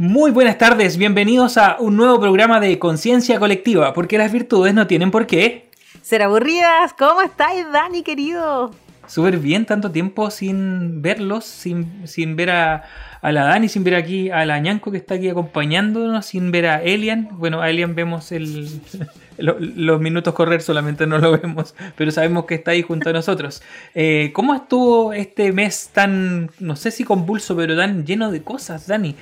Muy 0.00 0.30
buenas 0.30 0.56
tardes, 0.56 0.96
bienvenidos 0.96 1.58
a 1.58 1.76
un 1.78 1.94
nuevo 1.94 2.18
programa 2.18 2.58
de 2.58 2.78
Conciencia 2.78 3.38
Colectiva, 3.38 3.92
porque 3.92 4.16
las 4.16 4.32
virtudes 4.32 4.72
no 4.72 4.86
tienen 4.86 5.10
por 5.10 5.26
qué 5.26 5.68
ser 6.00 6.22
aburridas. 6.22 6.94
¿Cómo 6.94 7.20
estáis, 7.20 7.70
Dani, 7.70 8.02
querido? 8.02 8.70
Súper 9.10 9.38
bien, 9.38 9.66
tanto 9.66 9.90
tiempo 9.90 10.30
sin 10.30 11.02
verlos, 11.02 11.44
sin, 11.44 12.06
sin 12.06 12.36
ver 12.36 12.50
a, 12.50 12.84
a, 13.20 13.32
la 13.32 13.42
Dani, 13.42 13.68
sin 13.68 13.82
ver 13.82 13.96
aquí 13.96 14.30
a 14.30 14.46
la 14.46 14.56
Ñanco 14.60 14.92
que 14.92 14.98
está 14.98 15.14
aquí 15.14 15.28
acompañándonos, 15.28 16.26
sin 16.26 16.52
ver 16.52 16.66
a 16.66 16.80
Elian. 16.80 17.28
Bueno, 17.32 17.60
a 17.60 17.68
Elian 17.70 17.96
vemos 17.96 18.30
el, 18.30 18.68
los 19.38 20.00
minutos 20.00 20.32
correr, 20.32 20.62
solamente 20.62 21.08
no 21.08 21.18
lo 21.18 21.32
vemos, 21.40 21.74
pero 21.96 22.12
sabemos 22.12 22.44
que 22.44 22.54
está 22.54 22.70
ahí 22.70 22.82
junto 22.82 23.10
a 23.10 23.12
nosotros. 23.12 23.64
Eh, 23.96 24.30
¿Cómo 24.32 24.54
estuvo 24.54 25.12
este 25.12 25.52
mes 25.52 25.90
tan, 25.92 26.52
no 26.60 26.76
sé 26.76 26.92
si 26.92 27.02
convulso, 27.02 27.56
pero 27.56 27.76
tan 27.76 28.06
lleno 28.06 28.30
de 28.30 28.44
cosas, 28.44 28.86
Dani? 28.86 29.16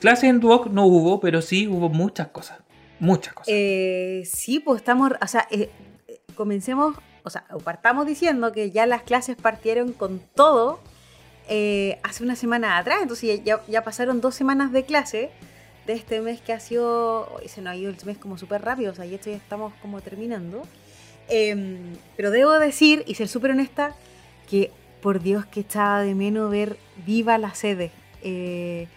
Clases 0.00 0.24
en 0.24 0.40
Duoc 0.40 0.68
no 0.68 0.86
hubo, 0.86 1.20
pero 1.20 1.42
sí 1.42 1.68
hubo 1.68 1.90
muchas 1.90 2.28
cosas. 2.28 2.60
Muchas 2.98 3.34
cosas. 3.34 3.48
Eh, 3.52 4.22
sí, 4.24 4.58
pues 4.60 4.78
estamos, 4.78 5.12
o 5.20 5.26
sea, 5.26 5.46
eh, 5.50 5.68
comencemos, 6.34 6.96
o 7.24 7.30
sea, 7.30 7.44
partamos 7.64 8.06
diciendo 8.06 8.52
que 8.52 8.70
ya 8.70 8.86
las 8.86 9.02
clases 9.02 9.36
partieron 9.36 9.92
con 9.92 10.20
todo 10.34 10.80
hace 12.02 12.22
una 12.24 12.36
semana 12.36 12.78
atrás, 12.78 13.00
entonces 13.02 13.42
ya, 13.44 13.60
ya, 13.66 13.84
pasaron 13.84 14.20
dos 14.22 14.34
semanas 14.34 14.72
de 14.72 14.84
clase 14.84 15.30
de 15.86 15.92
este 15.92 16.20
mes 16.20 16.40
que 16.40 16.52
ha 16.52 16.60
sido, 16.60 17.28
se 17.46 17.60
nos 17.60 17.72
ha 17.72 17.76
ido 17.76 17.90
el 17.90 17.96
mes 18.06 18.18
como 18.18 18.38
súper 18.38 18.62
rápido, 18.62 18.92
o 18.92 18.94
sea, 18.94 19.04
y 19.04 19.14
esto 19.14 19.30
ya 19.30 19.36
estamos 19.36 19.72
como 19.82 20.00
terminando. 20.00 20.62
Em, 21.28 21.96
pero 22.16 22.30
debo 22.30 22.52
decir 22.58 23.02
y 23.06 23.14
ser 23.14 23.28
súper 23.28 23.52
honesta 23.52 23.94
que 24.48 24.70
por 25.00 25.20
Dios 25.22 25.46
que 25.46 25.60
echaba 25.60 26.02
de 26.02 26.14
menos 26.14 26.50
ver 26.50 26.76
viva 27.06 27.38
la 27.38 27.54
sede. 27.54 27.90
Eh, 28.22 28.86
eh, 28.86 28.88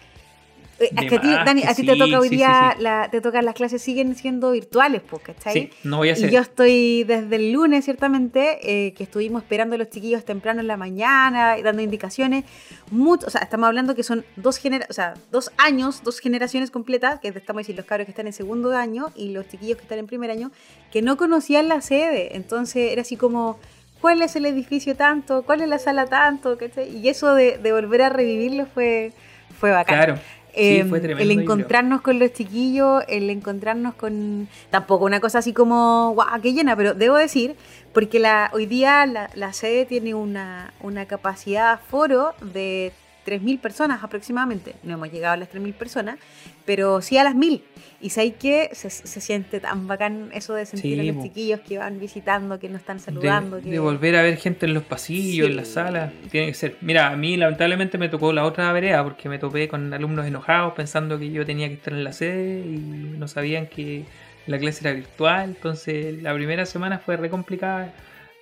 es 0.78 1.08
que 1.08 1.16
a 1.16 1.20
ti, 1.20 1.28
Dani, 1.28 1.62
a 1.64 1.74
ti 1.74 1.84
te 1.84 1.96
toca 1.96 2.18
hoy 2.20 2.28
día, 2.28 2.76
La, 2.78 3.08
te 3.10 3.20
tocan 3.20 3.44
las 3.44 3.54
clases 3.54 3.82
siguen 3.82 4.14
siendo 4.14 4.52
virtuales, 4.52 5.02
¿cachai? 5.22 5.52
Sí, 5.52 5.70
no 5.84 5.98
voy 5.98 6.10
a 6.10 6.12
hacer. 6.12 6.28
Y 6.28 6.32
yo 6.32 6.40
estoy 6.40 7.04
desde 7.04 7.36
el 7.36 7.52
lunes, 7.52 7.84
ciertamente, 7.84 8.58
eh, 8.62 8.92
que 8.94 9.04
estuvimos 9.04 9.42
esperando 9.42 9.74
a 9.74 9.78
los 9.78 9.90
chiquillos 9.90 10.24
temprano 10.24 10.60
en 10.60 10.66
la 10.66 10.76
mañana, 10.76 11.56
dando 11.62 11.82
indicaciones. 11.82 12.44
Mucho, 12.90 13.26
o 13.26 13.30
sea, 13.30 13.40
estamos 13.40 13.66
hablando 13.66 13.94
que 13.94 14.02
son 14.02 14.24
dos, 14.36 14.58
genera 14.58 14.86
o 14.88 14.92
sea, 14.92 15.14
dos 15.30 15.50
años, 15.56 16.02
dos 16.04 16.20
generaciones 16.20 16.70
completas, 16.70 17.18
que 17.20 17.28
estamos 17.28 17.60
diciendo 17.60 17.82
los 17.82 17.88
cabros 17.88 18.06
que 18.06 18.12
están 18.12 18.26
en 18.26 18.32
segundo 18.32 18.76
año 18.76 19.06
y 19.16 19.30
los 19.30 19.48
chiquillos 19.48 19.76
que 19.76 19.82
están 19.82 19.98
en 19.98 20.06
primer 20.06 20.30
año, 20.30 20.50
que 20.92 21.02
no 21.02 21.16
conocían 21.16 21.68
la 21.68 21.80
sede. 21.80 22.36
Entonces 22.36 22.92
era 22.92 23.02
así 23.02 23.16
como 23.16 23.58
cuál 24.00 24.22
es 24.22 24.36
el 24.36 24.46
edificio 24.46 24.94
tanto, 24.96 25.42
cuál 25.42 25.60
es 25.60 25.68
la 25.68 25.78
sala 25.78 26.06
tanto, 26.06 26.56
¿cachai? 26.56 26.96
Y 26.96 27.08
eso 27.08 27.34
de, 27.34 27.58
de 27.58 27.72
volver 27.72 28.02
a 28.02 28.08
revivirlo 28.08 28.66
fue, 28.66 29.12
fue 29.58 29.70
bacán. 29.70 29.96
Claro. 29.96 30.18
Em, 30.60 30.92
el 30.92 31.30
encontrarnos 31.30 32.00
con 32.00 32.18
los 32.18 32.32
chiquillos, 32.32 33.04
el 33.08 33.30
encontrarnos 33.30 33.94
con. 33.94 34.48
Tampoco 34.70 35.04
una 35.04 35.20
cosa 35.20 35.38
así 35.38 35.52
como, 35.52 36.12
guau, 36.14 36.40
qué 36.42 36.52
llena, 36.52 36.74
pero 36.74 36.94
debo 36.94 37.14
decir, 37.16 37.54
porque 37.92 38.18
la, 38.18 38.50
hoy 38.52 38.66
día 38.66 39.06
la, 39.06 39.30
la 39.34 39.52
sede 39.52 39.86
tiene 39.86 40.14
una, 40.14 40.72
una 40.80 41.06
capacidad 41.06 41.80
foro 41.88 42.34
de 42.40 42.92
3.000 43.30 43.60
personas 43.60 44.02
aproximadamente. 44.02 44.74
No 44.82 44.94
hemos 44.94 45.10
llegado 45.12 45.34
a 45.34 45.36
las 45.36 45.50
3.000 45.50 45.74
personas, 45.74 46.18
pero 46.64 47.00
sí 47.00 47.18
a 47.18 47.24
las 47.24 47.34
1.000. 47.34 47.62
Y 48.00 48.10
sé 48.10 48.32
que 48.34 48.70
se, 48.72 48.90
se, 48.90 49.20
siente 49.20 49.58
tan 49.58 49.88
bacán 49.88 50.30
eso 50.32 50.54
de 50.54 50.66
sentir 50.66 51.00
a 51.00 51.02
los 51.02 51.22
chiquillos 51.22 51.60
que 51.60 51.78
van 51.78 51.98
visitando, 51.98 52.58
que 52.60 52.68
nos 52.68 52.80
están 52.80 53.00
saludando. 53.00 53.56
De, 53.56 53.62
que... 53.62 53.70
de 53.70 53.78
volver 53.80 54.14
a 54.16 54.22
ver 54.22 54.36
gente 54.36 54.66
en 54.66 54.74
los 54.74 54.84
pasillos, 54.84 55.48
en 55.48 55.56
las 55.56 55.68
salas. 55.68 56.12
Tiene 56.30 56.48
que 56.48 56.54
ser. 56.54 56.76
Mira, 56.80 57.08
a 57.08 57.16
mí 57.16 57.36
lamentablemente 57.36 57.98
me 57.98 58.08
tocó 58.08 58.32
la 58.32 58.44
otra 58.44 58.72
vereda 58.72 59.02
porque 59.02 59.28
me 59.28 59.38
topé 59.38 59.66
con 59.66 59.92
alumnos 59.92 60.26
enojados 60.26 60.74
pensando 60.74 61.18
que 61.18 61.30
yo 61.30 61.44
tenía 61.44 61.66
que 61.68 61.74
estar 61.74 61.92
en 61.92 62.04
la 62.04 62.12
sede 62.12 62.60
y 62.60 62.78
no 63.18 63.26
sabían 63.26 63.66
que 63.66 64.04
la 64.46 64.58
clase 64.58 64.86
era 64.86 64.92
virtual. 64.92 65.44
Entonces 65.56 66.22
la 66.22 66.32
primera 66.34 66.66
semana 66.66 66.98
fue 66.98 67.16
re 67.16 67.30
complicada 67.30 67.92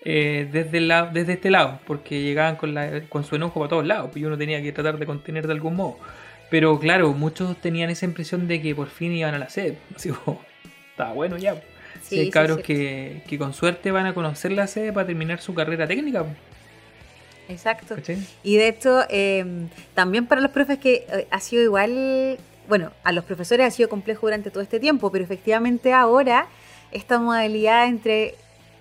eh, 0.08 0.48
desde, 0.52 0.78
el 0.78 0.86
lado, 0.86 1.10
desde 1.12 1.32
este 1.32 1.50
lado, 1.50 1.80
porque 1.84 2.22
llegaban 2.22 2.54
con, 2.54 2.74
la, 2.74 3.00
con 3.08 3.24
su 3.24 3.34
enojo 3.34 3.58
para 3.58 3.70
todos 3.70 3.84
lados, 3.84 4.10
pues 4.12 4.24
uno 4.24 4.38
tenía 4.38 4.62
que 4.62 4.70
tratar 4.70 5.00
de 5.00 5.04
contener 5.04 5.48
de 5.48 5.52
algún 5.52 5.74
modo. 5.74 5.98
Pero 6.48 6.78
claro, 6.78 7.12
muchos 7.12 7.56
tenían 7.56 7.90
esa 7.90 8.04
impresión 8.04 8.46
de 8.46 8.62
que 8.62 8.72
por 8.72 8.86
fin 8.86 9.10
iban 9.10 9.34
a 9.34 9.38
la 9.38 9.48
sed. 9.48 9.74
Así 9.96 10.10
como, 10.10 10.40
estaba 10.90 11.12
bueno 11.12 11.36
ya. 11.38 11.60
Sí, 12.02 12.20
hay 12.20 12.30
cabros 12.30 12.60
que, 12.60 13.22
que, 13.26 13.36
con 13.36 13.52
suerte 13.52 13.90
van 13.90 14.06
a 14.06 14.14
conocer 14.14 14.52
la 14.52 14.68
sede 14.68 14.92
para 14.92 15.08
terminar 15.08 15.40
su 15.40 15.54
carrera 15.54 15.88
técnica. 15.88 16.24
Exacto. 17.48 17.96
Y 18.44 18.56
de 18.58 18.68
hecho, 18.68 19.00
eh, 19.08 19.44
también 19.94 20.26
para 20.26 20.40
los 20.40 20.52
profes 20.52 20.78
que 20.78 21.04
eh, 21.08 21.26
ha 21.32 21.40
sido 21.40 21.64
igual, 21.64 22.38
bueno, 22.68 22.92
a 23.02 23.10
los 23.10 23.24
profesores 23.24 23.66
ha 23.66 23.70
sido 23.72 23.88
complejo 23.88 24.28
durante 24.28 24.52
todo 24.52 24.62
este 24.62 24.78
tiempo, 24.78 25.10
pero 25.10 25.24
efectivamente 25.24 25.92
ahora 25.92 26.46
esta 26.92 27.18
modalidad 27.18 27.88
entre 27.88 28.36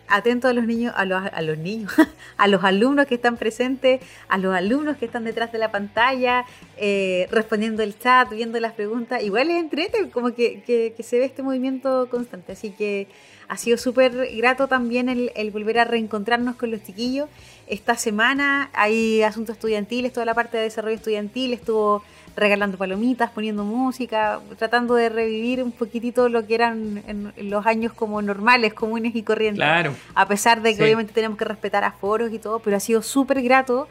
atento 0.07 0.47
a 0.47 0.53
los 0.53 0.65
niños, 0.65 0.93
a 0.95 1.05
los, 1.05 1.21
a 1.31 1.41
los 1.41 1.57
niños, 1.57 1.91
a 2.37 2.47
los 2.47 2.63
alumnos 2.63 3.07
que 3.07 3.15
están 3.15 3.37
presentes, 3.37 4.01
a 4.27 4.37
los 4.37 4.53
alumnos 4.53 4.97
que 4.97 5.05
están 5.05 5.23
detrás 5.23 5.51
de 5.51 5.57
la 5.57 5.71
pantalla, 5.71 6.45
eh, 6.77 7.27
respondiendo 7.31 7.83
el 7.83 7.97
chat, 7.97 8.29
viendo 8.29 8.59
las 8.59 8.73
preguntas. 8.73 9.23
Igual 9.23 9.49
es 9.49 9.57
entrete, 9.59 10.09
como 10.09 10.33
que, 10.33 10.61
que, 10.63 11.03
se 11.03 11.19
ve 11.19 11.25
este 11.25 11.43
movimiento 11.43 12.07
constante. 12.09 12.53
Así 12.53 12.71
que 12.71 13.07
ha 13.47 13.57
sido 13.57 13.77
súper 13.77 14.35
grato 14.35 14.67
también 14.67 15.09
el, 15.09 15.51
volver 15.51 15.79
a 15.79 15.85
reencontrarnos 15.85 16.55
con 16.55 16.71
los 16.71 16.83
chiquillos. 16.83 17.29
Esta 17.67 17.95
semana 17.95 18.69
hay 18.73 19.21
asuntos 19.23 19.55
estudiantiles, 19.55 20.13
toda 20.13 20.25
la 20.25 20.33
parte 20.33 20.57
de 20.57 20.63
desarrollo 20.63 20.95
estudiantil 20.95 21.53
estuvo 21.53 22.03
regalando 22.35 22.77
palomitas, 22.77 23.31
poniendo 23.31 23.63
música, 23.63 24.39
tratando 24.57 24.95
de 24.95 25.09
revivir 25.09 25.63
un 25.63 25.71
poquitito 25.71 26.29
lo 26.29 26.45
que 26.45 26.55
eran 26.55 27.03
en, 27.07 27.49
los 27.49 27.65
años 27.65 27.93
como 27.93 28.21
normales, 28.21 28.73
comunes 28.73 29.15
y 29.15 29.23
corrientes. 29.23 29.59
Claro. 29.59 29.93
A 30.13 30.27
pesar 30.27 30.61
de 30.61 30.75
que 30.75 30.83
obviamente 30.83 31.13
tenemos 31.13 31.37
que 31.37 31.45
respetar 31.45 31.83
a 31.83 31.91
foros 31.91 32.31
y 32.33 32.39
todo, 32.39 32.59
pero 32.59 32.77
ha 32.77 32.79
sido 32.79 33.01
súper 33.01 33.41
grato 33.41 33.87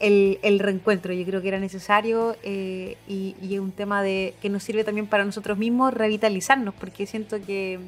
el, 0.00 0.38
el, 0.42 0.58
reencuentro. 0.58 1.12
Yo 1.12 1.24
creo 1.24 1.40
que 1.40 1.48
era 1.48 1.60
necesario 1.60 2.36
eh, 2.42 2.96
y, 3.06 3.36
y 3.40 3.54
es 3.54 3.60
un 3.60 3.72
tema 3.72 4.02
de 4.02 4.34
que 4.42 4.48
nos 4.48 4.62
sirve 4.62 4.84
también 4.84 5.06
para 5.06 5.24
nosotros 5.24 5.56
mismos 5.56 5.94
revitalizarnos, 5.94 6.74
porque 6.74 7.06
siento 7.06 7.40
que 7.44 7.78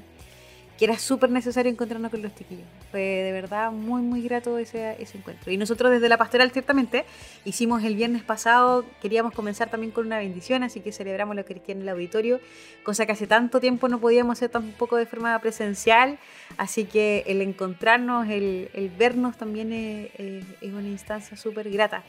que 0.79 0.85
era 0.85 0.99
súper 0.99 1.31
necesario 1.31 1.71
encontrarnos 1.71 2.11
con 2.11 2.23
los 2.23 2.35
chiquillos. 2.35 2.67
Fue 2.91 3.01
de 3.01 3.33
verdad 3.33 3.73
muy, 3.73 4.03
muy 4.03 4.23
grato 4.23 4.59
ese, 4.59 4.97
ese 5.01 5.19
encuentro. 5.19 5.51
Y 5.51 5.57
nosotros 5.57 5.91
desde 5.91 6.09
la 6.09 6.19
pastoral, 6.19 6.51
ciertamente, 6.51 7.05
hicimos 7.45 7.83
el 7.85 7.97
viernes 7.97 8.23
pasado, 8.23 8.85
queríamos 9.01 9.33
comenzar 9.33 9.71
también 9.71 9.91
con 9.91 10.07
una 10.07 10.19
bendición, 10.19 10.63
así 10.63 10.81
que 10.81 10.93
celebramos 10.93 11.35
lo 11.37 11.45
que 11.45 11.61
en 11.69 11.83
el 11.83 11.89
auditorio, 11.89 12.41
cosa 12.85 13.07
que 13.07 13.13
hace 13.13 13.27
tanto 13.27 13.61
tiempo 13.61 13.89
no 13.89 13.99
podíamos 13.99 14.39
hacer 14.39 14.51
tampoco 14.51 14.97
de 14.97 15.07
forma 15.07 15.39
presencial, 15.41 16.19
así 16.59 16.85
que 16.85 17.25
el 17.27 17.41
encontrarnos, 17.41 18.29
el, 18.29 18.71
el 18.75 18.91
vernos 18.91 19.37
también 19.37 19.73
es, 19.73 20.11
es 20.19 20.73
una 20.73 20.89
instancia 20.89 21.37
súper 21.37 21.71
grata. 21.71 22.05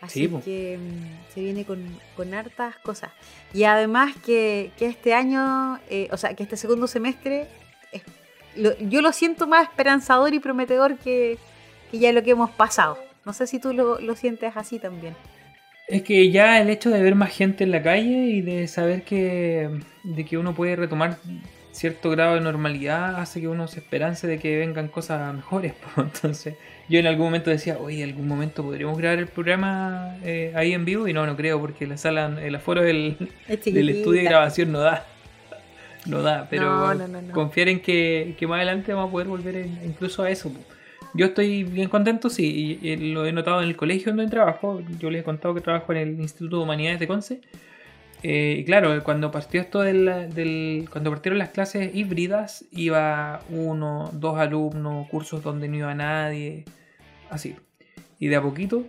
Así 0.00 0.28
que 0.44 0.78
mm, 0.78 1.34
se 1.34 1.40
viene 1.40 1.64
con, 1.64 1.84
con, 2.16 2.32
hartas 2.32 2.76
cosas. 2.76 3.10
Y 3.52 3.64
además 3.64 4.14
que, 4.24 4.70
que 4.78 4.86
este 4.86 5.12
año, 5.12 5.80
eh, 5.90 6.08
o 6.12 6.16
sea, 6.16 6.34
que 6.34 6.44
este 6.44 6.56
segundo 6.56 6.86
semestre 6.86 7.48
yo 8.80 9.02
lo 9.02 9.12
siento 9.12 9.46
más 9.46 9.68
esperanzador 9.68 10.34
y 10.34 10.40
prometedor 10.40 10.98
que, 10.98 11.38
ya 11.92 12.12
lo 12.12 12.22
que 12.22 12.30
hemos 12.30 12.50
pasado. 12.50 12.98
No 13.24 13.32
sé 13.32 13.46
si 13.46 13.58
tú 13.58 13.72
lo, 13.72 14.16
sientes 14.16 14.56
así 14.56 14.78
también. 14.78 15.14
Es 15.86 16.02
que 16.02 16.30
ya 16.30 16.60
el 16.60 16.68
hecho 16.68 16.90
de 16.90 17.02
ver 17.02 17.14
más 17.14 17.30
gente 17.30 17.64
en 17.64 17.70
la 17.70 17.82
calle 17.82 18.26
y 18.26 18.40
de 18.42 18.68
saber 18.68 19.02
que, 19.02 19.70
de 20.04 20.24
que 20.24 20.36
uno 20.36 20.54
puede 20.54 20.76
retomar 20.76 21.18
cierto 21.72 22.10
grado 22.10 22.34
de 22.34 22.40
normalidad 22.40 23.20
hace 23.20 23.40
que 23.40 23.48
uno 23.48 23.68
se 23.68 23.78
esperance 23.78 24.26
de 24.26 24.38
que 24.38 24.58
vengan 24.58 24.88
cosas 24.88 25.32
mejores. 25.34 25.74
Entonces, 25.96 26.56
yo 26.88 26.98
en 26.98 27.06
algún 27.06 27.26
momento 27.26 27.50
decía, 27.50 27.78
oye, 27.78 28.02
en 28.02 28.10
algún 28.10 28.28
momento 28.28 28.62
podríamos 28.62 28.98
grabar 28.98 29.18
el 29.18 29.28
programa 29.28 30.16
eh, 30.24 30.52
ahí 30.56 30.72
en 30.74 30.84
vivo 30.84 31.08
y 31.08 31.12
no, 31.12 31.24
no 31.26 31.36
creo 31.36 31.60
porque 31.60 31.86
la 31.86 31.96
sala, 31.96 32.38
el 32.42 32.54
aforo 32.54 32.82
del, 32.82 33.16
del 33.64 33.88
estudio 33.88 34.22
de 34.22 34.28
grabación 34.28 34.72
no 34.72 34.80
da 34.80 35.06
no 36.06 36.22
da, 36.22 36.46
pero 36.48 36.92
confiar 37.32 37.68
en 37.68 37.80
que, 37.80 38.36
más 38.48 38.56
adelante 38.56 38.92
vamos 38.92 39.08
a 39.08 39.12
poder 39.12 39.28
volver 39.28 39.66
incluso 39.84 40.22
a 40.22 40.30
eso. 40.30 40.52
Yo 41.14 41.26
estoy 41.26 41.64
bien 41.64 41.88
contento, 41.88 42.28
sí, 42.28 42.78
y, 42.82 42.96
lo 43.12 43.26
he 43.26 43.32
notado 43.32 43.62
en 43.62 43.68
el 43.68 43.76
colegio 43.76 44.12
donde 44.12 44.30
trabajo. 44.30 44.82
Yo 44.98 45.10
les 45.10 45.22
he 45.22 45.24
contado 45.24 45.54
que 45.54 45.60
trabajo 45.60 45.92
en 45.92 45.98
el 45.98 46.20
Instituto 46.20 46.58
de 46.58 46.62
Humanidades 46.62 47.00
de 47.00 47.08
Conce. 47.08 47.40
Eh, 48.22 48.56
y 48.58 48.64
claro, 48.64 49.02
cuando 49.04 49.30
partió 49.30 49.60
esto 49.60 49.80
del, 49.80 50.88
cuando 50.90 51.10
partieron 51.10 51.38
las 51.38 51.50
clases 51.50 51.94
híbridas, 51.94 52.64
iba 52.72 53.40
uno, 53.48 54.10
dos 54.12 54.38
alumnos, 54.38 55.08
cursos 55.08 55.42
donde 55.42 55.68
no 55.68 55.76
iba 55.76 55.94
nadie, 55.94 56.64
así. 57.30 57.56
Y 58.18 58.26
de 58.26 58.36
a 58.36 58.42
poquito 58.42 58.84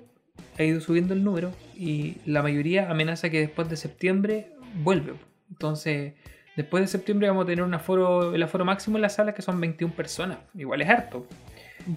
ha 0.58 0.64
ido 0.64 0.82
subiendo 0.82 1.14
el 1.14 1.24
número 1.24 1.52
y 1.76 2.18
la 2.26 2.42
mayoría 2.42 2.90
amenaza 2.90 3.30
que 3.30 3.40
después 3.40 3.70
de 3.70 3.78
septiembre 3.78 4.52
vuelve. 4.84 5.14
Entonces, 5.50 6.14
Después 6.60 6.84
de 6.84 6.88
septiembre 6.88 7.30
vamos 7.30 7.46
a 7.46 7.48
tener 7.48 7.64
un 7.64 7.74
aforo, 7.74 8.36
el 8.36 8.44
aforo 8.44 8.66
máximo 8.66 8.98
en 8.98 9.04
la 9.04 9.08
sala 9.08 9.34
que 9.34 9.42
son 9.42 9.62
21 9.62 9.94
personas. 9.94 10.40
Igual 10.54 10.82
es 10.82 10.90
harto. 10.90 11.26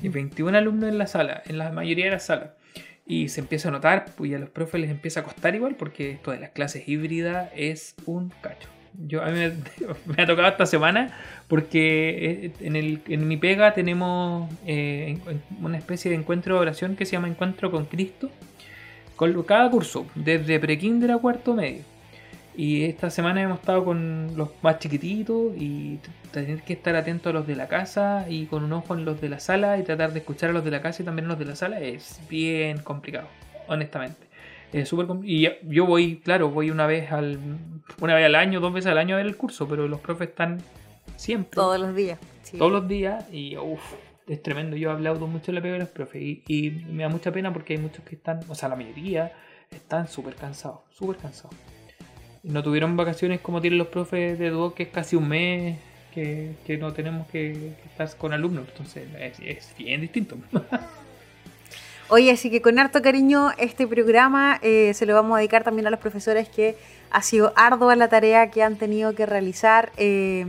Y 0.00 0.09
21 0.09 0.56
alumnos 0.56 0.88
en 0.88 0.99
la 0.99 1.09
sala, 1.09 1.43
en 1.47 1.59
la 1.59 1.73
mayoría 1.73 2.05
de 2.05 2.12
las 2.12 2.26
salas. 2.26 2.50
Y 3.05 3.29
se 3.29 3.41
empieza 3.41 3.70
a 3.70 3.73
notar, 3.73 4.05
pues 4.17 4.31
y 4.31 4.35
a 4.37 4.38
los 4.38 4.50
profes 4.50 4.81
les 4.81 4.91
empieza 4.91 5.19
a 5.19 5.23
costar 5.25 5.56
igual, 5.56 5.75
porque 5.75 6.12
esto 6.12 6.31
de 6.31 6.38
las 6.38 6.50
clases 6.50 6.88
híbridas 6.88 7.50
es 7.56 7.97
un 8.06 8.32
cacho. 8.41 8.69
Yo, 9.05 9.25
a 9.25 9.31
mí 9.31 9.41
me, 9.41 9.49
me 10.17 10.23
ha 10.23 10.26
tocado 10.26 10.47
esta 10.47 10.67
semana 10.67 11.12
porque 11.49 12.44
eh, 12.44 12.53
en, 12.61 12.76
el, 12.76 13.00
en 13.09 13.26
mi 13.26 13.38
pega 13.38 13.75
tenemos 13.75 14.49
eh, 14.64 15.19
una 15.61 15.76
especie 15.76 16.09
de 16.09 16.19
encuentro 16.19 16.55
de 16.55 16.61
oración 16.61 16.94
que 16.94 17.05
se 17.05 17.12
llama 17.12 17.26
Encuentro 17.26 17.73
con 17.73 17.87
Cristo, 17.87 18.31
con 19.17 19.43
cada 19.43 19.69
curso, 19.70 20.06
desde 20.14 20.61
prekinder 20.61 21.11
a 21.11 21.19
cuarto 21.19 21.53
medio. 21.53 21.82
Y 22.54 22.84
esta 22.84 23.08
semana 23.08 23.40
hemos 23.40 23.60
estado 23.60 23.84
con 23.84 24.37
los 24.37 24.50
más 24.60 24.78
chiquititos 24.78 25.56
y 25.56 25.99
tener 26.32 26.62
que 26.62 26.75
estar 26.75 26.94
atento 26.96 27.31
a 27.31 27.32
los 27.32 27.46
de 27.46 27.56
la 27.56 27.66
casa 27.66 28.26
y 28.28 28.46
con 28.46 28.62
un 28.62 28.72
ojo 28.75 28.94
en 28.94 29.04
los 29.06 29.20
de 29.20 29.31
la 29.31 29.40
sala 29.40 29.78
y 29.78 29.82
tratar 29.84 30.12
de 30.12 30.19
escuchar 30.19 30.50
a 30.50 30.52
los 30.52 30.64
de 30.64 30.70
la 30.70 30.82
casa 30.82 31.02
y 31.02 31.04
también 31.04 31.26
a 31.26 31.28
los 31.28 31.38
de 31.38 31.46
la 31.46 31.56
sala 31.56 31.81
es 31.81 32.20
bien 32.28 32.78
complicado, 32.78 33.28
honestamente. 33.69 34.26
Es 34.72 34.88
súper 34.88 35.06
y 35.25 35.49
yo 35.64 35.87
voy, 35.87 36.16
claro, 36.20 36.50
voy 36.50 36.70
una 36.70 36.87
vez 36.87 37.10
al 37.12 37.38
una 38.00 38.14
vez 38.14 38.26
al 38.26 38.34
año, 38.34 38.60
dos 38.60 38.72
veces 38.72 38.90
al 38.90 38.99
año 38.99 39.14
a 39.14 39.19
ver 39.19 39.26
el 39.26 39.37
curso, 39.37 39.66
pero 39.66 39.88
los 39.88 40.00
profes 40.00 40.31
están 40.31 40.62
siempre. 41.16 41.54
Todos 41.54 41.81
los 41.81 41.94
días. 41.94 42.19
Todos 42.56 42.72
los 42.72 42.87
días 42.87 43.25
y 43.32 43.56
uff, 43.56 43.94
es 44.26 44.43
tremendo. 44.43 44.76
Yo 44.76 44.90
he 44.90 44.93
hablado 44.93 45.26
mucho 45.26 45.46
de 45.46 45.52
la 45.54 45.62
pega 45.62 45.75
de 45.75 45.81
los 45.81 45.88
profes 45.88 46.22
y, 46.22 46.43
y, 46.46 46.70
me 46.70 47.02
da 47.02 47.08
mucha 47.08 47.32
pena 47.32 47.52
porque 47.52 47.75
hay 47.75 47.78
muchos 47.78 48.04
que 48.04 48.14
están, 48.14 48.40
o 48.49 48.54
sea, 48.54 48.69
la 48.69 48.76
mayoría 48.76 49.32
están 49.70 50.06
súper 50.06 50.34
cansados, 50.34 50.81
súper 50.90 51.16
cansados 51.16 51.54
no 52.42 52.62
tuvieron 52.62 52.96
vacaciones 52.96 53.40
como 53.40 53.60
tienen 53.60 53.78
los 53.78 53.88
profes 53.88 54.38
de 54.38 54.50
Duoc, 54.50 54.74
que 54.74 54.84
es 54.84 54.88
casi 54.88 55.16
un 55.16 55.28
mes 55.28 55.78
que, 56.12 56.76
no 56.78 56.92
tenemos 56.92 57.26
que, 57.28 57.74
estar 57.86 58.16
con 58.16 58.32
alumnos. 58.32 58.66
Entonces 58.68 59.06
es, 59.40 59.74
bien 59.76 60.00
distinto. 60.00 60.36
Oye, 62.08 62.30
así 62.30 62.50
que 62.50 62.60
con 62.60 62.78
harto 62.78 63.00
cariño 63.00 63.52
este 63.56 63.86
programa 63.86 64.58
eh, 64.62 64.92
se 64.94 65.06
lo 65.06 65.14
vamos 65.14 65.36
a 65.36 65.38
dedicar 65.38 65.64
también 65.64 65.86
a 65.86 65.90
los 65.90 66.00
profesores 66.00 66.48
que 66.48 66.76
ha 67.10 67.22
sido 67.22 67.54
ardua 67.56 67.96
la 67.96 68.08
tarea 68.08 68.50
que 68.50 68.62
han 68.62 68.76
tenido 68.76 69.14
que 69.14 69.24
realizar 69.24 69.92
eh, 69.96 70.44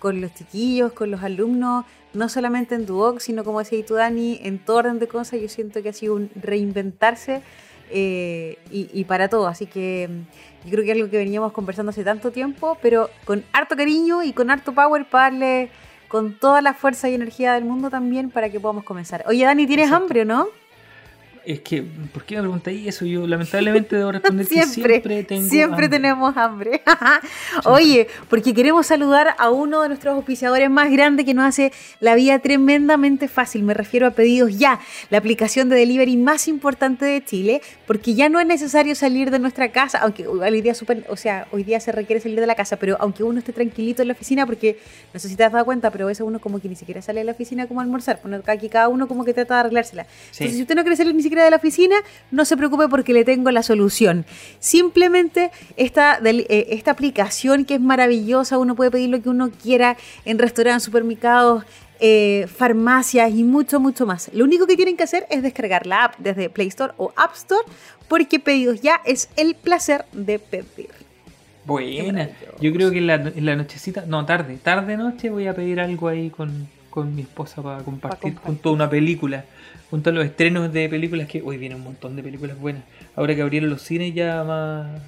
con 0.00 0.20
los 0.20 0.34
chiquillos, 0.34 0.92
con 0.92 1.12
los 1.12 1.22
alumnos, 1.22 1.84
no 2.12 2.28
solamente 2.28 2.74
en 2.74 2.86
Duoc, 2.86 3.20
sino 3.20 3.44
como 3.44 3.60
decía 3.60 3.84
tú 3.86 3.94
Dani, 3.94 4.40
en 4.42 4.58
todo 4.58 4.78
orden 4.78 4.98
de 4.98 5.06
cosas. 5.06 5.40
Yo 5.40 5.48
siento 5.48 5.82
que 5.82 5.90
ha 5.90 5.92
sido 5.92 6.14
un 6.14 6.30
reinventarse 6.34 7.42
eh, 7.90 8.58
y, 8.70 9.04
para 9.04 9.28
todo. 9.28 9.46
Así 9.46 9.66
que 9.66 10.08
mm, 10.08 10.66
yo 10.66 10.72
creo 10.72 10.84
que 10.84 10.90
es 10.90 10.96
algo 10.96 11.10
que 11.10 11.18
veníamos 11.18 11.52
conversando 11.52 11.90
hace 11.90 12.04
tanto 12.04 12.30
tiempo, 12.30 12.76
pero 12.82 13.10
con 13.24 13.44
harto 13.52 13.76
cariño 13.76 14.22
y 14.22 14.32
con 14.32 14.50
harto 14.50 14.72
power 14.72 15.08
para 15.08 15.30
darle 15.30 15.70
con 16.08 16.38
toda 16.38 16.62
la 16.62 16.74
fuerza 16.74 17.08
y 17.08 17.14
energía 17.14 17.54
del 17.54 17.64
mundo 17.64 17.90
también 17.90 18.30
para 18.30 18.48
que 18.50 18.60
podamos 18.60 18.84
comenzar. 18.84 19.24
Oye, 19.26 19.44
Dani, 19.44 19.66
¿tienes 19.66 19.90
hambre 19.90 20.22
o 20.22 20.24
no? 20.24 20.48
Es 21.46 21.60
que, 21.60 21.80
¿por 22.12 22.24
qué 22.24 22.34
me 22.34 22.40
preguntáis 22.40 22.88
eso? 22.88 23.06
Yo 23.06 23.24
lamentablemente 23.24 23.94
debo 23.94 24.10
responder 24.10 24.46
siempre, 24.46 25.00
que 25.00 25.00
siempre 25.00 25.22
tengo 25.22 25.48
Siempre 25.48 25.88
tenemos 25.88 26.36
hambre. 26.36 26.82
Oye, 27.64 28.08
porque 28.28 28.52
queremos 28.52 28.88
saludar 28.88 29.36
a 29.38 29.50
uno 29.50 29.82
de 29.82 29.88
nuestros 29.88 30.16
auspiciadores 30.16 30.68
más 30.68 30.90
grandes 30.90 31.24
que 31.24 31.34
nos 31.34 31.44
hace 31.44 31.72
la 32.00 32.16
vida 32.16 32.40
tremendamente 32.40 33.28
fácil. 33.28 33.62
Me 33.62 33.74
refiero 33.74 34.08
a 34.08 34.10
Pedidos 34.10 34.58
Ya, 34.58 34.80
la 35.08 35.18
aplicación 35.18 35.68
de 35.68 35.76
delivery 35.76 36.16
más 36.16 36.48
importante 36.48 37.04
de 37.04 37.24
Chile, 37.24 37.62
porque 37.86 38.14
ya 38.14 38.28
no 38.28 38.40
es 38.40 38.46
necesario 38.48 38.96
salir 38.96 39.30
de 39.30 39.38
nuestra 39.38 39.70
casa, 39.70 39.98
aunque 39.98 40.26
hoy 40.26 40.60
día, 40.62 40.74
super, 40.74 41.06
o 41.08 41.16
sea, 41.16 41.46
hoy 41.52 41.62
día 41.62 41.78
se 41.78 41.92
requiere 41.92 42.20
salir 42.20 42.40
de 42.40 42.46
la 42.48 42.56
casa, 42.56 42.76
pero 42.76 42.96
aunque 42.98 43.22
uno 43.22 43.38
esté 43.38 43.52
tranquilito 43.52 44.02
en 44.02 44.08
la 44.08 44.14
oficina, 44.14 44.46
porque 44.46 44.80
no 45.14 45.20
sé 45.20 45.28
si 45.28 45.36
te 45.36 45.44
has 45.44 45.52
dado 45.52 45.64
cuenta, 45.64 45.92
pero 45.92 46.06
a 46.06 46.08
veces 46.08 46.26
uno 46.26 46.40
como 46.40 46.58
que 46.58 46.68
ni 46.68 46.74
siquiera 46.74 47.02
sale 47.02 47.20
de 47.20 47.24
la 47.24 47.32
oficina 47.32 47.68
como 47.68 47.78
a 47.78 47.84
almorzar, 47.84 48.18
bueno, 48.20 48.42
aquí 48.46 48.68
cada 48.68 48.88
uno 48.88 49.06
como 49.06 49.24
que 49.24 49.32
trata 49.32 49.54
de 49.54 49.60
arreglársela. 49.60 50.06
Entonces, 50.32 50.56
si 50.56 50.62
usted 50.62 50.74
no 50.74 50.82
quiere 50.82 50.96
salir 50.96 51.14
ni 51.14 51.22
siquiera 51.22 51.35
de 51.44 51.50
la 51.50 51.56
oficina, 51.56 51.96
no 52.30 52.44
se 52.44 52.56
preocupe 52.56 52.88
porque 52.88 53.12
le 53.12 53.24
tengo 53.24 53.50
la 53.50 53.62
solución. 53.62 54.24
Simplemente 54.58 55.50
esta, 55.76 56.18
eh, 56.24 56.66
esta 56.70 56.90
aplicación 56.90 57.64
que 57.64 57.74
es 57.74 57.80
maravillosa, 57.80 58.58
uno 58.58 58.74
puede 58.74 58.90
pedir 58.90 59.10
lo 59.10 59.22
que 59.22 59.28
uno 59.28 59.50
quiera 59.50 59.96
en 60.24 60.38
restaurantes, 60.38 60.84
supermercados, 60.84 61.64
eh, 61.98 62.46
farmacias 62.54 63.32
y 63.34 63.42
mucho, 63.42 63.80
mucho 63.80 64.04
más. 64.04 64.30
Lo 64.34 64.44
único 64.44 64.66
que 64.66 64.76
tienen 64.76 64.96
que 64.96 65.04
hacer 65.04 65.26
es 65.30 65.42
descargar 65.42 65.86
la 65.86 66.04
app 66.04 66.14
desde 66.18 66.50
Play 66.50 66.68
Store 66.68 66.92
o 66.98 67.12
App 67.16 67.34
Store 67.34 67.64
porque 68.06 68.38
pedidos 68.38 68.82
ya 68.82 69.00
es 69.04 69.30
el 69.36 69.54
placer 69.54 70.04
de 70.12 70.38
pedir. 70.38 70.90
Buena. 71.64 72.28
Yo 72.60 72.72
creo 72.72 72.90
que 72.90 72.98
en 72.98 73.06
la, 73.08 73.14
en 73.14 73.44
la, 73.44 73.56
nochecita, 73.56 74.04
no, 74.06 74.24
tarde, 74.24 74.56
tarde 74.62 74.96
noche 74.96 75.30
voy 75.30 75.46
a 75.48 75.54
pedir 75.54 75.80
algo 75.80 76.06
ahí 76.06 76.30
con, 76.30 76.68
con 76.96 77.14
mi 77.14 77.20
esposa 77.20 77.62
para 77.62 77.84
compartir, 77.84 78.36
junto 78.36 78.72
una 78.72 78.88
película 78.88 79.44
junto 79.90 80.08
a 80.08 80.14
los 80.14 80.24
estrenos 80.24 80.72
de 80.72 80.88
películas 80.88 81.28
que 81.28 81.42
hoy 81.42 81.58
viene 81.58 81.74
un 81.74 81.82
montón 81.82 82.16
de 82.16 82.22
películas 82.22 82.58
buenas. 82.58 82.84
Ahora 83.14 83.34
que 83.34 83.42
abrieron 83.42 83.68
los 83.68 83.82
cines 83.82 84.14
ya 84.14 84.42
más, 84.44 85.02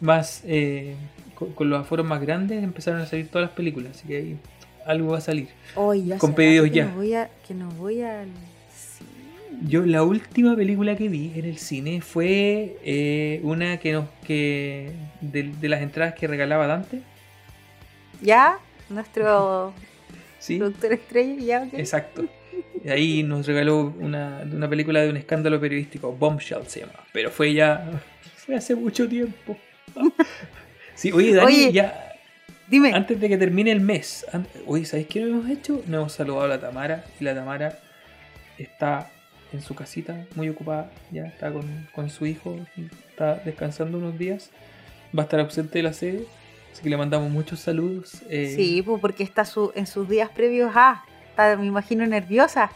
más 0.00 0.42
eh, 0.46 0.96
con, 1.54 1.70
los 1.70 1.80
aforos 1.80 2.04
más 2.04 2.20
grandes 2.20 2.60
empezaron 2.64 3.00
a 3.00 3.06
salir 3.06 3.28
todas 3.28 3.46
las 3.46 3.56
películas, 3.56 3.92
así 3.96 4.08
que 4.08 4.16
ahí 4.16 4.36
algo 4.84 5.12
va 5.12 5.18
a 5.18 5.20
salir. 5.20 5.46
con 6.18 6.34
pedidos 6.34 6.72
ya. 6.72 6.88
Voy 6.88 7.14
a, 7.14 7.30
que 7.46 7.54
no 7.54 7.70
voy 7.70 8.02
a 8.02 8.24
yo 9.68 9.86
la 9.86 10.02
última 10.02 10.56
película 10.56 10.96
que 10.96 11.08
vi 11.08 11.30
en 11.36 11.44
el 11.44 11.58
cine 11.58 12.00
fue 12.00 12.78
eh, 12.82 13.38
una 13.44 13.76
que 13.76 13.92
nos 13.92 14.08
que 14.26 14.92
de, 15.20 15.68
las 15.68 15.82
entradas 15.82 16.14
que 16.14 16.26
regalaba 16.26 16.66
Dante. 16.66 17.00
Ya, 18.20 18.58
nuestro 18.88 19.72
¿Sí? 20.42 20.58
productor 20.58 20.92
estrella, 20.94 21.40
ya. 21.40 21.78
Exacto. 21.78 22.24
Y 22.84 22.88
ahí 22.88 23.22
nos 23.22 23.46
regaló 23.46 23.94
una, 24.00 24.42
una 24.52 24.68
película 24.68 25.00
de 25.00 25.10
un 25.10 25.16
escándalo 25.16 25.60
periodístico, 25.60 26.12
Bombshell 26.12 26.66
se 26.66 26.80
llama. 26.80 26.94
Pero 27.12 27.30
fue 27.30 27.54
ya. 27.54 28.00
Fue 28.36 28.56
hace 28.56 28.74
mucho 28.74 29.08
tiempo. 29.08 29.56
Sí, 30.94 31.10
oye, 31.10 31.34
Dani, 31.34 31.72
ya. 31.72 32.12
Dime. 32.68 32.92
Antes 32.92 33.18
de 33.18 33.28
que 33.28 33.38
termine 33.38 33.72
el 33.72 33.80
mes. 33.80 34.26
Oye, 34.66 34.84
¿sabéis 34.84 35.08
qué 35.08 35.22
hemos 35.22 35.48
hecho? 35.48 35.82
Nos 35.86 35.94
hemos 35.94 36.12
saludado 36.12 36.44
a 36.44 36.48
la 36.48 36.60
Tamara. 36.60 37.04
Y 37.18 37.24
la 37.24 37.34
Tamara 37.34 37.78
está 38.58 39.10
en 39.52 39.62
su 39.62 39.74
casita, 39.74 40.26
muy 40.34 40.50
ocupada. 40.50 40.90
Ya 41.10 41.24
está 41.24 41.50
con, 41.50 42.10
su 42.10 42.26
hijo. 42.26 42.56
Está 43.08 43.36
descansando 43.36 43.98
unos 43.98 44.18
días. 44.18 44.50
Va 45.16 45.22
a 45.22 45.24
estar 45.24 45.40
ausente 45.40 45.78
de 45.78 45.82
la 45.82 45.92
sede. 45.92 46.26
Así 46.72 46.82
que 46.82 46.88
le 46.88 46.96
mandamos 46.96 47.30
muchos 47.30 47.60
saludos. 47.60 48.22
Eh, 48.28 48.54
sí, 48.56 48.82
pues 48.82 49.00
porque 49.00 49.22
está 49.22 49.44
su, 49.44 49.72
en 49.74 49.86
sus 49.86 50.08
días 50.08 50.30
previos 50.30 50.72
a 50.74 51.04
me 51.58 51.66
imagino 51.66 52.06
nerviosa. 52.06 52.70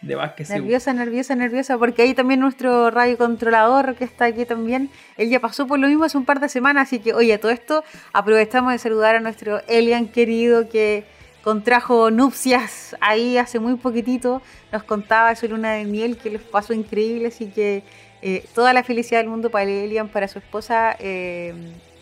De 0.00 0.14
más 0.14 0.32
que 0.34 0.44
Nerviosa, 0.44 0.92
nerviosa, 0.92 1.34
nerviosa, 1.34 1.76
porque 1.76 2.02
ahí 2.02 2.14
también 2.14 2.38
nuestro 2.38 2.88
radio 2.90 3.18
controlador 3.18 3.96
que 3.96 4.04
está 4.04 4.26
aquí 4.26 4.44
también, 4.44 4.90
él 5.16 5.28
ya 5.28 5.40
pasó 5.40 5.66
por 5.66 5.80
lo 5.80 5.88
mismo 5.88 6.04
hace 6.04 6.16
un 6.16 6.24
par 6.24 6.38
de 6.38 6.48
semanas, 6.48 6.86
así 6.86 7.00
que 7.00 7.14
oye, 7.14 7.36
todo 7.38 7.50
esto 7.50 7.82
aprovechamos 8.12 8.72
de 8.72 8.78
saludar 8.78 9.16
a 9.16 9.20
nuestro 9.20 9.60
Elian 9.66 10.06
querido 10.06 10.68
que 10.68 11.04
contrajo 11.42 12.12
nupcias 12.12 12.96
ahí 13.00 13.38
hace 13.38 13.58
muy 13.58 13.74
poquitito, 13.74 14.40
nos 14.70 14.84
contaba 14.84 15.34
su 15.34 15.48
luna 15.48 15.72
de 15.72 15.84
miel 15.84 16.16
que 16.16 16.30
les 16.30 16.42
pasó 16.42 16.74
increíble, 16.74 17.28
así 17.28 17.46
que 17.46 17.82
eh, 18.22 18.44
toda 18.54 18.72
la 18.72 18.84
felicidad 18.84 19.18
del 19.18 19.28
mundo 19.28 19.50
para 19.50 19.68
Elian, 19.68 20.08
para 20.08 20.28
su 20.28 20.38
esposa, 20.38 20.94
eh, 21.00 21.54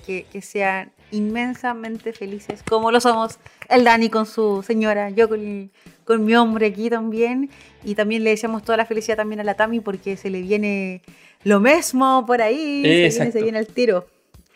que, 0.07 0.27
que 0.33 0.41
sean 0.41 0.93
inmensamente 1.11 2.13
felices, 2.13 2.63
como 2.63 2.91
lo 2.91 3.01
somos 3.01 3.39
el 3.69 3.85
Dani 3.85 4.09
con 4.09 4.27
su 4.27 4.63
señora, 4.63 5.11
yo 5.11 5.29
con, 5.29 5.71
con 6.05 6.25
mi 6.25 6.35
hombre 6.35 6.67
aquí 6.67 6.91
también. 6.91 7.51
Y 7.85 7.95
también 7.95 8.25
le 8.25 8.31
deseamos 8.31 8.63
toda 8.63 8.79
la 8.79 8.87
felicidad 8.87 9.17
también 9.17 9.41
a 9.41 9.45
la 9.45 9.55
Tami 9.55 9.81
porque 9.81 10.17
se 10.17 10.31
le 10.31 10.41
viene 10.43 11.03
lo 11.45 11.61
mismo 11.61 12.25
por 12.27 12.43
ahí, 12.43 13.11
se 13.11 13.43
viene, 13.43 13.59
el 13.59 13.67
tiro. 13.67 14.07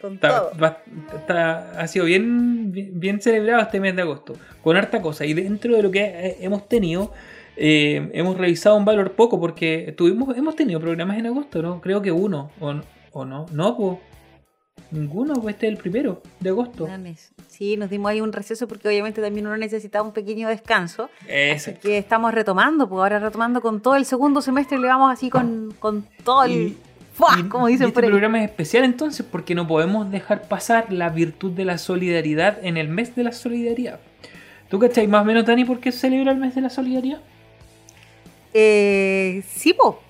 Con 0.00 0.18
todo. 0.18 0.50
ha 0.58 1.86
sido 1.86 2.06
bien, 2.06 2.72
bien 2.72 3.20
celebrado 3.20 3.60
este 3.60 3.80
mes 3.80 3.94
de 3.94 4.02
agosto, 4.02 4.34
con 4.62 4.76
harta 4.76 5.02
cosa. 5.02 5.26
Y 5.26 5.34
dentro 5.34 5.76
de 5.76 5.82
lo 5.82 5.90
que 5.90 6.38
hemos 6.40 6.68
tenido, 6.68 7.12
eh, 7.56 8.10
hemos 8.14 8.38
revisado 8.38 8.76
un 8.76 8.86
valor 8.86 9.12
poco 9.12 9.38
porque 9.38 9.94
tuvimos, 9.96 10.36
hemos 10.36 10.56
tenido 10.56 10.80
programas 10.80 11.18
en 11.18 11.26
agosto, 11.26 11.60
¿no? 11.60 11.82
Creo 11.82 12.00
que 12.00 12.10
uno, 12.10 12.50
o, 12.60 12.74
o 13.12 13.24
no, 13.26 13.46
no, 13.52 13.76
pues 13.76 13.98
Ninguno, 14.90 15.34
pues 15.34 15.54
este 15.54 15.66
es 15.66 15.72
el 15.72 15.78
primero 15.78 16.22
de 16.40 16.50
agosto. 16.50 16.88
Sí, 17.48 17.76
nos 17.76 17.90
dimos 17.90 18.10
ahí 18.10 18.20
un 18.20 18.32
receso 18.32 18.66
porque 18.66 18.88
obviamente 18.88 19.20
también 19.20 19.46
uno 19.46 19.56
necesitaba 19.56 20.06
un 20.06 20.12
pequeño 20.12 20.48
descanso. 20.48 21.10
Así 21.54 21.74
que 21.74 21.98
estamos 21.98 22.34
retomando, 22.34 22.88
pues 22.88 22.98
ahora 23.00 23.18
retomando 23.18 23.60
con 23.60 23.80
todo 23.80 23.96
el 23.96 24.04
segundo 24.04 24.42
semestre 24.42 24.78
le 24.78 24.88
vamos 24.88 25.12
así 25.12 25.30
con, 25.30 25.74
todo 26.24 26.44
el... 26.44 26.76
como 27.48 27.66
dicen 27.66 27.88
este 27.88 28.02
programa 28.02 28.42
es 28.42 28.50
especial 28.50 28.84
entonces 28.84 29.26
porque 29.30 29.54
no 29.54 29.66
podemos 29.66 30.10
dejar 30.10 30.48
pasar 30.48 30.92
la 30.92 31.10
virtud 31.10 31.52
de 31.52 31.64
la 31.64 31.78
solidaridad 31.78 32.58
en 32.62 32.76
el 32.76 32.88
mes 32.88 33.14
de 33.14 33.24
la 33.24 33.32
solidaridad. 33.32 34.00
¿Tú 34.68 34.78
cachai 34.78 35.08
más 35.08 35.22
o 35.22 35.24
menos, 35.24 35.44
Dani, 35.44 35.64
por 35.64 35.80
qué 35.80 35.90
se 35.90 35.98
celebra 35.98 36.30
el 36.30 36.38
mes 36.38 36.54
de 36.54 36.60
la 36.60 36.70
solidaridad? 36.70 37.20
Eh, 38.54 39.42
sí, 39.48 39.74
po. 39.74 40.00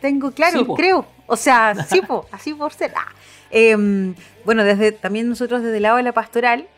Tengo 0.00 0.30
claro, 0.32 0.66
creo. 0.74 1.06
O 1.26 1.36
sea, 1.36 1.74
sí, 1.88 2.00
po, 2.00 2.26
así 2.32 2.54
por 2.54 2.72
ser. 2.72 2.92
Ah. 2.96 3.06
Em, 3.50 4.14
bueno, 4.44 4.64
desde 4.64 4.92
también 4.92 5.28
nosotros 5.28 5.62
desde 5.62 5.76
el 5.78 5.82
lado 5.82 5.96
de 5.96 6.02
la 6.02 6.12
pastoral 6.12 6.68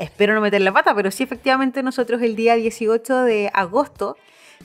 espero 0.00 0.34
no 0.34 0.40
meter 0.40 0.60
la 0.62 0.72
pata, 0.72 0.94
pero 0.94 1.10
sí 1.10 1.22
efectivamente 1.22 1.82
nosotros 1.82 2.22
el 2.22 2.34
día 2.34 2.54
18 2.56 3.22
de 3.22 3.50
agosto 3.52 4.16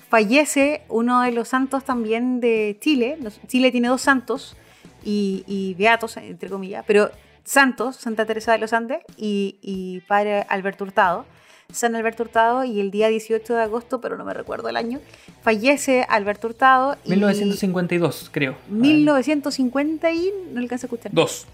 fallece 0.09 0.83
uno 0.87 1.21
de 1.21 1.31
los 1.31 1.49
santos 1.49 1.83
también 1.83 2.39
de 2.39 2.77
Chile. 2.79 3.17
Chile 3.47 3.71
tiene 3.71 3.89
dos 3.89 4.01
santos 4.01 4.55
y, 5.03 5.75
beatos, 5.77 6.17
entre 6.17 6.49
comillas, 6.49 6.83
pero 6.87 7.11
santos, 7.43 7.97
Santa 7.97 8.25
Teresa 8.25 8.53
de 8.53 8.57
los 8.59 8.73
Andes 8.73 8.99
y, 9.17 10.01
Padre 10.07 10.45
Alberto 10.49 10.85
Hurtado. 10.85 11.25
San 11.71 11.95
Alberto 11.95 12.23
Hurtado 12.23 12.63
y 12.63 12.79
el 12.79 12.91
día 12.91 13.07
18 13.09 13.53
de 13.53 13.61
agosto, 13.61 14.01
pero 14.01 14.17
no 14.17 14.25
me 14.25 14.33
recuerdo 14.33 14.69
el 14.69 14.77
año, 14.77 14.99
fallece 15.41 16.05
Alberto 16.07 16.47
Hurtado. 16.47 16.97
1952, 17.05 18.29
creo. 18.31 18.55
1950 18.69 20.11
y... 20.11 20.31
no 20.51 20.59
alcanza 20.59 20.85
a 20.85 20.87
escuchar. 20.87 21.11
Dos. 21.13 21.47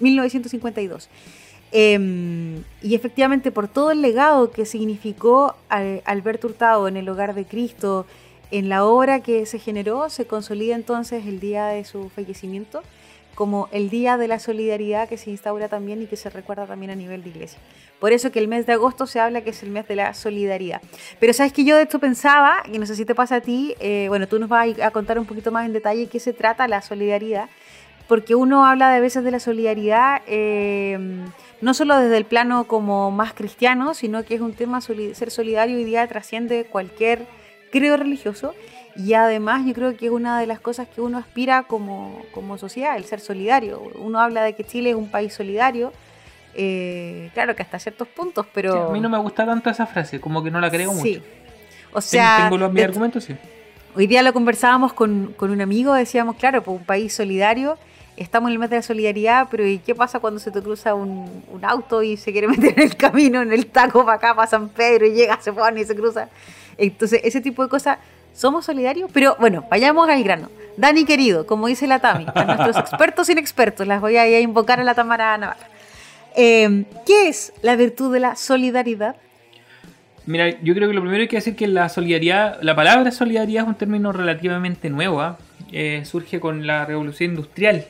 1952. 0.00 1.08
Em, 1.70 2.62
y 2.82 2.94
efectivamente, 2.94 3.50
por 3.50 3.68
todo 3.68 3.90
el 3.90 4.00
legado 4.00 4.50
que 4.50 4.64
significó 4.64 5.54
Alberto 5.68 6.46
Hurtado 6.46 6.88
en 6.88 6.96
el 6.96 7.08
hogar 7.08 7.34
de 7.34 7.44
Cristo, 7.44 8.06
en 8.50 8.68
la 8.68 8.84
obra 8.84 9.20
que 9.20 9.44
se 9.44 9.58
generó, 9.58 10.08
se 10.08 10.26
consolida 10.26 10.74
entonces 10.74 11.26
el 11.26 11.40
día 11.40 11.66
de 11.66 11.84
su 11.84 12.08
fallecimiento 12.08 12.82
como 13.38 13.68
el 13.70 13.88
día 13.88 14.16
de 14.16 14.26
la 14.26 14.40
solidaridad 14.40 15.08
que 15.08 15.16
se 15.16 15.30
instaura 15.30 15.68
también 15.68 16.02
y 16.02 16.06
que 16.06 16.16
se 16.16 16.28
recuerda 16.28 16.66
también 16.66 16.90
a 16.90 16.96
nivel 16.96 17.22
de 17.22 17.28
iglesia. 17.28 17.60
Por 18.00 18.10
eso 18.10 18.32
que 18.32 18.40
el 18.40 18.48
mes 18.48 18.66
de 18.66 18.72
agosto 18.72 19.06
se 19.06 19.20
habla 19.20 19.42
que 19.42 19.50
es 19.50 19.62
el 19.62 19.70
mes 19.70 19.86
de 19.86 19.94
la 19.94 20.12
solidaridad. 20.12 20.82
Pero 21.20 21.32
sabes 21.32 21.52
que 21.52 21.62
yo 21.62 21.76
de 21.76 21.82
esto 21.82 22.00
pensaba, 22.00 22.64
y 22.66 22.80
no 22.80 22.86
sé 22.86 22.96
si 22.96 23.04
te 23.04 23.14
pasa 23.14 23.36
a 23.36 23.40
ti, 23.40 23.76
eh, 23.78 24.06
bueno, 24.08 24.26
tú 24.26 24.40
nos 24.40 24.48
vas 24.48 24.76
a 24.80 24.90
contar 24.90 25.20
un 25.20 25.24
poquito 25.24 25.52
más 25.52 25.66
en 25.66 25.72
detalle 25.72 26.08
qué 26.08 26.18
se 26.18 26.32
trata 26.32 26.66
la 26.66 26.82
solidaridad, 26.82 27.48
porque 28.08 28.34
uno 28.34 28.66
habla 28.66 28.90
de 28.90 29.00
veces 29.00 29.22
de 29.22 29.30
la 29.30 29.38
solidaridad. 29.38 30.20
Eh, 30.26 30.98
no 31.60 31.74
solo 31.74 31.96
desde 31.96 32.16
el 32.16 32.24
plano 32.24 32.64
como 32.66 33.12
más 33.12 33.34
cristiano, 33.34 33.94
sino 33.94 34.24
que 34.24 34.34
es 34.34 34.40
un 34.40 34.54
tema, 34.54 34.80
ser 34.80 35.30
solidario 35.30 35.76
hoy 35.76 35.84
día 35.84 36.04
trasciende 36.08 36.64
cualquier 36.64 37.24
creo 37.70 37.96
religioso 37.96 38.54
y 38.98 39.14
además 39.14 39.64
yo 39.64 39.72
creo 39.72 39.96
que 39.96 40.06
es 40.06 40.12
una 40.12 40.40
de 40.40 40.46
las 40.46 40.60
cosas 40.60 40.88
que 40.88 41.00
uno 41.00 41.18
aspira 41.18 41.62
como, 41.62 42.20
como 42.32 42.58
sociedad, 42.58 42.96
el 42.96 43.04
ser 43.04 43.20
solidario. 43.20 43.80
Uno 43.94 44.18
habla 44.18 44.42
de 44.42 44.54
que 44.54 44.64
Chile 44.64 44.90
es 44.90 44.96
un 44.96 45.08
país 45.08 45.32
solidario, 45.32 45.92
eh, 46.54 47.30
claro 47.32 47.54
que 47.54 47.62
hasta 47.62 47.78
ciertos 47.78 48.08
puntos, 48.08 48.46
pero... 48.52 48.88
a 48.88 48.92
mí 48.92 49.00
no 49.00 49.08
me 49.08 49.18
gusta 49.18 49.46
tanto 49.46 49.70
esa 49.70 49.86
frase, 49.86 50.20
como 50.20 50.42
que 50.42 50.50
no 50.50 50.60
la 50.60 50.70
creo 50.70 50.92
sí. 50.94 51.14
mucho. 51.14 51.22
O 51.92 52.00
sea... 52.00 52.44
Tengo 52.44 52.58
los, 52.58 52.72
mis 52.72 52.84
argumentos, 52.84 53.24
sí. 53.24 53.36
Hoy 53.94 54.06
día 54.06 54.22
lo 54.22 54.32
conversábamos 54.32 54.92
con, 54.92 55.32
con 55.36 55.50
un 55.50 55.60
amigo, 55.60 55.94
decíamos, 55.94 56.36
claro, 56.36 56.62
pues 56.62 56.78
un 56.78 56.84
país 56.84 57.14
solidario 57.14 57.78
estamos 58.18 58.48
en 58.48 58.54
el 58.54 58.58
mes 58.58 58.70
de 58.70 58.76
la 58.76 58.82
solidaridad, 58.82 59.48
pero 59.50 59.66
¿y 59.66 59.78
qué 59.78 59.94
pasa 59.94 60.18
cuando 60.18 60.40
se 60.40 60.50
te 60.50 60.60
cruza 60.60 60.94
un, 60.94 61.42
auto 61.62 62.02
y 62.02 62.16
se 62.16 62.32
quiere 62.32 62.48
meter 62.48 62.74
en 62.76 62.82
el 62.82 62.96
camino, 62.96 63.40
en 63.42 63.52
el 63.52 63.66
taco 63.66 64.04
para 64.04 64.16
acá, 64.16 64.34
para 64.34 64.48
San 64.48 64.68
Pedro, 64.68 65.06
y 65.06 65.12
llega, 65.12 65.40
se 65.40 65.52
pone 65.52 65.80
y 65.80 65.84
se 65.84 65.94
cruza? 65.94 66.28
Entonces, 66.76 67.20
ese 67.24 67.40
tipo 67.40 67.62
de 67.62 67.68
cosas, 67.68 67.98
somos 68.32 68.64
solidarios, 68.64 69.10
pero 69.12 69.36
bueno, 69.38 69.64
vayamos 69.70 70.08
al 70.08 70.22
grano. 70.22 70.50
Dani 70.76 71.04
querido, 71.04 71.46
como 71.46 71.66
dice 71.66 71.86
la 71.86 71.98
Tami, 71.98 72.26
a 72.34 72.44
nuestros 72.44 72.76
expertos 72.78 73.28
inexpertos, 73.28 73.86
las 73.86 74.00
voy 74.00 74.16
a, 74.16 74.40
invocar 74.40 74.80
a 74.80 74.84
la 74.84 74.94
Tamara 74.94 75.36
Navarra. 75.36 75.68
Em, 76.36 76.84
¿Qué 77.04 77.28
es 77.28 77.52
la 77.62 77.74
virtud 77.74 78.12
de 78.12 78.20
la 78.20 78.36
solidaridad? 78.36 79.16
Mira, 80.26 80.50
yo 80.62 80.74
creo 80.74 80.88
que 80.88 80.94
lo 80.94 81.00
primero 81.00 81.22
hay 81.22 81.28
que 81.28 81.36
decir 81.36 81.56
que 81.56 81.66
la 81.66 81.88
solidaridad, 81.88 82.60
la 82.62 82.76
palabra 82.76 83.10
solidaridad 83.10 83.64
es 83.64 83.68
un 83.68 83.74
término 83.74 84.12
relativamente 84.12 84.90
nuevo, 84.90 85.20
¿ah? 85.20 85.38
eh, 85.72 86.02
surge 86.04 86.38
con 86.38 86.66
la 86.66 86.84
revolución 86.84 87.30
industrial 87.30 87.86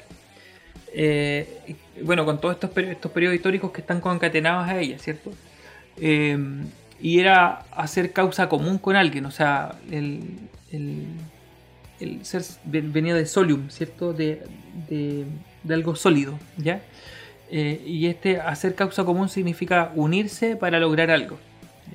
eh, 0.94 1.76
bueno, 2.02 2.24
con 2.24 2.40
todos 2.40 2.54
estos, 2.54 2.76
estos 2.76 3.12
periodos 3.12 3.36
históricos 3.36 3.70
que 3.72 3.80
están 3.80 4.00
concatenados 4.00 4.68
a 4.68 4.78
ella, 4.78 4.98
¿cierto? 4.98 5.32
Eh, 6.98 7.06
y 7.06 7.20
era 7.20 7.64
hacer 7.76 8.12
causa 8.12 8.48
común 8.48 8.78
con 8.78 8.96
alguien, 8.96 9.26
o 9.26 9.30
sea, 9.30 9.74
el, 9.90 10.22
ser 12.22 12.42
venía 12.64 13.14
de 13.14 13.26
solium, 13.26 13.70
¿cierto? 13.70 14.12
De, 14.12 14.42
algo 15.68 15.96
sólido, 15.96 16.38
¿ya? 16.56 16.80
Eh, 17.50 17.82
y 17.86 18.06
este 18.06 18.40
hacer 18.40 18.74
causa 18.74 19.04
común 19.04 19.28
significa 19.28 19.92
unirse 19.94 20.56
para 20.56 20.78
lograr 20.78 21.10
algo. 21.10 21.38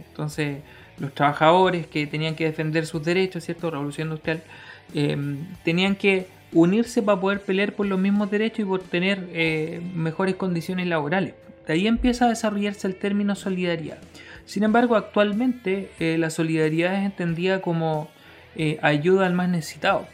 Entonces, 0.10 0.58
los 1.00 1.14
trabajadores 1.14 1.88
que 1.88 2.06
tenían 2.08 2.36
que 2.36 2.46
defender 2.46 2.86
sus 2.86 3.04
derechos, 3.04 3.44
¿cierto? 3.46 3.72
Revolución 3.72 4.10
industrial, 4.10 4.44
tenían 5.64 5.96
que 5.96 6.28
unirse 6.54 7.02
para 7.02 7.20
poder 7.20 7.42
pelear 7.42 7.74
por 7.74 7.86
los 7.86 8.00
mismos 8.00 8.30
derechos 8.30 8.60
y 8.60 8.66
por 8.66 8.82
tener 8.82 9.28
eh, 9.34 9.82
mejores 9.94 10.36
condiciones 10.36 10.88
laborales. 10.88 11.34
De 11.68 11.74
ahí 11.74 11.88
empieza 11.88 12.26
a 12.26 12.30
desarrollarse 12.30 12.88
el 12.88 12.96
término 12.96 13.36
solidaridad. 13.36 13.98
Sin 14.46 14.64
embargo, 14.64 14.96
actualmente 14.96 15.92
eh, 16.00 16.18
la 16.18 16.30
solidaridad 16.30 16.96
es 16.96 17.06
entendida 17.06 17.62
como 17.62 18.10
eh, 18.56 18.80
ayuda 18.82 19.26
al 19.26 19.34
más 19.34 19.50
necesitado. 19.50 20.08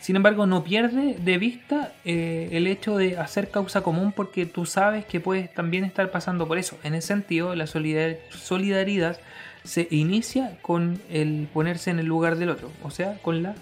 Sin 0.00 0.16
embargo, 0.16 0.46
no 0.46 0.64
pierde 0.64 1.16
de 1.18 1.36
vista 1.36 1.92
el 2.04 2.66
hecho 2.66 2.96
de 2.96 3.18
hacer 3.18 3.50
causa 3.50 3.82
común 3.82 4.12
porque 4.12 4.46
tú 4.46 4.64
sabes 4.64 5.04
que 5.04 5.20
puedes 5.20 5.52
también 5.52 5.84
estar 5.84 6.10
pasando 6.10 6.48
por 6.48 6.56
eso. 6.56 6.78
En 6.84 6.94
ese 6.94 7.08
sentido, 7.08 7.54
la 7.54 7.66
solidaridad 7.66 9.20
se 9.62 9.88
inicia 9.90 10.56
con 10.62 10.98
el 11.10 11.48
ponerse 11.52 11.90
en 11.90 11.98
el 11.98 12.06
lugar 12.06 12.36
del 12.36 12.48
otro, 12.48 12.70
o 12.82 12.90
sea, 12.90 13.18
con 13.20 13.42
la 13.42 13.54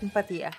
empatía 0.00 0.50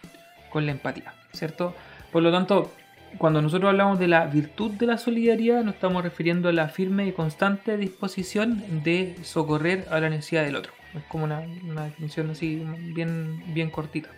con 0.50 0.66
la 0.66 0.72
empatía, 0.72 1.14
¿cierto? 1.34 1.76
Por 2.12 2.24
lo 2.24 2.32
tanto, 2.32 2.72
cuando 3.18 3.42
nosotros 3.42 3.70
hablamos 3.70 4.00
de 4.00 4.08
la 4.08 4.26
virtud 4.26 4.72
de 4.72 4.86
la 4.86 4.98
solidaridad, 4.98 5.64
nos 5.64 5.76
estamos 5.76 6.04
refiriendo 6.04 6.50
a 6.50 6.54
la 6.54 6.70
firme 6.70 7.08
y 7.08 7.12
constante 7.12 7.78
disposición 7.78 8.84
de 8.84 9.16
socorrer 9.24 9.88
a 9.90 10.00
la 10.00 10.10
necesidad 10.10 10.44
del 10.44 10.56
otro. 10.56 10.74
Es 10.96 11.04
como 11.04 11.26
una, 11.26 11.42
definición 11.86 12.30
así 12.32 12.64
bien, 12.94 13.44
bien 13.54 13.70
cortita. 13.70 14.10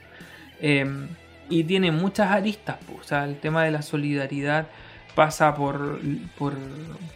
Em, 0.60 1.08
y 1.50 1.63
tiene 1.63 1.91
muchas 1.91 2.31
aristas, 2.31 2.77
o 3.00 3.03
sea, 3.03 3.25
el 3.25 3.39
tema 3.39 3.63
de 3.63 3.72
la 3.72 3.81
solidaridad 3.81 4.67
pasa 5.15 5.55
por, 5.55 6.00
por, 6.38 6.53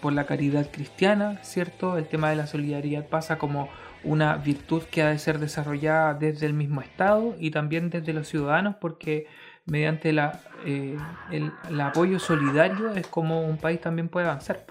por, 0.01 0.13
la 0.13 0.25
caridad 0.25 0.69
cristiana, 0.71 1.39
¿cierto? 1.43 1.97
El 1.97 2.05
tema 2.05 2.29
de 2.29 2.35
la 2.35 2.47
solidaridad 2.47 3.05
pasa 3.07 3.37
como 3.37 3.69
una 4.03 4.35
virtud 4.35 4.83
que 4.83 5.01
ha 5.01 5.09
de 5.09 5.19
ser 5.19 5.39
desarrollada 5.39 6.13
desde 6.13 6.45
el 6.45 6.53
mismo 6.53 6.81
Estado 6.81 7.35
y 7.39 7.51
también 7.51 7.89
desde 7.89 8.13
los 8.13 8.27
ciudadanos 8.27 8.75
porque 8.81 9.27
mediante 9.65 10.13
la, 10.13 10.41
eh, 10.65 10.97
el, 11.31 11.51
apoyo 11.81 12.19
solidario 12.19 12.91
es 12.93 13.07
como 13.07 13.45
un 13.45 13.57
país 13.57 13.79
también 13.81 14.09
puede 14.09 14.27
avanzar. 14.27 14.65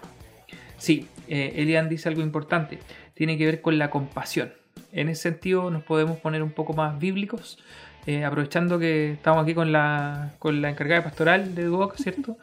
Sí, 0.77 1.07
eh, 1.27 1.53
Elian 1.57 1.89
dice 1.89 2.09
algo 2.09 2.21
importante, 2.21 2.79
tiene 3.13 3.37
que 3.37 3.45
ver 3.45 3.61
con 3.61 3.77
la 3.77 3.89
compasión. 3.89 4.53
En 4.91 5.09
ese 5.09 5.23
sentido 5.23 5.71
nos 5.71 5.83
podemos 5.83 6.17
poner 6.19 6.43
un 6.43 6.51
poco 6.51 6.73
más 6.73 6.99
bíblicos, 6.99 7.57
eh, 8.05 8.25
aprovechando 8.25 8.79
que 8.79 9.13
estamos 9.13 9.43
aquí 9.43 9.53
con 9.53 9.71
la, 9.71 10.33
con 10.39 10.61
la 10.61 10.69
encargada 10.69 11.03
pastoral 11.03 11.55
de 11.55 11.63
Duoc, 11.65 11.95
¿cierto? 11.95 12.37